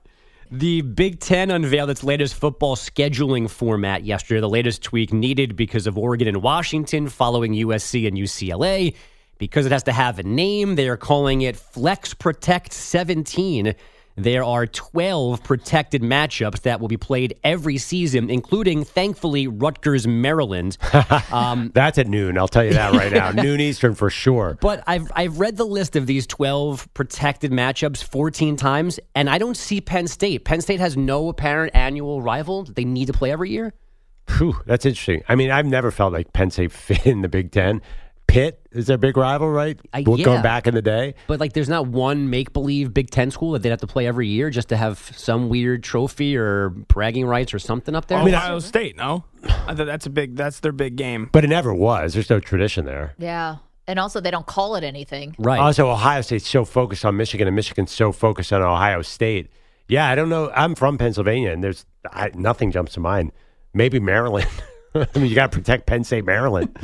The 0.55 0.83
Big 0.83 1.19
Ten 1.19 1.51
unveiled 1.51 1.89
its 1.89 2.05
latest 2.05 2.35
football 2.35 2.77
scheduling 2.77 3.49
format 3.49 4.05
yesterday, 4.05 4.39
the 4.41 4.49
latest 4.51 4.83
tweak 4.83 5.11
needed 5.11 5.57
because 5.57 5.87
of 5.87 5.97
Oregon 5.97 6.29
and 6.29 6.43
Washington 6.43 7.09
following 7.09 7.55
USC 7.55 8.07
and 8.07 8.19
UCLA. 8.19 8.95
Because 9.39 9.65
it 9.65 9.73
has 9.73 9.83
to 9.85 9.93
have 9.93 10.19
a 10.19 10.23
name, 10.23 10.75
they 10.77 10.89
are 10.89 10.99
calling 10.99 11.41
it 11.41 11.57
Flex 11.57 12.13
Protect 12.15 12.73
17. 12.75 13.75
There 14.17 14.45
are 14.45 14.67
12 14.67 15.43
protected 15.43 16.03
matchups 16.03 16.63
that 16.63 16.81
will 16.81 16.89
be 16.89 16.97
played 16.97 17.39
every 17.43 17.79
season, 17.79 18.31
including, 18.31 18.85
thankfully, 18.85 19.47
Rutgers, 19.47 20.07
Maryland. 20.07 20.77
Um, 21.33 21.71
that's 21.75 21.99
at 21.99 22.09
noon. 22.09 22.37
I'll 22.37 22.49
tell 22.49 22.65
you 22.65 22.75
that 22.75 22.93
right 22.93 23.13
now. 23.13 23.31
noon 23.43 23.61
Eastern 23.61 23.95
for 23.95 24.11
sure. 24.11 24.59
But 24.61 24.83
I've 24.87 25.11
I've 25.15 25.41
read 25.41 25.57
the 25.57 25.65
list 25.65 25.97
of 25.97 26.07
these 26.07 26.27
12 26.27 26.93
protected 26.95 27.53
matchups 27.53 28.03
14 28.05 28.57
times, 28.57 29.01
and 29.15 29.31
I 29.31 29.39
don't 29.39 29.57
see 29.57 29.81
Penn 29.81 30.09
State. 30.09 30.45
Penn 30.45 30.61
State 30.61 30.81
has 30.81 30.97
no 30.97 31.29
apparent 31.29 31.75
annual 31.75 32.21
rival 32.23 32.65
that 32.65 32.77
they 32.77 32.85
need 32.85 33.07
to 33.07 33.13
play 33.13 33.31
every 33.33 33.51
year. 33.51 33.73
Whew, 34.39 34.61
that's 34.67 34.87
interesting. 34.87 35.23
I 35.29 35.35
mean, 35.35 35.51
I've 35.51 35.67
never 35.67 35.91
felt 35.91 36.13
like 36.13 36.33
Penn 36.33 36.51
State 36.51 36.73
fit 36.73 37.07
in 37.07 37.23
the 37.23 37.29
Big 37.29 37.51
Ten. 37.53 37.83
Pitt 38.27 38.67
is 38.73 38.87
their 38.87 38.97
big 38.97 39.17
rival, 39.17 39.51
right? 39.51 39.79
I- 39.93 40.05
Well, 40.07 40.19
yeah. 40.19 40.25
Going 40.25 40.43
back 40.43 40.67
in 40.67 40.75
the 40.75 40.81
day. 40.81 41.15
But 41.27 41.39
like, 41.41 41.53
there's 41.53 41.69
not 41.69 41.87
one 41.87 42.31
make 42.31 42.53
believe 42.55 42.95
Big 42.95 43.11
Ten 43.11 43.31
school 43.31 43.53
that 43.53 43.63
they'd 43.63 43.69
have 43.71 43.81
to 43.81 43.87
play 43.87 44.07
every 44.07 44.27
year 44.29 44.49
just 44.49 44.69
to 44.71 44.77
have 44.77 44.99
some 45.15 45.49
weird 45.51 45.83
trophy 45.83 46.37
or 46.37 46.71
bragging 46.71 47.27
rights 47.27 47.53
or 47.53 47.59
something 47.59 47.95
up 47.95 48.07
there. 48.07 48.19
Ohio 48.19 48.59
State, 48.59 48.97
no? 48.97 49.25
I 49.67 49.75
that's 49.75 50.07
a 50.07 50.11
big. 50.11 50.37
That's 50.37 50.61
their 50.61 50.73
big 50.73 50.97
game. 50.97 51.29
But 51.33 51.45
it 51.45 51.49
never 51.49 51.75
was. 51.75 52.15
There's 52.15 52.31
no 52.31 52.41
tradition 52.41 52.85
there. 52.87 53.15
yeah, 53.19 53.57
and 53.87 53.99
also 53.99 54.21
they 54.21 54.31
don't 54.31 54.47
call 54.47 54.77
it 54.77 54.85
anything. 54.85 55.35
right. 55.39 55.61
Also, 55.61 55.91
Ohio 55.91 56.23
State's 56.23 56.49
so 56.49 56.65
focused 56.65 57.05
on 57.05 57.17
Michigan, 57.17 57.47
and 57.47 57.55
Michigan's 57.57 57.91
so 57.93 58.13
focused 58.13 58.53
on 58.53 58.63
Ohio 58.63 59.03
State. 59.03 59.51
Yeah, 59.89 60.09
I 60.09 60.15
don't 60.15 60.29
know. 60.31 60.51
I'm 60.55 60.75
from 60.75 60.97
Pennsylvania, 60.97 61.51
and 61.51 61.63
there's 61.63 61.85
I, 62.11 62.31
nothing 62.35 62.71
jumps 62.71 62.95
to 62.95 63.01
mind. 63.01 63.33
Maybe 63.75 64.01
Maryland. 64.01 64.49
I 65.15 65.19
mean, 65.19 65.27
you 65.27 65.35
got 65.35 65.51
to 65.51 65.59
protect 65.59 65.87
Penn 65.87 66.05
State, 66.05 66.25
Maryland. 66.25 66.77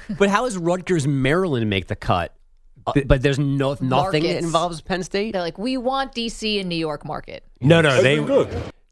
but 0.18 0.28
how 0.28 0.44
does 0.44 0.56
Rutgers, 0.56 1.06
Maryland 1.06 1.68
make 1.68 1.86
the 1.86 1.96
cut? 1.96 2.34
Uh, 2.86 2.92
but 3.06 3.22
there's 3.22 3.38
no 3.38 3.76
nothing 3.80 4.22
that 4.24 4.36
involves 4.36 4.80
Penn 4.80 5.02
State. 5.02 5.32
They're 5.32 5.40
like, 5.42 5.56
we 5.58 5.76
want 5.76 6.14
DC 6.14 6.60
and 6.60 6.68
New 6.68 6.76
York 6.76 7.04
market. 7.04 7.44
No, 7.60 7.80
no, 7.80 8.02
they 8.02 8.18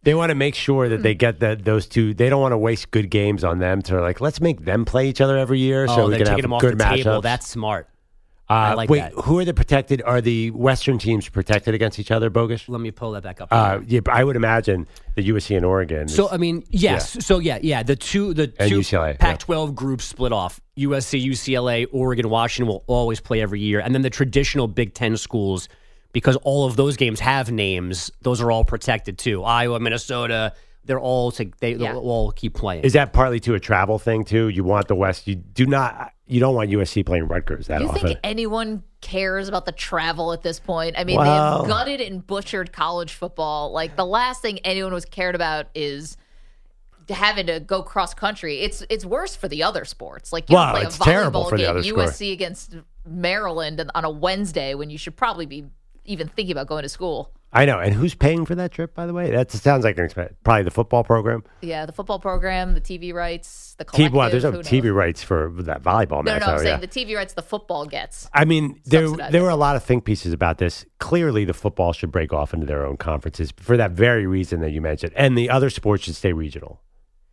they 0.03 0.15
want 0.15 0.31
to 0.31 0.35
make 0.35 0.55
sure 0.55 0.89
that 0.89 1.03
they 1.03 1.15
get 1.15 1.41
the, 1.41 1.57
those 1.61 1.87
two. 1.87 2.15
They 2.15 2.29
don't 2.29 2.41
want 2.41 2.53
to 2.53 2.59
waste 2.59 2.91
good 2.91 3.11
games 3.11 3.45
on 3.45 3.59
them. 3.59 3.83
To 3.83 4.01
like, 4.01 4.21
let's 4.21 4.41
make 4.41 4.65
them 4.65 4.85
play 4.85 5.09
each 5.09 5.21
other 5.21 5.37
every 5.37 5.61
year, 5.61 5.87
oh, 5.89 5.95
so 5.95 6.05
we 6.07 6.11
they're 6.13 6.21
can 6.21 6.27
have 6.29 6.43
them 6.43 6.53
off 6.55 6.61
good 6.61 6.79
the 6.79 6.85
matchups. 6.85 7.03
table. 7.03 7.21
That's 7.21 7.47
smart. 7.47 7.89
Uh, 8.53 8.71
I 8.71 8.75
like 8.75 8.91
wait, 8.91 9.01
that. 9.01 9.13
who 9.13 9.39
are 9.39 9.45
the 9.45 9.55
protected? 9.55 10.03
Are 10.03 10.21
the 10.21 10.51
Western 10.51 10.99
teams 10.99 11.29
protected 11.29 11.75
against 11.75 11.99
each 11.99 12.11
other? 12.11 12.29
Bogus. 12.29 12.69
Let 12.69 12.81
me 12.81 12.91
pull 12.91 13.13
that 13.13 13.23
back 13.23 13.41
up. 13.41 13.49
Uh, 13.51 13.81
yeah, 13.87 14.01
but 14.01 14.13
I 14.13 14.23
would 14.23 14.37
imagine 14.37 14.87
the 15.15 15.27
USC 15.31 15.57
and 15.57 15.65
Oregon. 15.65 16.07
So 16.09 16.29
I 16.31 16.37
mean, 16.37 16.63
yes. 16.69 17.25
So 17.25 17.39
yeah, 17.39 17.59
yeah. 17.63 17.83
The 17.83 17.97
two, 17.97 18.35
the 18.35 18.53
And 18.59 18.69
two 18.69 18.81
UCLA. 18.81 19.19
Pac-12 19.19 19.75
groups 19.75 20.05
split 20.05 20.33
off. 20.33 20.61
USC, 20.77 21.25
UCLA, 21.25 21.87
Oregon, 21.93 22.29
Washington 22.29 22.69
will 22.69 22.85
always 22.87 23.21
play 23.21 23.41
every 23.41 23.61
year, 23.61 23.81
and 23.81 23.95
then 23.95 24.03
the 24.03 24.11
traditional 24.11 24.69
Big 24.69 24.93
Ten 24.93 25.17
schools, 25.17 25.69
because 26.13 26.37
all 26.37 26.67
of 26.67 26.77
those 26.77 26.97
games 26.99 27.21
have 27.21 27.51
names. 27.51 28.11
Those 28.21 28.43
are 28.43 28.51
all 28.51 28.65
protected 28.65 29.19
too. 29.19 29.43
Iowa, 29.45 29.81
Minnesota, 29.81 30.55
they're 30.85 31.01
all 31.01 31.31
to, 31.33 31.51
they 31.61 31.75
Yeah. 31.75 31.93
they'll 31.93 32.01
all 32.01 32.33
keep 32.33 32.55
playing. 32.55 32.85
Is 32.85 32.93
that 32.95 33.13
partly 33.13 33.39
to 33.41 33.55
a 33.55 33.61
travel 33.61 33.99
thing 33.99 34.25
too? 34.25 34.49
You 34.49 34.65
want 34.65 34.89
the 34.89 34.95
West. 34.97 35.27
You 35.27 35.37
do 35.37 35.67
not. 35.67 36.13
You 36.27 36.41
don't 36.41 36.55
want 36.55 36.71
USC 36.71 37.05
playing 37.05 37.29
Rutgers 37.29 37.67
that 37.67 37.79
Do 37.79 37.85
you 37.85 37.91
often. 37.91 38.03
think 38.09 38.19
anyone 38.25 38.83
cares 39.01 39.49
about 39.49 39.67
the 39.67 39.73
travel 39.73 40.33
at 40.33 40.43
this 40.43 40.59
point? 40.59 40.95
I 40.99 41.05
mean, 41.05 41.19
Well- 41.19 41.63
they 41.63 41.69
have 41.69 41.69
gutted 41.69 42.01
and 42.01 42.27
butchered 42.27 42.73
college 42.73 43.13
football. 43.13 43.71
Like 43.73 43.97
the 43.97 44.07
last 44.07 44.41
thing 44.43 44.59
anyone 44.61 44.93
was 44.93 45.05
cared 45.05 45.35
about 45.35 45.67
is 45.75 46.17
having 47.09 47.47
to 47.47 47.61
go 47.61 47.83
cross 47.83 48.15
country. 48.15 48.61
It's 48.61 48.83
it's 48.89 49.05
worse 49.05 49.37
for 49.37 49.47
the 49.49 49.63
other 49.63 49.85
sports. 49.85 50.33
Like 50.33 50.49
you 50.49 50.55
Well, 50.57 50.73
play 50.73 50.83
it's 50.83 50.97
a 50.97 51.01
volleyball 51.01 51.05
terrible 51.05 51.45
for 51.49 51.57
the 51.59 51.65
game, 51.65 51.71
other 51.71 51.83
sport. 51.83 52.09
USC 52.09 52.33
against 52.33 52.77
Maryland 53.07 53.85
on 53.95 54.05
a 54.05 54.11
Wednesday 54.11 54.75
when 54.75 54.89
you 54.89 54.97
should 54.99 55.17
probably 55.17 55.45
be 55.47 55.65
even 56.05 56.29
thinking 56.29 56.53
about 56.53 56.67
going 56.69 56.83
to 56.85 56.89
school. 56.89 57.31
I 57.55 57.67
know. 57.67 57.79
And 57.79 57.93
who's 57.93 58.15
paying 58.15 58.47
for 58.47 58.55
that 58.55 58.73
trip? 58.73 58.95
By 58.95 59.07
the 59.07 59.13
way, 59.13 59.31
that 59.31 59.51
sounds 59.51 59.85
like 59.85 59.99
an 59.99 60.05
expense. 60.07 60.33
Probably 60.43 60.63
the 60.63 60.71
football 60.71 61.05
program. 61.05 61.45
Yeah, 61.61 61.85
the 61.85 61.93
football 61.93 62.19
program, 62.19 62.73
the 62.73 62.81
TV 62.81 63.13
rights, 63.13 63.75
the 63.79 63.85
TV. 63.85 63.89
collective. 63.89 64.13
Well, 64.15 64.31
there's 64.31 64.45
no? 64.45 64.53
TV 64.53 64.95
rights 64.95 65.23
for 65.23 65.53
that 65.59 65.83
volleyball 65.83 66.25
No, 66.25 66.33
no, 66.33 66.39
match. 66.39 66.41
no. 66.47 66.53
I'm 66.55 66.59
saying 66.61 66.69
yeah. 66.69 66.77
the 66.79 66.89
TV 66.89 67.15
rights 67.15 67.35
the 67.35 67.43
football 67.43 67.85
gets. 67.85 68.29
I 68.33 68.47
mean, 68.47 68.81
there 68.87 69.07
Subsidized. 69.07 69.35
there 69.35 69.43
were 69.43 69.51
a 69.51 69.57
lot 69.57 69.77
of 69.77 69.85
think 69.85 70.05
pieces 70.05 70.33
about 70.33 70.59
this. 70.59 70.87
Clearly, 70.99 71.45
the 71.45 71.53
football 71.53 71.93
should 71.93 72.11
break 72.11 72.33
off 72.33 72.55
into 72.55 72.67
their 72.67 72.87
own 72.87 72.97
conferences 72.97 73.53
for 73.59 73.77
that 73.77 73.91
very 73.91 74.27
reason 74.27 74.61
that 74.61 74.71
you 74.71 74.81
mentioned, 74.81 75.13
and 75.15 75.37
the 75.37 75.51
other 75.51 75.69
sports 75.69 76.05
should 76.05 76.15
stay 76.17 76.33
regional. 76.33 76.81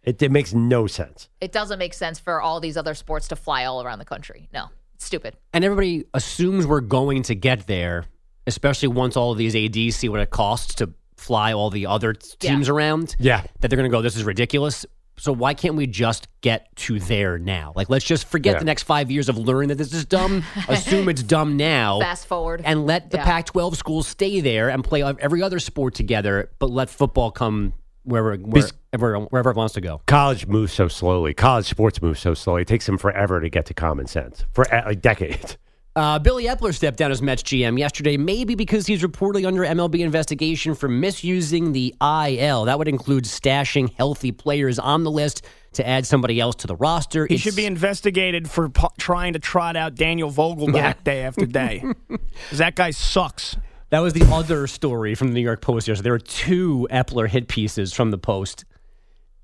It, 0.03 0.21
it 0.21 0.31
makes 0.31 0.53
no 0.53 0.87
sense. 0.87 1.29
It 1.39 1.51
doesn't 1.51 1.77
make 1.79 1.93
sense 1.93 2.19
for 2.19 2.41
all 2.41 2.59
these 2.59 2.77
other 2.77 2.93
sports 2.93 3.27
to 3.29 3.35
fly 3.35 3.65
all 3.65 3.83
around 3.83 3.99
the 3.99 4.05
country. 4.05 4.47
No, 4.53 4.67
it's 4.95 5.05
stupid. 5.05 5.37
and 5.53 5.63
everybody 5.63 6.05
assumes 6.13 6.65
we're 6.67 6.79
going 6.81 7.23
to 7.23 7.35
get 7.35 7.67
there, 7.67 8.05
especially 8.47 8.87
once 8.89 9.15
all 9.17 9.31
of 9.31 9.37
these 9.37 9.55
ADs 9.55 9.95
see 9.95 10.09
what 10.09 10.19
it 10.19 10.29
costs 10.29 10.75
to 10.75 10.91
fly 11.17 11.53
all 11.53 11.69
the 11.69 11.85
other 11.85 12.13
t- 12.13 12.29
Yeah. 12.41 12.51
teams 12.51 12.69
around. 12.69 13.15
Yeah. 13.19 13.43
That 13.59 13.67
they're 13.69 13.77
going 13.77 13.89
to 13.89 13.95
go, 13.95 14.01
this 14.01 14.15
is 14.15 14.23
ridiculous. 14.23 14.85
So 15.17 15.33
why 15.33 15.53
can't 15.53 15.75
we 15.75 15.85
just 15.85 16.29
get 16.39 16.73
to 16.77 16.97
there 16.97 17.37
now? 17.37 17.73
Like, 17.75 17.89
let's 17.89 18.05
just 18.05 18.25
forget 18.25 18.53
Yeah. 18.53 18.59
the 18.59 18.65
next 18.65 18.83
five 18.83 19.11
years 19.11 19.27
of 19.27 19.37
learning 19.37 19.67
that 19.67 19.75
this 19.77 19.91
is 19.93 20.05
dumb, 20.05 20.43
assume 20.69 21.09
it's 21.09 21.21
dumb 21.21 21.57
now, 21.57 21.99
Fast 21.99 22.25
forward. 22.25 22.61
and 22.63 22.85
let 22.85 23.11
the 23.11 23.17
Yeah. 23.17 23.25
Pac-12 23.25 23.75
schools 23.75 24.07
stay 24.07 24.39
there 24.39 24.69
and 24.69 24.81
play 24.81 25.03
every 25.03 25.43
other 25.43 25.59
sport 25.59 25.93
together, 25.93 26.49
but 26.57 26.69
let 26.71 26.89
football 26.89 27.31
come 27.31 27.73
wherever 28.03 28.37
wherever 28.37 29.19
wherever 29.25 29.49
it 29.51 29.57
wants 29.57 29.73
to 29.73 29.81
go. 29.81 30.01
College 30.07 30.47
moves 30.47 30.71
so 30.71 30.87
slowly. 30.87 31.33
College 31.33 31.65
sports 31.67 32.01
move 32.01 32.17
so 32.17 32.33
slowly. 32.33 32.61
It 32.61 32.67
takes 32.69 32.85
them 32.85 32.97
forever 32.97 33.41
to 33.41 33.49
get 33.49 33.65
to 33.65 33.73
common 33.73 34.07
sense 34.07 34.45
for 34.53 34.73
uh, 34.73 34.83
like 34.85 35.01
decades. 35.01 35.57
Uh, 35.99 36.17
Billy 36.17 36.45
Eppler 36.45 36.73
stepped 36.73 36.97
down 36.97 37.11
as 37.11 37.21
Mets 37.21 37.43
GM 37.43 37.77
yesterday, 37.77 38.15
maybe 38.15 38.55
because 38.55 38.87
he's 38.87 39.01
reportedly 39.01 39.45
under 39.45 39.63
MLB 39.63 39.99
investigation 39.99 40.73
for 40.73 40.87
misusing 40.87 41.73
the 41.73 41.93
IL. 42.01 42.63
That 42.65 42.77
would 42.79 42.87
include 42.87 43.25
stashing 43.25 43.91
healthy 43.95 44.31
players 44.31 44.79
on 44.79 45.03
the 45.03 45.11
list 45.11 45.45
to 45.73 45.85
add 45.85 46.05
somebody 46.07 46.39
else 46.39 46.55
to 46.55 46.67
the 46.67 46.75
roster. 46.77 47.25
He 47.27 47.33
It's- 47.35 47.43
should 47.43 47.57
be 47.57 47.65
investigated 47.65 48.49
for 48.49 48.69
po- 48.69 48.93
trying 48.97 49.33
to 49.33 49.39
trot 49.39 49.75
out 49.75 49.95
Daniel 49.95 50.31
Vogelbach 50.31 50.73
Yeah. 50.73 50.93
day 51.03 51.23
after 51.23 51.45
day. 51.45 51.83
that 52.53 52.75
guy 52.75 52.91
sucks. 52.91 53.57
That 53.89 53.99
was 53.99 54.13
the 54.13 54.25
other 54.33 54.67
story 54.67 55.15
from 55.15 55.27
the 55.29 55.33
New 55.33 55.41
York 55.41 55.59
Post 55.61 55.89
yesterday. 55.89 56.03
There 56.05 56.13
were 56.13 56.19
two 56.19 56.87
Eppler 56.91 57.27
hit 57.27 57.49
pieces 57.49 57.91
from 57.91 58.11
the 58.11 58.17
Post. 58.17 58.63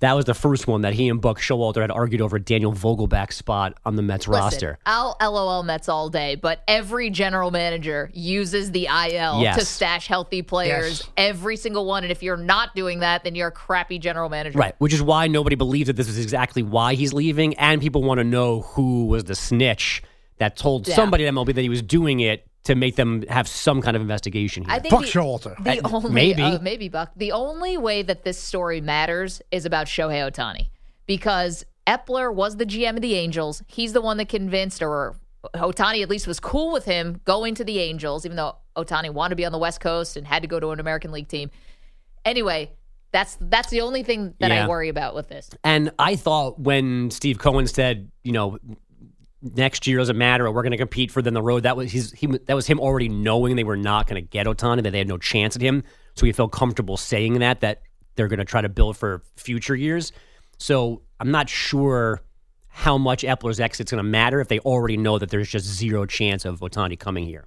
That 0.06 0.14
was 0.16 0.26
the 0.26 0.36
first 0.36 0.68
one 0.68 0.82
that 0.82 0.94
he 0.94 1.10
and 1.10 1.20
Buck 1.20 1.40
Showalter 1.40 1.82
had 1.82 1.90
argued 1.90 2.22
over 2.22 2.38
Daniel 2.38 2.72
Vogelbach's 2.72 3.38
spot 3.38 3.76
on 3.86 3.96
the 3.96 4.04
Mets 4.04 4.28
Listen, 4.28 4.44
roster. 4.44 4.78
I'll 4.86 5.18
LOL 5.20 5.64
Mets 5.64 5.90
all 5.90 6.12
day, 6.12 6.36
but 6.36 6.62
every 6.68 7.10
general 7.10 7.50
manager 7.50 8.12
uses 8.14 8.70
the 8.72 8.86
IL 8.86 9.42
Yes. 9.42 9.58
to 9.58 9.66
stash 9.66 10.06
healthy 10.06 10.44
players. 10.44 11.00
Yes. 11.00 11.10
Every 11.18 11.58
single 11.58 11.88
one. 11.88 12.04
And 12.04 12.12
if 12.12 12.22
you're 12.22 12.38
not 12.38 12.76
doing 12.76 13.00
that, 13.00 13.24
then 13.24 13.34
you're 13.34 13.48
a 13.48 13.52
crappy 13.52 13.98
general 13.98 14.30
manager. 14.30 14.60
Right, 14.60 14.76
which 14.78 14.94
is 14.94 15.02
why 15.02 15.26
nobody 15.26 15.56
believes 15.56 15.88
that 15.88 15.96
this 15.96 16.08
is 16.08 16.20
exactly 16.20 16.62
why 16.62 16.94
he's 16.94 17.12
leaving, 17.12 17.56
and 17.56 17.82
people 17.82 18.04
want 18.04 18.20
to 18.20 18.24
know 18.24 18.62
who 18.62 19.08
was 19.08 19.24
the 19.24 19.34
snitch 19.34 20.04
that 20.38 20.56
told 20.56 20.88
Yeah. 20.88 20.94
somebody 20.96 21.26
at 21.26 21.34
MLB 21.34 21.52
that 21.54 21.62
he 21.64 21.70
was 21.70 21.82
doing 21.82 22.20
it 22.20 22.46
to 22.66 22.76
make 22.76 22.96
them 22.96 23.24
have 23.30 23.48
some 23.48 23.82
kind 23.82 23.96
of 23.96 24.02
investigation 24.02 24.64
here. 24.64 24.72
I 24.74 24.80
think 24.80 24.92
the, 24.92 24.98
the 25.64 25.82
Uh, 25.84 25.90
only 25.92 26.12
maybe. 26.12 26.42
uh, 26.42 26.60
maybe 26.60 26.90
Buck. 26.90 27.12
The 27.16 27.32
only 27.32 27.78
way 27.78 28.02
that 28.04 28.24
this 28.24 28.38
story 28.38 28.82
matters 28.82 29.42
is 29.52 29.66
about 29.66 29.88
Shohei 29.88 30.30
Ohtani 30.30 30.70
because 31.06 31.66
Eppler 31.88 32.34
was 32.34 32.58
the 32.58 32.66
GM 32.66 32.96
of 32.96 33.02
the 33.02 33.16
Angels. 33.16 33.64
He's 33.68 33.94
the 33.94 34.02
one 34.02 34.18
that 34.18 34.30
convinced, 34.30 34.82
or 34.82 35.16
Ohtani 35.54 36.02
at 36.02 36.10
least 36.10 36.28
was 36.28 36.40
cool 36.40 36.72
with 36.74 36.86
him 36.86 37.22
going 37.26 37.54
to 37.56 37.64
the 37.64 37.80
Angels, 37.80 38.26
even 38.26 38.36
though 38.36 38.56
Ohtani 38.76 39.12
wanted 39.12 39.30
to 39.30 39.36
be 39.36 39.46
on 39.46 39.52
the 39.52 39.60
West 39.60 39.80
Coast 39.80 40.18
and 40.18 40.26
had 40.26 40.42
to 40.42 40.48
go 40.48 40.60
to 40.60 40.70
an 40.72 40.80
American 40.80 41.12
League 41.12 41.28
team. 41.28 41.52
Anyway, 42.26 42.72
that's 43.12 43.38
that's 43.40 43.70
the 43.70 43.82
only 43.82 44.02
thing 44.02 44.34
that 44.40 44.50
Yeah. 44.50 44.66
I 44.66 44.68
worry 44.68 44.90
about 44.90 45.14
with 45.14 45.30
this. 45.30 45.50
And 45.64 45.92
I 46.00 46.16
thought 46.16 46.60
when 46.60 47.12
Steve 47.12 47.38
Cohen 47.38 47.68
said, 47.68 48.10
you 48.24 48.32
know, 48.32 48.58
next 49.56 49.86
year 49.88 49.98
doesn't 49.98 50.18
matter, 50.18 50.50
we're 50.52 50.64
going 50.64 50.72
to 50.72 50.78
compete 50.78 51.12
for 51.12 51.22
them 51.22 51.34
the 51.34 51.42
road. 51.42 51.64
That 51.64 51.78
was 51.78 51.92
he's 51.92 52.12
he 52.12 52.28
that 52.28 52.56
was 52.56 52.68
him 52.68 52.80
already 52.80 53.10
knowing 53.10 53.56
they 53.56 53.64
were 53.64 53.78
not 53.78 54.08
going 54.08 54.22
to 54.22 54.28
get 54.28 54.48
Ohtani, 54.48 54.84
that 54.84 54.92
they 54.92 54.98
had 54.98 55.08
no 55.08 55.18
chance 55.18 55.56
at 55.56 55.62
him. 55.62 55.84
So 56.16 56.26
he 56.26 56.32
felt 56.32 56.52
comfortable 56.52 56.98
saying 56.98 57.40
that 57.40 57.62
that 57.62 57.82
they're 58.16 58.28
going 58.28 58.40
to 58.40 58.46
try 58.46 58.62
to 58.62 58.70
build 58.70 58.98
for 58.98 59.24
future 59.36 59.76
years. 59.76 60.12
So 60.58 61.02
I'm 61.20 61.32
not 61.32 61.50
sure 61.50 62.22
how 62.68 62.98
much 62.98 63.24
Eppler's 63.24 63.60
exit's 63.60 63.92
going 63.92 64.04
to 64.04 64.10
matter 64.10 64.42
if 64.42 64.48
they 64.48 64.60
already 64.60 64.98
know 64.98 65.18
that 65.18 65.30
there's 65.30 65.50
just 65.50 65.66
zero 65.66 66.06
chance 66.06 66.44
of 66.46 66.60
Ohtani 66.60 67.00
coming 67.00 67.26
here. 67.26 67.46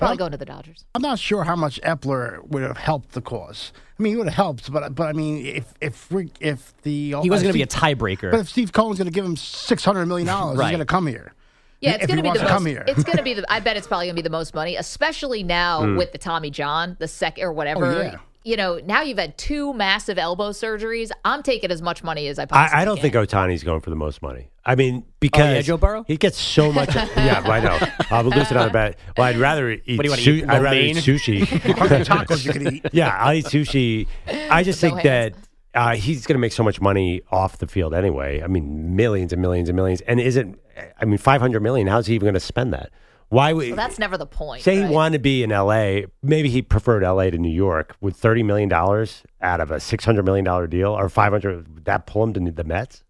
It's 0.00 0.06
probably 0.06 0.16
going 0.16 0.32
to 0.32 0.38
the 0.38 0.44
Dodgers. 0.46 0.84
I'm 0.94 1.02
not 1.02 1.18
sure 1.18 1.44
how 1.44 1.56
much 1.56 1.80
Eppler 1.82 2.42
would 2.48 2.62
have 2.62 2.78
helped 2.78 3.12
the 3.12 3.20
cause. 3.20 3.72
I 3.98 4.02
mean, 4.02 4.12
he 4.12 4.16
would 4.16 4.26
have 4.28 4.34
helped, 4.34 4.72
but 4.72 4.94
but 4.94 5.08
I 5.08 5.12
mean, 5.12 5.44
if 5.44 5.74
if 5.80 6.10
we- 6.10 6.32
if 6.40 6.72
the 6.82 6.90
He 7.22 7.28
wasn't 7.28 7.32
uh, 7.32 7.34
going 7.34 7.46
to 7.48 7.52
be 7.52 7.62
a 7.62 7.66
tiebreaker. 7.66 8.30
But 8.30 8.40
if 8.40 8.48
Steve 8.48 8.72
Cohen's 8.72 8.98
going 8.98 9.06
to 9.08 9.12
give 9.12 9.24
him 9.24 9.36
six 9.36 9.84
hundred 9.84 10.06
million 10.06 10.26
dollars, 10.26 10.58
Right. 10.58 10.66
he's 10.68 10.72
going 10.76 10.86
to 10.86 10.90
come 10.90 11.06
here. 11.06 11.34
Yeah, 11.82 11.92
it's 11.96 12.06
going 12.06 12.16
to 12.18 12.22
be 12.22 12.28
the 12.28 12.34
most. 12.34 12.40
to 12.40 12.46
come 12.46 12.66
here. 12.66 12.84
It's 12.86 13.04
going 13.04 13.16
to 13.18 13.22
be 13.22 13.34
the. 13.34 13.44
I 13.52 13.60
bet 13.60 13.76
it's 13.76 13.86
probably 13.86 14.06
going 14.06 14.16
to 14.16 14.22
be 14.22 14.26
the 14.26 14.30
most 14.32 14.54
money, 14.54 14.76
especially 14.76 15.42
now 15.42 15.80
Mm. 15.82 15.96
with 15.98 16.12
the 16.12 16.18
Tommy 16.18 16.50
John, 16.50 16.96
the 16.98 17.08
second 17.08 17.44
or 17.44 17.52
whatever. 17.52 17.86
Oh, 17.86 18.00
yeah. 18.02 18.18
You 18.42 18.56
know, 18.56 18.80
now 18.86 19.02
you've 19.02 19.18
had 19.18 19.36
two 19.36 19.74
massive 19.74 20.16
elbow 20.18 20.50
surgeries. 20.50 21.10
I'm 21.26 21.42
taking 21.42 21.70
as 21.70 21.82
much 21.82 22.02
money 22.02 22.26
as 22.28 22.38
I 22.38 22.46
possibly 22.46 22.78
I, 22.78 22.82
I 22.82 22.84
don't 22.86 22.96
can. 22.96 23.10
think 23.10 23.14
Ohtani's 23.30 23.62
going 23.62 23.82
for 23.82 23.90
the 23.90 23.96
most 23.96 24.22
money. 24.22 24.50
I 24.64 24.76
mean, 24.76 25.04
because 25.20 25.42
Oh, 25.46 25.52
yeah, 25.52 25.60
Joe 25.60 25.76
Burrow? 25.76 26.04
he 26.06 26.16
gets 26.16 26.38
so 26.38 26.72
much. 26.72 26.94
yeah, 26.94 27.42
I 27.44 27.60
know. 27.60 27.78
I'll 28.10 28.24
lose 28.24 28.50
it 28.50 28.56
on 28.56 28.68
a 28.68 28.72
bet. 28.72 28.98
Well, 29.16 29.26
I'd 29.26 29.36
rather 29.36 29.70
eat. 29.70 29.98
What 29.98 30.02
do 30.02 30.04
you 30.04 30.10
wanna 30.10 30.22
su- 30.22 30.32
eat, 30.36 30.48
I'd 30.48 30.62
rather 30.62 30.76
eat 30.78 30.96
sushi. 30.96 31.40
Tacos 32.04 32.44
you 32.46 32.52
could 32.52 32.72
eat? 32.74 32.86
Yeah, 32.94 33.08
I'll 33.18 33.34
eat 33.34 33.44
sushi. 33.44 34.06
I 34.50 34.62
just 34.62 34.82
No 34.82 34.88
think 34.90 35.02
that 35.02 35.34
uh, 35.74 35.94
he's 35.96 36.26
going 36.26 36.34
to 36.34 36.40
make 36.40 36.52
so 36.52 36.62
much 36.62 36.80
money 36.80 37.20
off 37.30 37.58
the 37.58 37.66
field 37.66 37.92
anyway. 37.94 38.42
I 38.42 38.46
mean, 38.46 38.96
millions 38.96 39.32
and 39.34 39.40
millions 39.42 39.68
and 39.68 39.76
millions. 39.76 40.00
And 40.02 40.18
isn't? 40.18 40.58
I 40.98 41.04
mean, 41.04 41.18
five 41.18 41.42
hundred 41.42 41.60
million. 41.62 41.86
How's 41.88 42.06
he 42.06 42.14
even 42.14 42.24
going 42.26 42.34
to 42.34 42.40
spend 42.40 42.72
that? 42.72 42.90
Why 43.30 43.52
would? 43.52 43.68
Well, 43.68 43.76
that's 43.76 43.98
never 43.98 44.18
the 44.18 44.26
point. 44.26 44.62
Say 44.64 44.80
right? 44.80 44.88
he 44.88 44.94
wanted 44.94 45.18
to 45.18 45.22
be 45.22 45.42
in 45.44 45.52
L.A. 45.52 46.06
Maybe 46.22 46.50
he 46.50 46.62
preferred 46.62 47.04
L.A. 47.04 47.30
to 47.30 47.38
New 47.38 47.52
York. 47.52 47.96
Would 48.00 48.16
thirty 48.16 48.42
million 48.42 48.68
dollars 48.68 49.22
out 49.40 49.60
of 49.60 49.70
a 49.70 49.78
six 49.80 50.04
hundred 50.04 50.24
million 50.24 50.44
dollar 50.44 50.66
deal 50.66 50.90
or 50.90 51.08
five 51.08 51.32
hundred? 51.32 51.72
Would 51.74 51.84
that 51.84 52.06
pull 52.06 52.24
him 52.24 52.34
to 52.34 52.50
the 52.50 52.64
Mets? 52.64 53.04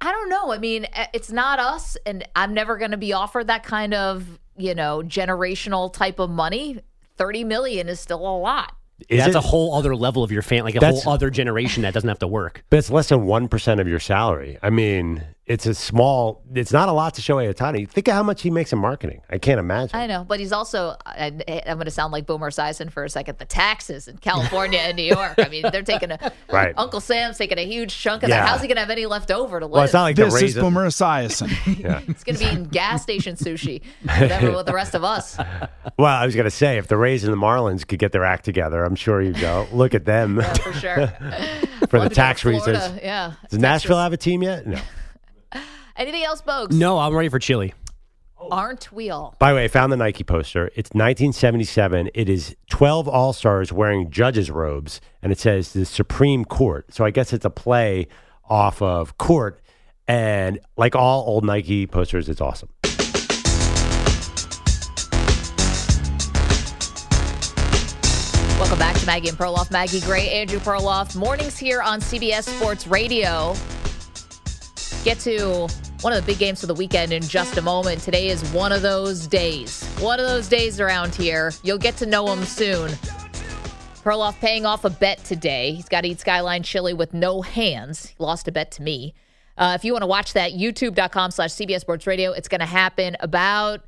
I 0.00 0.10
don't 0.12 0.28
know. 0.28 0.52
I 0.52 0.58
mean, 0.58 0.86
uh, 0.96 1.06
it's 1.12 1.30
not 1.30 1.58
us, 1.60 1.96
and 2.06 2.26
I'm 2.34 2.54
never 2.54 2.76
going 2.76 2.90
to 2.90 2.96
be 2.96 3.12
offered 3.12 3.46
that 3.46 3.62
kind 3.62 3.94
of 3.94 4.40
you 4.56 4.74
know 4.74 5.02
generational 5.04 5.92
type 5.92 6.18
of 6.18 6.28
money. 6.28 6.80
Thirty 7.16 7.44
million 7.44 7.88
is 7.88 8.00
still 8.00 8.26
a 8.26 8.36
lot. 8.36 8.74
Is 9.08 9.18
That's 9.18 9.30
it? 9.30 9.38
a 9.38 9.40
whole 9.40 9.74
other 9.74 9.96
level 9.96 10.22
of 10.22 10.30
your 10.32 10.42
fan, 10.42 10.64
like 10.64 10.74
a 10.74 10.80
That's- 10.80 11.04
whole 11.04 11.12
other 11.14 11.30
generation 11.30 11.84
that 11.84 11.94
doesn't 11.94 12.08
have 12.08 12.18
to 12.18 12.26
work. 12.26 12.64
But 12.68 12.80
it's 12.80 12.90
less 12.90 13.08
than 13.08 13.24
one 13.26 13.46
percent 13.48 13.80
of 13.80 13.86
your 13.86 14.00
salary. 14.00 14.58
I 14.62 14.70
mean, 14.70 15.22
it's 15.50 15.66
a 15.66 15.74
small. 15.74 16.44
It's 16.54 16.72
not 16.72 16.88
a 16.88 16.92
lot 16.92 17.14
to 17.14 17.22
show 17.22 17.38
Ohtani. 17.38 17.88
Think 17.88 18.06
of 18.06 18.14
how 18.14 18.22
much 18.22 18.40
he 18.40 18.52
makes 18.52 18.72
in 18.72 18.78
marketing. 18.78 19.20
I 19.28 19.38
can't 19.38 19.58
imagine. 19.58 19.98
I 19.98 20.06
know, 20.06 20.22
but 20.22 20.38
he's 20.38 20.52
also. 20.52 20.94
I, 21.04 21.26
I'm 21.66 21.74
going 21.76 21.86
to 21.86 21.90
sound 21.90 22.12
like 22.12 22.24
Boomer 22.24 22.50
Esiason 22.50 22.92
for 22.92 23.02
a 23.02 23.10
second. 23.10 23.38
The 23.38 23.46
taxes 23.46 24.06
in 24.06 24.18
California 24.18 24.78
and 24.78 24.96
New 24.96 25.02
York. 25.02 25.34
I 25.38 25.48
mean, 25.48 25.64
they're 25.72 25.82
taking 25.82 26.12
a. 26.12 26.32
Right. 26.50 26.74
Uncle 26.76 27.00
Sam's 27.00 27.38
taking 27.38 27.58
a 27.58 27.64
huge 27.66 27.96
chunk 27.96 28.22
of 28.22 28.28
Yeah. 28.28 28.40
that. 28.40 28.48
How's 28.48 28.60
he 28.60 28.66
going 28.68 28.76
to 28.76 28.80
have 28.80 28.90
any 28.90 29.06
left 29.06 29.30
over 29.30 29.60
to 29.60 29.66
live? 29.66 29.72
Well, 29.72 29.82
it's 29.84 29.92
not 29.92 30.02
like 30.02 30.16
This 30.16 30.32
the 30.32 30.36
is 30.36 30.42
raise. 30.42 30.62
Boomer 30.62 30.86
Esiason. 30.86 31.48
yeah. 31.78 32.00
He's 32.00 32.24
going 32.24 32.36
to 32.36 32.44
be 32.44 32.50
eating 32.50 32.64
gas 32.64 33.02
station 33.02 33.36
sushi, 33.36 33.82
whatever 34.02 34.52
with 34.52 34.66
the 34.66 34.72
rest 34.72 34.94
of 34.94 35.04
us. 35.04 35.36
Well, 35.98 36.06
I 36.14 36.26
was 36.26 36.34
going 36.34 36.44
to 36.44 36.50
say 36.50 36.78
if 36.78 36.86
the 36.88 36.96
Rays 36.96 37.22
and 37.24 37.32
the 37.32 37.36
Marlins 37.36 37.86
could 37.86 37.98
get 37.98 38.10
their 38.12 38.24
act 38.24 38.44
together, 38.44 38.84
I'm 38.84 38.94
sure 38.96 39.20
you'd 39.22 39.40
go 39.40 39.66
look 39.72 39.94
at 39.94 40.04
them 40.04 40.40
For 40.62 40.72
sure. 40.72 41.06
for 41.88 41.98
Love 41.98 42.08
the 42.08 42.14
tax 42.14 42.44
reasons. 42.44 42.78
Yeah. 43.02 43.34
Does 43.48 43.58
Nashville 43.58 43.98
have 43.98 44.12
a 44.12 44.16
team 44.16 44.42
yet? 44.42 44.66
No. 44.66 44.80
Anything 45.96 46.24
else, 46.24 46.40
Bogues? 46.42 46.72
No, 46.72 46.98
I'm 46.98 47.14
ready 47.14 47.28
for 47.28 47.38
chili. 47.38 47.74
Aren't 48.50 48.90
we 48.90 49.10
all? 49.10 49.36
By 49.38 49.50
the 49.50 49.56
way, 49.56 49.64
I 49.64 49.68
found 49.68 49.92
the 49.92 49.96
Nike 49.98 50.24
poster. 50.24 50.68
It's 50.68 50.90
1977. 50.90 52.10
It 52.14 52.28
is 52.28 52.56
12 52.70 53.06
All 53.06 53.32
Stars 53.32 53.72
wearing 53.72 54.10
judges' 54.10 54.50
robes, 54.50 55.00
and 55.22 55.30
it 55.30 55.38
says 55.38 55.72
the 55.72 55.84
Supreme 55.84 56.44
Court. 56.44 56.92
So 56.92 57.04
I 57.04 57.10
guess 57.10 57.32
it's 57.32 57.44
a 57.44 57.50
play 57.50 58.08
off 58.48 58.80
of 58.80 59.18
Court. 59.18 59.60
And 60.08 60.58
like 60.76 60.96
all 60.96 61.24
old 61.26 61.44
Nike 61.44 61.86
posters, 61.86 62.28
it's 62.28 62.40
awesome. 62.40 62.70
Welcome 68.58 68.78
back 68.78 68.96
to 68.96 69.06
Maggie 69.06 69.28
and 69.28 69.38
Perloff. 69.38 69.70
Maggie 69.70 70.00
Gray, 70.00 70.28
Andrew 70.30 70.58
Perloff. 70.60 71.14
Mornings 71.14 71.58
here 71.58 71.82
on 71.82 72.00
CBS 72.00 72.44
Sports 72.44 72.86
Radio. 72.86 73.54
Get 75.04 75.18
to 75.20 75.66
one 76.02 76.12
of 76.12 76.20
the 76.20 76.26
big 76.30 76.38
games 76.38 76.62
of 76.62 76.68
the 76.68 76.74
weekend 76.74 77.12
in 77.12 77.22
just 77.22 77.56
a 77.56 77.62
moment. 77.62 78.02
Today 78.02 78.28
is 78.28 78.42
one 78.52 78.70
of 78.70 78.82
those 78.82 79.26
days. 79.26 79.82
One 79.98 80.20
of 80.20 80.26
those 80.26 80.46
days 80.46 80.78
around 80.78 81.14
here. 81.14 81.52
You'll 81.62 81.78
get 81.78 81.96
to 81.98 82.06
know 82.06 82.30
him 82.30 82.44
soon. 82.44 82.90
Perloff 84.02 84.38
paying 84.40 84.66
off 84.66 84.84
a 84.84 84.90
bet 84.90 85.24
today. 85.24 85.72
He's 85.72 85.88
got 85.88 86.02
to 86.02 86.08
eat 86.08 86.20
Skyline 86.20 86.62
chili 86.62 86.92
with 86.92 87.14
no 87.14 87.40
hands. 87.40 88.08
He 88.08 88.14
lost 88.18 88.46
a 88.48 88.52
bet 88.52 88.70
to 88.72 88.82
me. 88.82 89.14
Uh, 89.56 89.74
if 89.74 89.84
you 89.84 89.92
want 89.92 90.02
to 90.02 90.06
watch 90.06 90.34
that, 90.34 90.52
youtube.com 90.52 91.30
slash 91.30 91.50
CBS 91.50 91.80
Sports 91.80 92.06
Radio. 92.06 92.32
It's 92.32 92.48
going 92.48 92.60
to 92.60 92.66
happen 92.66 93.16
about 93.20 93.84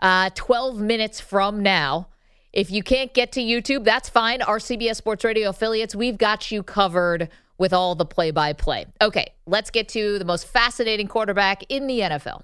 uh, 0.00 0.30
12 0.34 0.80
minutes 0.80 1.20
from 1.20 1.62
now. 1.62 2.08
If 2.52 2.70
you 2.70 2.82
can't 2.84 3.12
get 3.12 3.32
to 3.32 3.40
YouTube, 3.40 3.84
that's 3.84 4.08
fine. 4.08 4.42
Our 4.42 4.58
CBS 4.58 4.96
Sports 4.96 5.24
Radio 5.24 5.48
affiliates, 5.48 5.94
we've 5.94 6.18
got 6.18 6.52
you 6.52 6.62
covered 6.62 7.28
with 7.58 7.72
all 7.72 7.94
the 7.94 8.04
play 8.04 8.30
by 8.30 8.52
play. 8.52 8.86
Okay, 9.00 9.32
let's 9.46 9.70
get 9.70 9.88
to 9.90 10.18
the 10.18 10.24
most 10.24 10.46
fascinating 10.46 11.08
quarterback 11.08 11.62
in 11.68 11.86
the 11.86 12.00
NFL. 12.00 12.42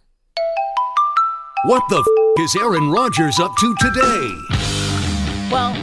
What 1.64 1.82
the 1.90 1.98
f- 1.98 2.42
is 2.42 2.56
Aaron 2.56 2.90
Rodgers 2.90 3.38
up 3.38 3.52
to 3.58 3.74
today? 3.80 4.34
Well, 5.50 5.76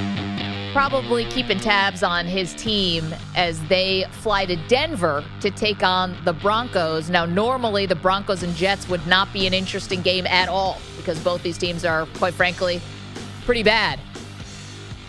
probably 0.73 1.25
keeping 1.25 1.59
tabs 1.59 2.03
on 2.03 2.25
his 2.25 2.53
team 2.55 3.13
as 3.35 3.61
they 3.67 4.05
fly 4.11 4.45
to 4.45 4.55
Denver 4.67 5.23
to 5.41 5.51
take 5.51 5.83
on 5.83 6.15
the 6.23 6.33
Broncos. 6.33 7.09
Now, 7.09 7.25
normally 7.25 7.85
the 7.85 7.95
Broncos 7.95 8.43
and 8.43 8.55
Jets 8.55 8.87
would 8.89 9.05
not 9.07 9.31
be 9.33 9.45
an 9.47 9.53
interesting 9.53 10.01
game 10.01 10.25
at 10.27 10.49
all 10.49 10.79
because 10.97 11.19
both 11.23 11.43
these 11.43 11.57
teams 11.57 11.85
are, 11.85 12.05
quite 12.15 12.33
frankly, 12.33 12.81
pretty 13.45 13.63
bad. 13.63 13.99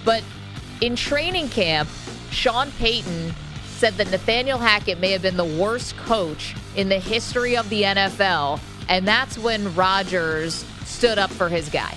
But 0.04 0.22
in 0.80 0.96
training 0.96 1.48
camp, 1.48 1.88
Sean 2.30 2.70
Payton 2.72 3.34
said 3.78 3.94
that 3.94 4.10
Nathaniel 4.10 4.58
Hackett 4.58 4.98
may 4.98 5.12
have 5.12 5.22
been 5.22 5.36
the 5.36 5.44
worst 5.44 5.96
coach 5.96 6.56
in 6.74 6.88
the 6.88 6.98
history 6.98 7.56
of 7.56 7.68
the 7.68 7.82
NFL. 7.82 8.58
And 8.88 9.06
that's 9.06 9.38
when 9.38 9.72
Rodgers 9.76 10.64
stood 10.84 11.16
up 11.16 11.30
for 11.30 11.48
his 11.48 11.68
guy. 11.68 11.94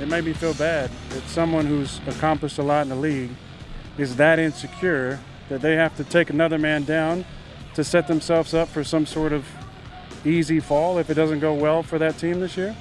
It 0.00 0.08
made 0.08 0.24
me 0.24 0.32
feel 0.32 0.54
bad 0.54 0.90
that 1.10 1.22
someone 1.28 1.66
who's 1.66 2.00
accomplished 2.08 2.58
a 2.58 2.64
lot 2.64 2.82
in 2.82 2.88
the 2.88 2.96
league 2.96 3.30
is 3.96 4.16
that 4.16 4.40
insecure 4.40 5.20
that 5.48 5.60
they 5.60 5.76
have 5.76 5.96
to 5.98 6.04
take 6.04 6.30
another 6.30 6.58
man 6.58 6.82
down 6.82 7.24
to 7.74 7.84
set 7.84 8.08
themselves 8.08 8.52
up 8.52 8.66
for 8.66 8.82
some 8.82 9.06
sort 9.06 9.32
of 9.32 9.46
easy 10.24 10.58
fall 10.58 10.98
if 10.98 11.10
it 11.10 11.14
doesn't 11.14 11.38
go 11.38 11.54
well 11.54 11.84
for 11.84 11.98
that 12.00 12.18
team 12.18 12.40
this 12.40 12.56
year. 12.56 12.74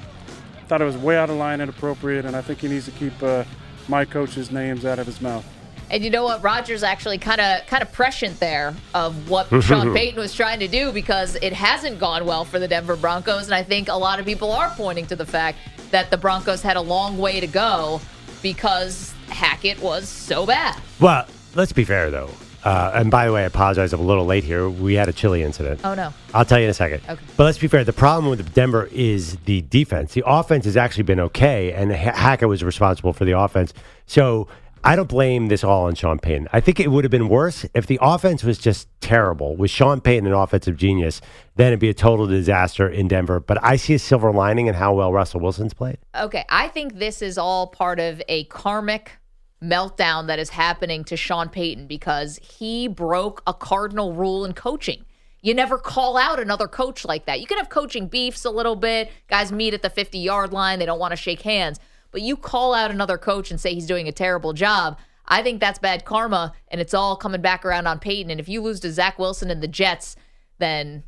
I 0.58 0.64
thought 0.66 0.82
it 0.82 0.86
was 0.86 0.98
way 0.98 1.18
out 1.18 1.30
of 1.30 1.36
line, 1.36 1.62
and 1.62 1.70
inappropriate, 1.70 2.26
and 2.26 2.36
I 2.36 2.42
think 2.42 2.62
he 2.62 2.68
needs 2.68 2.86
to 2.86 2.92
keep 2.92 3.22
uh, 3.22 3.44
my 3.88 4.06
coach's 4.06 4.52
names 4.52 4.86
out 4.86 4.98
of 4.98 5.06
his 5.06 5.22
mouth. 5.22 5.46
And 5.92 6.06
you 6.06 6.10
know 6.10 6.24
what? 6.24 6.42
Rodgers 6.42 6.84
actually 6.84 7.18
kind 7.18 7.42
of 7.42 7.68
kind 7.68 7.84
of 7.84 7.92
prescient 7.92 8.40
there 8.40 8.74
of 8.94 9.30
what 9.30 9.48
Sean 9.64 9.94
Payton 9.94 10.18
was 10.18 10.34
trying 10.34 10.62
to 10.62 10.70
do 10.70 10.94
because 10.94 11.36
it 11.36 11.52
hasn't 11.52 12.00
gone 12.00 12.26
well 12.26 12.46
for 12.46 12.60
the 12.60 12.68
Denver 12.68 12.96
Broncos, 12.96 13.46
and 13.46 13.54
I 13.54 13.62
think 13.62 13.90
a 13.90 13.96
lot 13.96 14.18
of 14.18 14.26
people 14.26 14.54
are 14.54 14.70
pointing 14.78 15.06
to 15.08 15.18
the 15.18 15.26
fact 15.26 15.58
that 15.92 16.10
the 16.10 16.18
Broncos 16.18 16.62
had 16.62 16.78
a 16.78 16.82
long 16.82 17.18
way 17.18 17.42
to 17.42 17.48
go 17.48 18.00
because 18.42 19.14
Hackett 19.28 19.82
was 19.82 20.08
so 20.08 20.46
bad. 20.46 20.80
Well, 21.02 21.28
let's 21.56 21.74
be 21.74 21.84
fair 21.84 22.10
though. 22.10 22.30
Uh, 22.64 22.92
and 22.94 23.10
by 23.10 23.26
the 23.26 23.34
way, 23.34 23.42
I 23.42 23.46
apologize. 23.46 23.92
I'm 23.92 24.00
a 24.00 24.04
little 24.04 24.26
late 24.26 24.44
here. 24.44 24.70
We 24.70 24.94
had 24.94 25.10
a 25.10 25.14
chili 25.14 25.42
incident. 25.44 25.82
Oh 25.84 25.94
no. 25.94 26.14
I'll 26.34 26.46
tell 26.46 26.60
you 26.60 26.66
in 26.66 26.70
a 26.70 26.76
second. 26.76 27.02
Okay. 27.10 27.22
But 27.36 27.44
let's 27.44 27.58
be 27.58 27.68
fair. 27.68 27.84
The 27.84 27.92
problem 27.92 28.30
with 28.30 28.54
Denver 28.54 28.88
is 28.94 29.36
the 29.46 29.62
defense. 29.64 30.14
The 30.14 30.24
offense 30.26 30.64
has 30.66 30.78
actually 30.78 31.04
been 31.04 31.20
okay, 31.20 31.74
and 31.74 31.92
Ha- 31.92 32.14
Hackett 32.14 32.48
was 32.48 32.64
responsible 32.64 33.12
for 33.12 33.26
the 33.26 33.38
offense. 33.38 33.74
So 34.06 34.48
I 34.84 34.96
don't 34.96 35.08
blame 35.08 35.48
this 35.48 35.64
all 35.64 35.86
on 35.86 35.94
Sean 35.94 36.18
Payton. 36.18 36.48
I 36.52 36.60
think 36.60 36.80
it 36.80 36.90
would 36.90 37.04
have 37.04 37.12
been 37.12 37.30
worse 37.30 37.66
if 37.76 37.86
the 37.86 38.00
offense 38.02 38.44
was 38.44 38.58
just 38.58 38.88
terrible. 39.00 39.56
With 39.56 39.70
Sean 39.70 40.02
Payton 40.02 40.26
an 40.26 40.34
offensive 40.34 40.76
genius, 40.76 41.22
then 41.56 41.68
it'd 41.68 41.80
be 41.80 41.90
a 41.90 41.94
total 41.94 42.26
disaster 42.26 42.90
in 42.90 43.08
Denver. 43.08 43.40
But 43.40 43.64
I 43.64 43.76
see 43.76 43.94
a 43.94 44.00
silver 44.00 44.32
lining 44.32 44.66
in 44.68 44.74
how 44.74 44.96
well 44.96 45.14
Russell 45.14 45.40
Wilson's 45.40 45.76
played. 45.76 46.00
Okay, 46.20 46.46
I 46.50 46.68
think 46.68 46.96
this 46.96 47.22
is 47.22 47.38
all 47.38 47.68
part 47.68 48.00
of 48.00 48.24
a 48.28 48.46
karmic 48.46 49.20
meltdown 49.64 50.26
that 50.28 50.40
is 50.40 50.50
happening 50.50 51.04
to 51.04 51.16
Sean 51.16 51.48
Payton 51.48 51.86
because 51.86 52.38
he 52.38 52.88
broke 52.88 53.44
a 53.46 53.54
cardinal 53.54 54.14
rule 54.14 54.44
in 54.44 54.54
coaching. 54.54 55.06
You 55.44 55.54
never 55.54 55.78
call 55.78 56.18
out 56.18 56.40
another 56.40 56.68
coach 56.68 57.06
like 57.06 57.26
that. 57.26 57.40
You 57.40 57.48
can 57.48 57.58
have 57.58 57.70
coaching 57.70 58.08
beefs 58.08 58.46
a 58.46 58.50
little 58.50 58.76
bit. 58.76 59.12
Guys 59.28 59.52
meet 59.52 59.76
at 59.76 59.84
the 59.84 59.90
50 59.90 60.18
yard 60.18 60.54
line, 60.54 60.80
they 60.80 60.86
don't 60.88 61.00
want 61.00 61.12
to 61.12 61.18
shake 61.18 61.42
hands. 61.42 61.80
But 62.12 62.22
you 62.22 62.36
call 62.36 62.74
out 62.74 62.92
another 62.92 63.18
coach 63.18 63.52
and 63.52 63.60
say 63.60 63.74
he's 63.74 63.86
doing 63.88 64.08
a 64.08 64.12
terrible 64.12 64.54
job. 64.54 64.98
I 65.28 65.44
think 65.44 65.60
that's 65.60 65.80
bad 65.80 66.04
karma, 66.04 66.54
and 66.68 66.82
it's 66.82 66.94
all 66.94 67.16
coming 67.16 67.42
back 67.42 67.66
around 67.66 67.88
on 67.88 68.00
Payton. 68.00 68.32
And 68.32 68.40
if 68.40 68.50
you 68.50 68.62
lose 68.62 68.80
to 68.82 68.92
Zach 68.92 69.18
Wilson 69.18 69.50
and 69.50 69.64
the 69.64 69.68
Jets, 69.68 70.16
then 70.58 71.04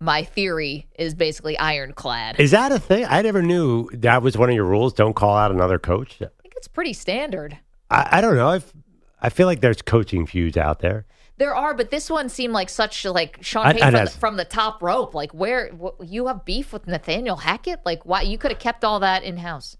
my 0.00 0.24
theory 0.24 0.88
is 0.98 1.14
basically 1.14 1.56
ironclad. 1.58 2.40
Is 2.40 2.50
that 2.50 2.72
a 2.72 2.78
thing? 2.78 3.04
I 3.08 3.22
never 3.22 3.42
knew 3.42 3.88
that 3.92 4.22
was 4.22 4.36
one 4.36 4.48
of 4.48 4.54
your 4.54 4.64
rules. 4.64 4.92
Don't 4.94 5.14
call 5.14 5.36
out 5.36 5.50
another 5.50 5.78
coach. 5.78 6.14
I 6.20 6.26
think 6.42 6.54
it's 6.56 6.68
pretty 6.68 6.92
standard. 6.92 7.58
I, 7.90 8.08
I 8.12 8.20
don't 8.20 8.36
know. 8.36 8.48
I've, 8.48 8.72
I 9.20 9.28
feel 9.28 9.46
like 9.46 9.60
there's 9.60 9.82
coaching 9.82 10.26
feuds 10.26 10.56
out 10.56 10.80
there. 10.80 11.06
There 11.36 11.54
are, 11.54 11.72
but 11.72 11.92
this 11.92 12.10
one 12.10 12.28
seemed 12.28 12.52
like 12.52 12.68
such 12.68 13.04
like 13.04 13.38
Sean 13.42 13.66
I- 13.66 13.72
Payton 13.74 13.94
I 13.94 13.98
from, 13.98 14.04
the, 14.04 14.10
from 14.10 14.36
the 14.38 14.44
top 14.44 14.82
rope. 14.82 15.14
Like, 15.14 15.32
where 15.32 15.70
wh- 15.72 16.02
you 16.04 16.26
have 16.26 16.44
beef 16.44 16.72
with 16.72 16.88
Nathaniel 16.88 17.36
Hackett? 17.36 17.80
Like, 17.84 18.04
why 18.04 18.22
you 18.22 18.38
could 18.38 18.50
have 18.50 18.58
kept 18.60 18.84
all 18.84 18.98
that 19.00 19.22
in 19.22 19.36
house? 19.36 19.76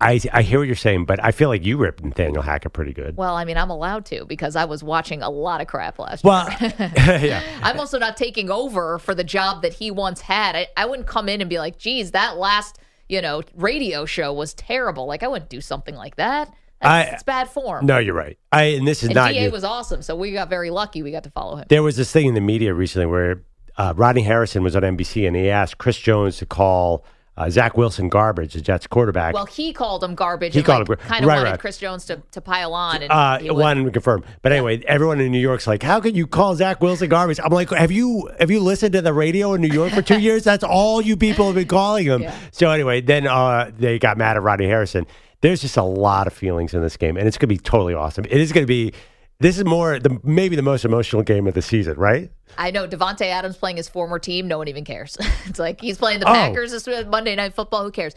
I, 0.00 0.20
I 0.32 0.42
hear 0.42 0.60
what 0.60 0.66
you're 0.68 0.76
saying, 0.76 1.06
but 1.06 1.22
I 1.24 1.32
feel 1.32 1.48
like 1.48 1.64
you 1.64 1.76
ripped 1.76 2.04
Nathaniel 2.04 2.42
Hackett 2.42 2.72
pretty 2.72 2.92
good. 2.92 3.16
Well, 3.16 3.34
I 3.34 3.44
mean, 3.44 3.56
I'm 3.56 3.70
allowed 3.70 4.04
to 4.06 4.24
because 4.26 4.54
I 4.54 4.64
was 4.64 4.82
watching 4.84 5.22
a 5.22 5.30
lot 5.30 5.60
of 5.60 5.66
crap 5.66 5.98
last 5.98 6.22
Well, 6.22 6.48
year. 6.60 6.72
yeah. 6.96 7.42
I'm 7.62 7.80
also 7.80 7.98
not 7.98 8.16
taking 8.16 8.48
over 8.50 8.98
for 9.00 9.12
the 9.14 9.24
job 9.24 9.62
that 9.62 9.72
he 9.72 9.90
once 9.90 10.20
had. 10.20 10.54
I, 10.54 10.68
I 10.76 10.86
wouldn't 10.86 11.08
come 11.08 11.28
in 11.28 11.40
and 11.40 11.50
be 11.50 11.58
like, 11.58 11.78
geez, 11.78 12.12
that 12.12 12.36
last, 12.36 12.78
you 13.08 13.20
know, 13.20 13.42
radio 13.56 14.04
show 14.04 14.32
was 14.32 14.54
terrible. 14.54 15.06
Like, 15.06 15.24
I 15.24 15.28
wouldn't 15.28 15.50
do 15.50 15.60
something 15.60 15.96
like 15.96 16.14
that. 16.14 16.54
That's, 16.80 17.10
I- 17.10 17.14
it's 17.14 17.22
bad 17.24 17.48
form. 17.48 17.84
No, 17.84 17.98
you're 17.98 18.14
right. 18.14 18.38
I 18.52 18.62
and 18.76 18.86
this 18.86 19.02
is 19.02 19.08
and 19.08 19.16
not 19.16 19.32
DA 19.32 19.46
you. 19.46 19.50
was 19.50 19.64
awesome, 19.64 20.00
so 20.02 20.14
we 20.14 20.30
got 20.32 20.48
very 20.48 20.70
lucky. 20.70 21.02
We 21.02 21.10
got 21.10 21.24
to 21.24 21.30
follow 21.30 21.56
him. 21.56 21.64
There 21.68 21.82
was 21.82 21.96
this 21.96 22.12
thing 22.12 22.26
in 22.26 22.34
the 22.34 22.40
media 22.40 22.72
recently 22.72 23.06
where 23.06 23.42
uh, 23.76 23.94
Rodney 23.96 24.22
Harrison 24.22 24.62
was 24.62 24.76
on 24.76 24.82
NBC 24.82 25.26
and 25.26 25.34
he 25.34 25.50
asked 25.50 25.78
Chris 25.78 25.98
Jones 25.98 26.36
to 26.36 26.46
call 26.46 27.04
uh, 27.38 27.48
Zach 27.48 27.76
Wilson 27.76 28.08
garbage, 28.08 28.54
the 28.54 28.60
Jets 28.60 28.88
quarterback. 28.88 29.32
Well, 29.32 29.46
he 29.46 29.72
called 29.72 30.02
him 30.02 30.16
garbage. 30.16 30.54
He 30.54 30.58
and 30.58 30.66
called 30.66 30.88
like, 30.88 31.00
him 31.00 31.08
kind 31.08 31.24
of 31.24 31.28
right, 31.28 31.36
wanted 31.36 31.50
right. 31.50 31.60
Chris 31.60 31.78
Jones 31.78 32.04
to, 32.06 32.20
to 32.32 32.40
pile 32.40 32.74
on. 32.74 33.02
And 33.02 33.12
uh, 33.12 33.38
he 33.38 33.50
wanted 33.50 33.84
to 33.84 33.90
confirm, 33.92 34.24
but 34.42 34.50
anyway, 34.50 34.82
everyone 34.86 35.20
in 35.20 35.30
New 35.30 35.38
York's 35.38 35.68
like, 35.68 35.84
"How 35.84 36.00
could 36.00 36.16
you 36.16 36.26
call 36.26 36.56
Zach 36.56 36.80
Wilson 36.80 37.08
garbage?" 37.08 37.38
I'm 37.42 37.52
like, 37.52 37.70
"Have 37.70 37.92
you 37.92 38.28
have 38.40 38.50
you 38.50 38.58
listened 38.58 38.92
to 38.94 39.02
the 39.02 39.12
radio 39.12 39.54
in 39.54 39.60
New 39.60 39.72
York 39.72 39.92
for 39.92 40.02
two 40.02 40.18
years? 40.20 40.42
That's 40.42 40.64
all 40.64 41.00
you 41.00 41.16
people 41.16 41.46
have 41.46 41.54
been 41.54 41.68
calling 41.68 42.06
him." 42.06 42.24
So 42.50 42.70
anyway, 42.70 43.02
then 43.02 43.28
uh, 43.28 43.70
they 43.78 44.00
got 44.00 44.18
mad 44.18 44.36
at 44.36 44.42
Rodney 44.42 44.66
Harrison. 44.66 45.06
There's 45.40 45.60
just 45.60 45.76
a 45.76 45.84
lot 45.84 46.26
of 46.26 46.32
feelings 46.32 46.74
in 46.74 46.82
this 46.82 46.96
game, 46.96 47.16
and 47.16 47.28
it's 47.28 47.38
going 47.38 47.48
to 47.48 47.54
be 47.54 47.58
totally 47.58 47.94
awesome. 47.94 48.24
It 48.24 48.40
is 48.40 48.50
going 48.50 48.64
to 48.64 48.68
be. 48.68 48.92
This 49.40 49.56
is 49.56 49.64
more 49.64 50.00
the 50.00 50.18
maybe 50.24 50.56
the 50.56 50.62
most 50.62 50.84
emotional 50.84 51.22
game 51.22 51.46
of 51.46 51.54
the 51.54 51.62
season, 51.62 51.96
right? 51.96 52.32
I 52.56 52.72
know 52.72 52.88
Davante 52.88 53.22
Adams 53.26 53.56
playing 53.56 53.76
his 53.76 53.88
former 53.88 54.18
team. 54.18 54.48
No 54.48 54.58
one 54.58 54.66
even 54.66 54.84
cares. 54.84 55.16
it's 55.46 55.60
like 55.60 55.80
he's 55.80 55.96
playing 55.96 56.18
the 56.20 56.28
Oh. 56.28 56.32
Packers 56.32 56.72
this 56.72 56.88
Monday 57.06 57.36
Night 57.36 57.54
Football. 57.54 57.84
Who 57.84 57.92
cares? 57.92 58.14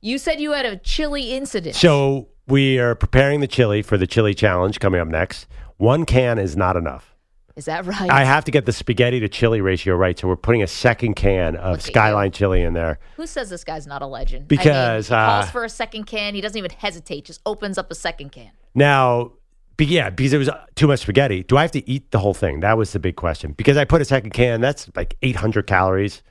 You 0.00 0.18
said 0.18 0.40
you 0.40 0.52
had 0.52 0.66
a 0.66 0.76
chili 0.78 1.32
incident. 1.32 1.76
So 1.76 2.28
we 2.48 2.80
are 2.80 2.96
preparing 2.96 3.40
the 3.40 3.46
chili 3.46 3.80
for 3.80 3.96
the 3.96 4.08
chili 4.08 4.34
challenge 4.34 4.80
coming 4.80 5.00
up 5.00 5.06
next. 5.06 5.46
One 5.76 6.04
can 6.04 6.36
is 6.38 6.56
not 6.56 6.76
enough. 6.76 7.14
Is 7.54 7.66
that 7.66 7.86
right? 7.86 8.10
I 8.10 8.24
have 8.24 8.44
to 8.46 8.50
get 8.50 8.66
the 8.66 8.72
spaghetti 8.72 9.20
to 9.20 9.28
chili 9.28 9.60
ratio 9.60 9.94
right, 9.94 10.18
so 10.18 10.26
we're 10.28 10.36
putting 10.36 10.62
a 10.64 10.66
second 10.66 11.14
can 11.14 11.54
of 11.56 11.80
Skyline 11.80 12.32
chili 12.32 12.62
in 12.62 12.74
there. 12.74 12.98
Who 13.16 13.26
says 13.26 13.48
this 13.50 13.62
guy's 13.64 13.86
not 13.86 14.02
a 14.02 14.06
legend? 14.06 14.48
Because, 14.48 15.10
I 15.12 15.14
mean, 15.16 15.20
he 15.22 15.26
uh, 15.26 15.40
calls 15.40 15.50
for 15.52 15.64
a 15.64 15.70
second 15.70 16.04
can. 16.04 16.34
He 16.34 16.40
doesn't 16.40 16.58
even 16.58 16.72
hesitate. 16.72 17.24
Just 17.24 17.40
opens 17.46 17.78
up 17.78 17.90
a 17.90 17.94
second 17.94 18.32
can. 18.32 18.50
Now, 18.74 19.32
be, 19.76 19.86
yeah, 19.86 20.10
because 20.10 20.32
it 20.32 20.38
was 20.38 20.48
uh, 20.48 20.64
too 20.74 20.86
much 20.86 21.00
spaghetti. 21.00 21.42
Do 21.42 21.56
I 21.56 21.62
have 21.62 21.72
to 21.72 21.88
eat 21.88 22.10
the 22.10 22.18
whole 22.18 22.34
thing? 22.34 22.60
That 22.60 22.78
was 22.78 22.92
the 22.92 22.98
big 22.98 23.16
question. 23.16 23.52
Because 23.52 23.76
I 23.76 23.84
put 23.84 24.00
a 24.00 24.04
second 24.04 24.30
can, 24.30 24.60
that's 24.60 24.90
like 24.96 25.16
800 25.22 25.66
calories. 25.66 26.22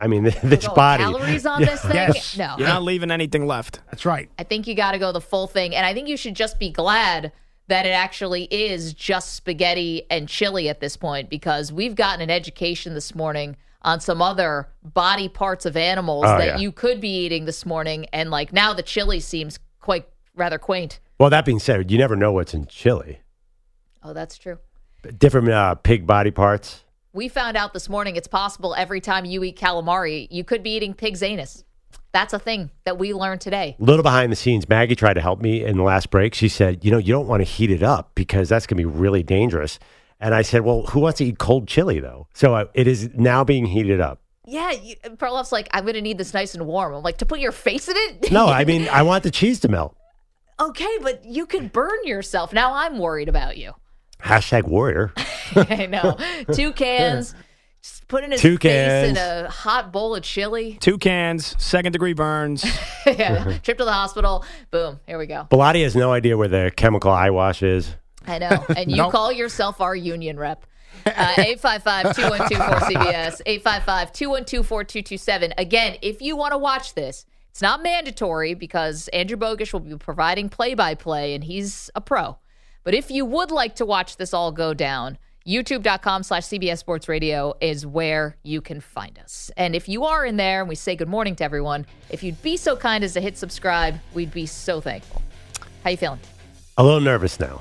I 0.00 0.06
mean, 0.06 0.24
this 0.42 0.66
Go 0.66 0.74
body. 0.74 1.02
calories 1.04 1.46
on 1.46 1.62
this 1.62 1.80
thing? 1.84 2.12
No. 2.38 2.56
You're 2.58 2.68
not 2.68 2.82
leaving 2.82 3.10
anything 3.10 3.46
left. 3.46 3.80
That's 3.90 4.04
right. 4.04 4.28
I 4.38 4.44
think 4.44 4.66
you 4.66 4.74
got 4.74 4.92
to 4.92 4.98
go 4.98 5.12
the 5.12 5.20
full 5.20 5.46
thing. 5.46 5.74
And 5.74 5.84
I 5.86 5.94
think 5.94 6.08
you 6.08 6.16
should 6.16 6.34
just 6.34 6.58
be 6.58 6.70
glad 6.70 7.32
that 7.68 7.86
it 7.86 7.90
actually 7.90 8.44
is 8.44 8.92
just 8.92 9.34
spaghetti 9.36 10.02
and 10.10 10.28
chili 10.28 10.68
at 10.68 10.80
this 10.80 10.96
point 10.96 11.30
because 11.30 11.72
we've 11.72 11.94
gotten 11.94 12.20
an 12.20 12.30
education 12.30 12.94
this 12.94 13.14
morning 13.14 13.56
on 13.82 14.00
some 14.00 14.20
other 14.20 14.68
body 14.82 15.28
parts 15.28 15.64
of 15.66 15.76
animals 15.76 16.24
Oh, 16.26 16.38
that 16.38 16.46
yeah. 16.46 16.58
you 16.58 16.70
could 16.72 17.00
be 17.00 17.24
eating 17.24 17.44
this 17.46 17.64
morning. 17.64 18.06
And 18.12 18.30
like 18.30 18.52
now 18.52 18.72
the 18.74 18.82
chili 18.82 19.20
seems 19.20 19.58
quite 19.80 20.06
rather 20.34 20.58
quaint. 20.58 21.00
Well, 21.22 21.30
that 21.30 21.44
being 21.44 21.60
said, 21.60 21.88
you 21.88 21.98
never 21.98 22.16
know 22.16 22.32
what's 22.32 22.52
in 22.52 22.66
chili. 22.66 23.20
Oh, 24.02 24.12
that's 24.12 24.36
true. 24.36 24.58
Different 25.18 25.48
uh, 25.50 25.76
pig 25.76 26.04
body 26.04 26.32
parts. 26.32 26.82
We 27.12 27.28
found 27.28 27.56
out 27.56 27.72
this 27.72 27.88
morning 27.88 28.16
it's 28.16 28.26
possible 28.26 28.74
every 28.74 29.00
time 29.00 29.24
you 29.24 29.44
eat 29.44 29.56
calamari, 29.56 30.26
you 30.32 30.42
could 30.42 30.64
be 30.64 30.74
eating 30.74 30.94
pig's 30.94 31.22
anus. 31.22 31.62
That's 32.10 32.32
a 32.32 32.40
thing 32.40 32.72
that 32.82 32.98
we 32.98 33.14
learned 33.14 33.40
today. 33.40 33.76
A 33.78 33.84
little 33.84 34.02
behind 34.02 34.32
the 34.32 34.36
scenes, 34.36 34.68
Maggie 34.68 34.96
tried 34.96 35.14
to 35.14 35.20
help 35.20 35.40
me 35.40 35.64
in 35.64 35.76
the 35.76 35.84
last 35.84 36.10
break. 36.10 36.34
She 36.34 36.48
said, 36.48 36.84
"You 36.84 36.90
know, 36.90 36.98
you 36.98 37.12
don't 37.12 37.28
want 37.28 37.40
to 37.40 37.44
heat 37.44 37.70
it 37.70 37.84
up 37.84 38.10
because 38.16 38.48
that's 38.48 38.66
going 38.66 38.78
to 38.78 38.82
be 38.82 38.84
really 38.84 39.22
dangerous." 39.22 39.78
And 40.18 40.34
I 40.34 40.42
said, 40.42 40.62
"Well, 40.62 40.86
who 40.86 40.98
wants 40.98 41.18
to 41.18 41.24
eat 41.24 41.38
cold 41.38 41.68
chili 41.68 42.00
though?" 42.00 42.26
So 42.34 42.56
uh, 42.56 42.64
it 42.74 42.88
is 42.88 43.10
now 43.14 43.44
being 43.44 43.66
heated 43.66 44.00
up. 44.00 44.20
Yeah, 44.44 44.72
you, 44.72 44.96
Perloff's 45.18 45.52
like, 45.52 45.68
I'm 45.70 45.84
going 45.84 45.94
to 45.94 46.02
need 46.02 46.18
this 46.18 46.34
nice 46.34 46.56
and 46.56 46.66
warm. 46.66 46.92
I'm 46.92 47.02
like, 47.04 47.18
to 47.18 47.26
put 47.26 47.38
your 47.38 47.52
face 47.52 47.86
in 47.86 47.94
it? 47.96 48.32
No, 48.32 48.46
I 48.48 48.64
mean, 48.64 48.88
I 48.88 49.02
want 49.02 49.22
the 49.22 49.30
cheese 49.30 49.60
to 49.60 49.68
melt. 49.68 49.96
Okay, 50.60 50.98
but 51.02 51.24
you 51.24 51.46
could 51.46 51.72
burn 51.72 51.98
yourself. 52.04 52.52
Now 52.52 52.74
I'm 52.74 52.98
worried 52.98 53.28
about 53.28 53.56
you. 53.56 53.72
Hashtag 54.22 54.64
warrior. 54.64 55.12
I 55.56 55.86
know. 55.86 56.16
Two 56.52 56.72
cans. 56.72 57.34
Just 57.82 58.06
put 58.06 58.22
in 58.22 58.30
his 58.30 58.40
Two 58.40 58.58
face 58.58 59.08
in 59.08 59.16
cans. 59.16 59.18
a 59.18 59.48
hot 59.50 59.92
bowl 59.92 60.14
of 60.14 60.22
chili. 60.22 60.78
Two 60.80 60.98
cans, 60.98 61.56
second 61.60 61.90
degree 61.92 62.12
burns. 62.12 62.64
yeah. 63.06 63.58
Trip 63.58 63.76
to 63.78 63.84
the 63.84 63.92
hospital. 63.92 64.44
Boom. 64.70 65.00
Here 65.06 65.18
we 65.18 65.26
go. 65.26 65.48
Bellotti 65.50 65.82
has 65.82 65.96
no 65.96 66.12
idea 66.12 66.36
where 66.36 66.46
the 66.48 66.70
chemical 66.76 67.10
eye 67.10 67.30
wash 67.30 67.62
is. 67.64 67.96
I 68.24 68.38
know. 68.38 68.64
And 68.76 68.88
you 68.88 68.96
Nope. 68.98 69.10
call 69.10 69.32
yourself 69.32 69.80
our 69.80 69.96
union 69.96 70.38
rep. 70.38 70.64
Uh, 71.04 71.10
855 71.36 72.14
212 72.14 72.82
cbs 72.82 73.40
855 73.44 74.12
212 74.12 74.64
4227. 74.64 75.54
Again, 75.58 75.96
if 76.02 76.22
you 76.22 76.36
want 76.36 76.52
to 76.52 76.58
watch 76.58 76.94
this, 76.94 77.26
it's 77.52 77.60
not 77.60 77.82
mandatory 77.82 78.54
because 78.54 79.08
Andrew 79.08 79.36
Bogusch 79.36 79.74
will 79.74 79.80
be 79.80 79.94
providing 79.98 80.48
play 80.48 80.72
by 80.72 80.94
play 80.94 81.34
and 81.34 81.44
he's 81.44 81.90
a 81.94 82.00
pro. 82.00 82.38
But 82.82 82.94
if 82.94 83.10
you 83.10 83.26
would 83.26 83.50
like 83.50 83.76
to 83.76 83.84
watch 83.84 84.16
this 84.16 84.32
all 84.32 84.52
go 84.52 84.72
down, 84.72 85.18
youtube.com 85.46 86.22
slash 86.22 86.44
CBS 86.44 86.78
Sports 86.78 87.10
Radio 87.10 87.52
is 87.60 87.84
where 87.84 88.38
you 88.42 88.62
can 88.62 88.80
find 88.80 89.18
us. 89.18 89.50
And 89.54 89.76
if 89.76 89.86
you 89.86 90.04
are 90.04 90.24
in 90.24 90.38
there 90.38 90.60
and 90.60 90.68
we 90.68 90.74
say 90.74 90.96
good 90.96 91.10
morning 91.10 91.36
to 91.36 91.44
everyone, 91.44 91.84
if 92.08 92.22
you'd 92.22 92.40
be 92.40 92.56
so 92.56 92.74
kind 92.74 93.04
as 93.04 93.12
to 93.12 93.20
hit 93.20 93.36
subscribe, 93.36 94.00
we'd 94.14 94.32
be 94.32 94.46
so 94.46 94.80
thankful. 94.80 95.20
How 95.84 95.90
you 95.90 95.98
feeling? 95.98 96.20
A 96.78 96.82
little 96.82 97.00
nervous 97.00 97.38
now. 97.38 97.60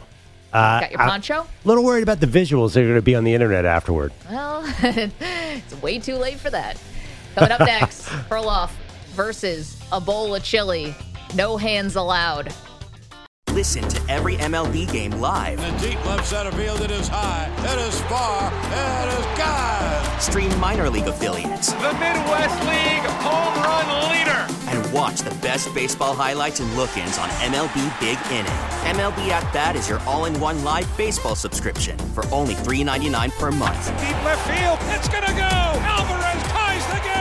Uh, 0.54 0.80
Got 0.80 0.92
your 0.92 1.00
poncho? 1.00 1.42
A 1.42 1.68
little 1.68 1.84
worried 1.84 2.04
about 2.04 2.22
the 2.22 2.28
visuals 2.28 2.76
that 2.76 2.80
are 2.80 2.88
going 2.88 2.96
to 2.96 3.02
be 3.02 3.16
on 3.16 3.26
the 3.26 3.34
internet 3.34 3.66
afterward. 3.66 4.14
Well, 4.30 4.64
it's 4.84 5.82
way 5.82 6.00
too 6.00 6.16
late 6.16 6.40
for 6.40 6.50
that. 6.50 6.78
Coming 7.36 7.52
up 7.52 7.60
next, 7.60 8.06
Perloff 8.30 8.72
versus 9.12 9.82
a 9.92 10.00
bowl 10.02 10.36
of 10.36 10.44
chili. 10.44 10.96
No 11.36 11.58
hands 11.58 11.96
allowed. 11.96 12.54
Listen 13.54 13.88
to 13.90 14.02
every 14.10 14.38
MLB 14.38 14.90
game 14.92 15.12
live. 15.12 15.60
In 15.60 15.76
the 15.76 15.90
deep 15.90 16.06
left 16.06 16.26
center 16.26 16.52
field, 16.54 16.80
it 16.82 16.90
is 16.90 17.10
high, 17.10 17.52
it 17.60 17.80
is 17.86 18.00
far, 18.04 18.48
it 18.48 19.20
is 19.20 19.26
God. 19.38 20.22
Stream 20.22 20.58
minor 20.58 20.90
league 20.90 21.08
affiliates. 21.08 21.74
The 21.74 21.92
Midwest 22.00 22.60
League 22.64 23.04
home 23.20 23.62
run 23.62 24.10
leader. 24.10 24.48
And 24.70 24.94
watch 24.94 25.20
the 25.20 25.36
best 25.42 25.74
baseball 25.76 26.14
highlights 26.14 26.62
and 26.62 26.74
look 26.78 26.96
ins 26.96 27.18
on 27.18 27.28
MLB 27.30 28.00
Big 28.00 28.18
Inning. 28.32 28.46
MLB 28.96 29.28
At 29.30 29.52
Bat 29.54 29.76
is 29.76 29.90
your 29.90 30.00
all 30.02 30.26
in 30.26 30.40
one 30.40 30.64
live 30.64 30.88
baseball 30.96 31.36
subscription 31.36 31.98
for 32.16 32.26
only 32.28 32.54
$3.99 32.54 33.32
per 33.38 33.52
month. 33.52 33.88
Deep 34.00 34.24
left 34.24 34.48
field, 34.48 34.80
it's 34.96 35.10
going 35.10 35.26
to 35.26 35.34
go. 35.34 35.42
Alvarez 35.42 36.44
ties 36.52 36.88
the 36.88 37.04
game. 37.04 37.21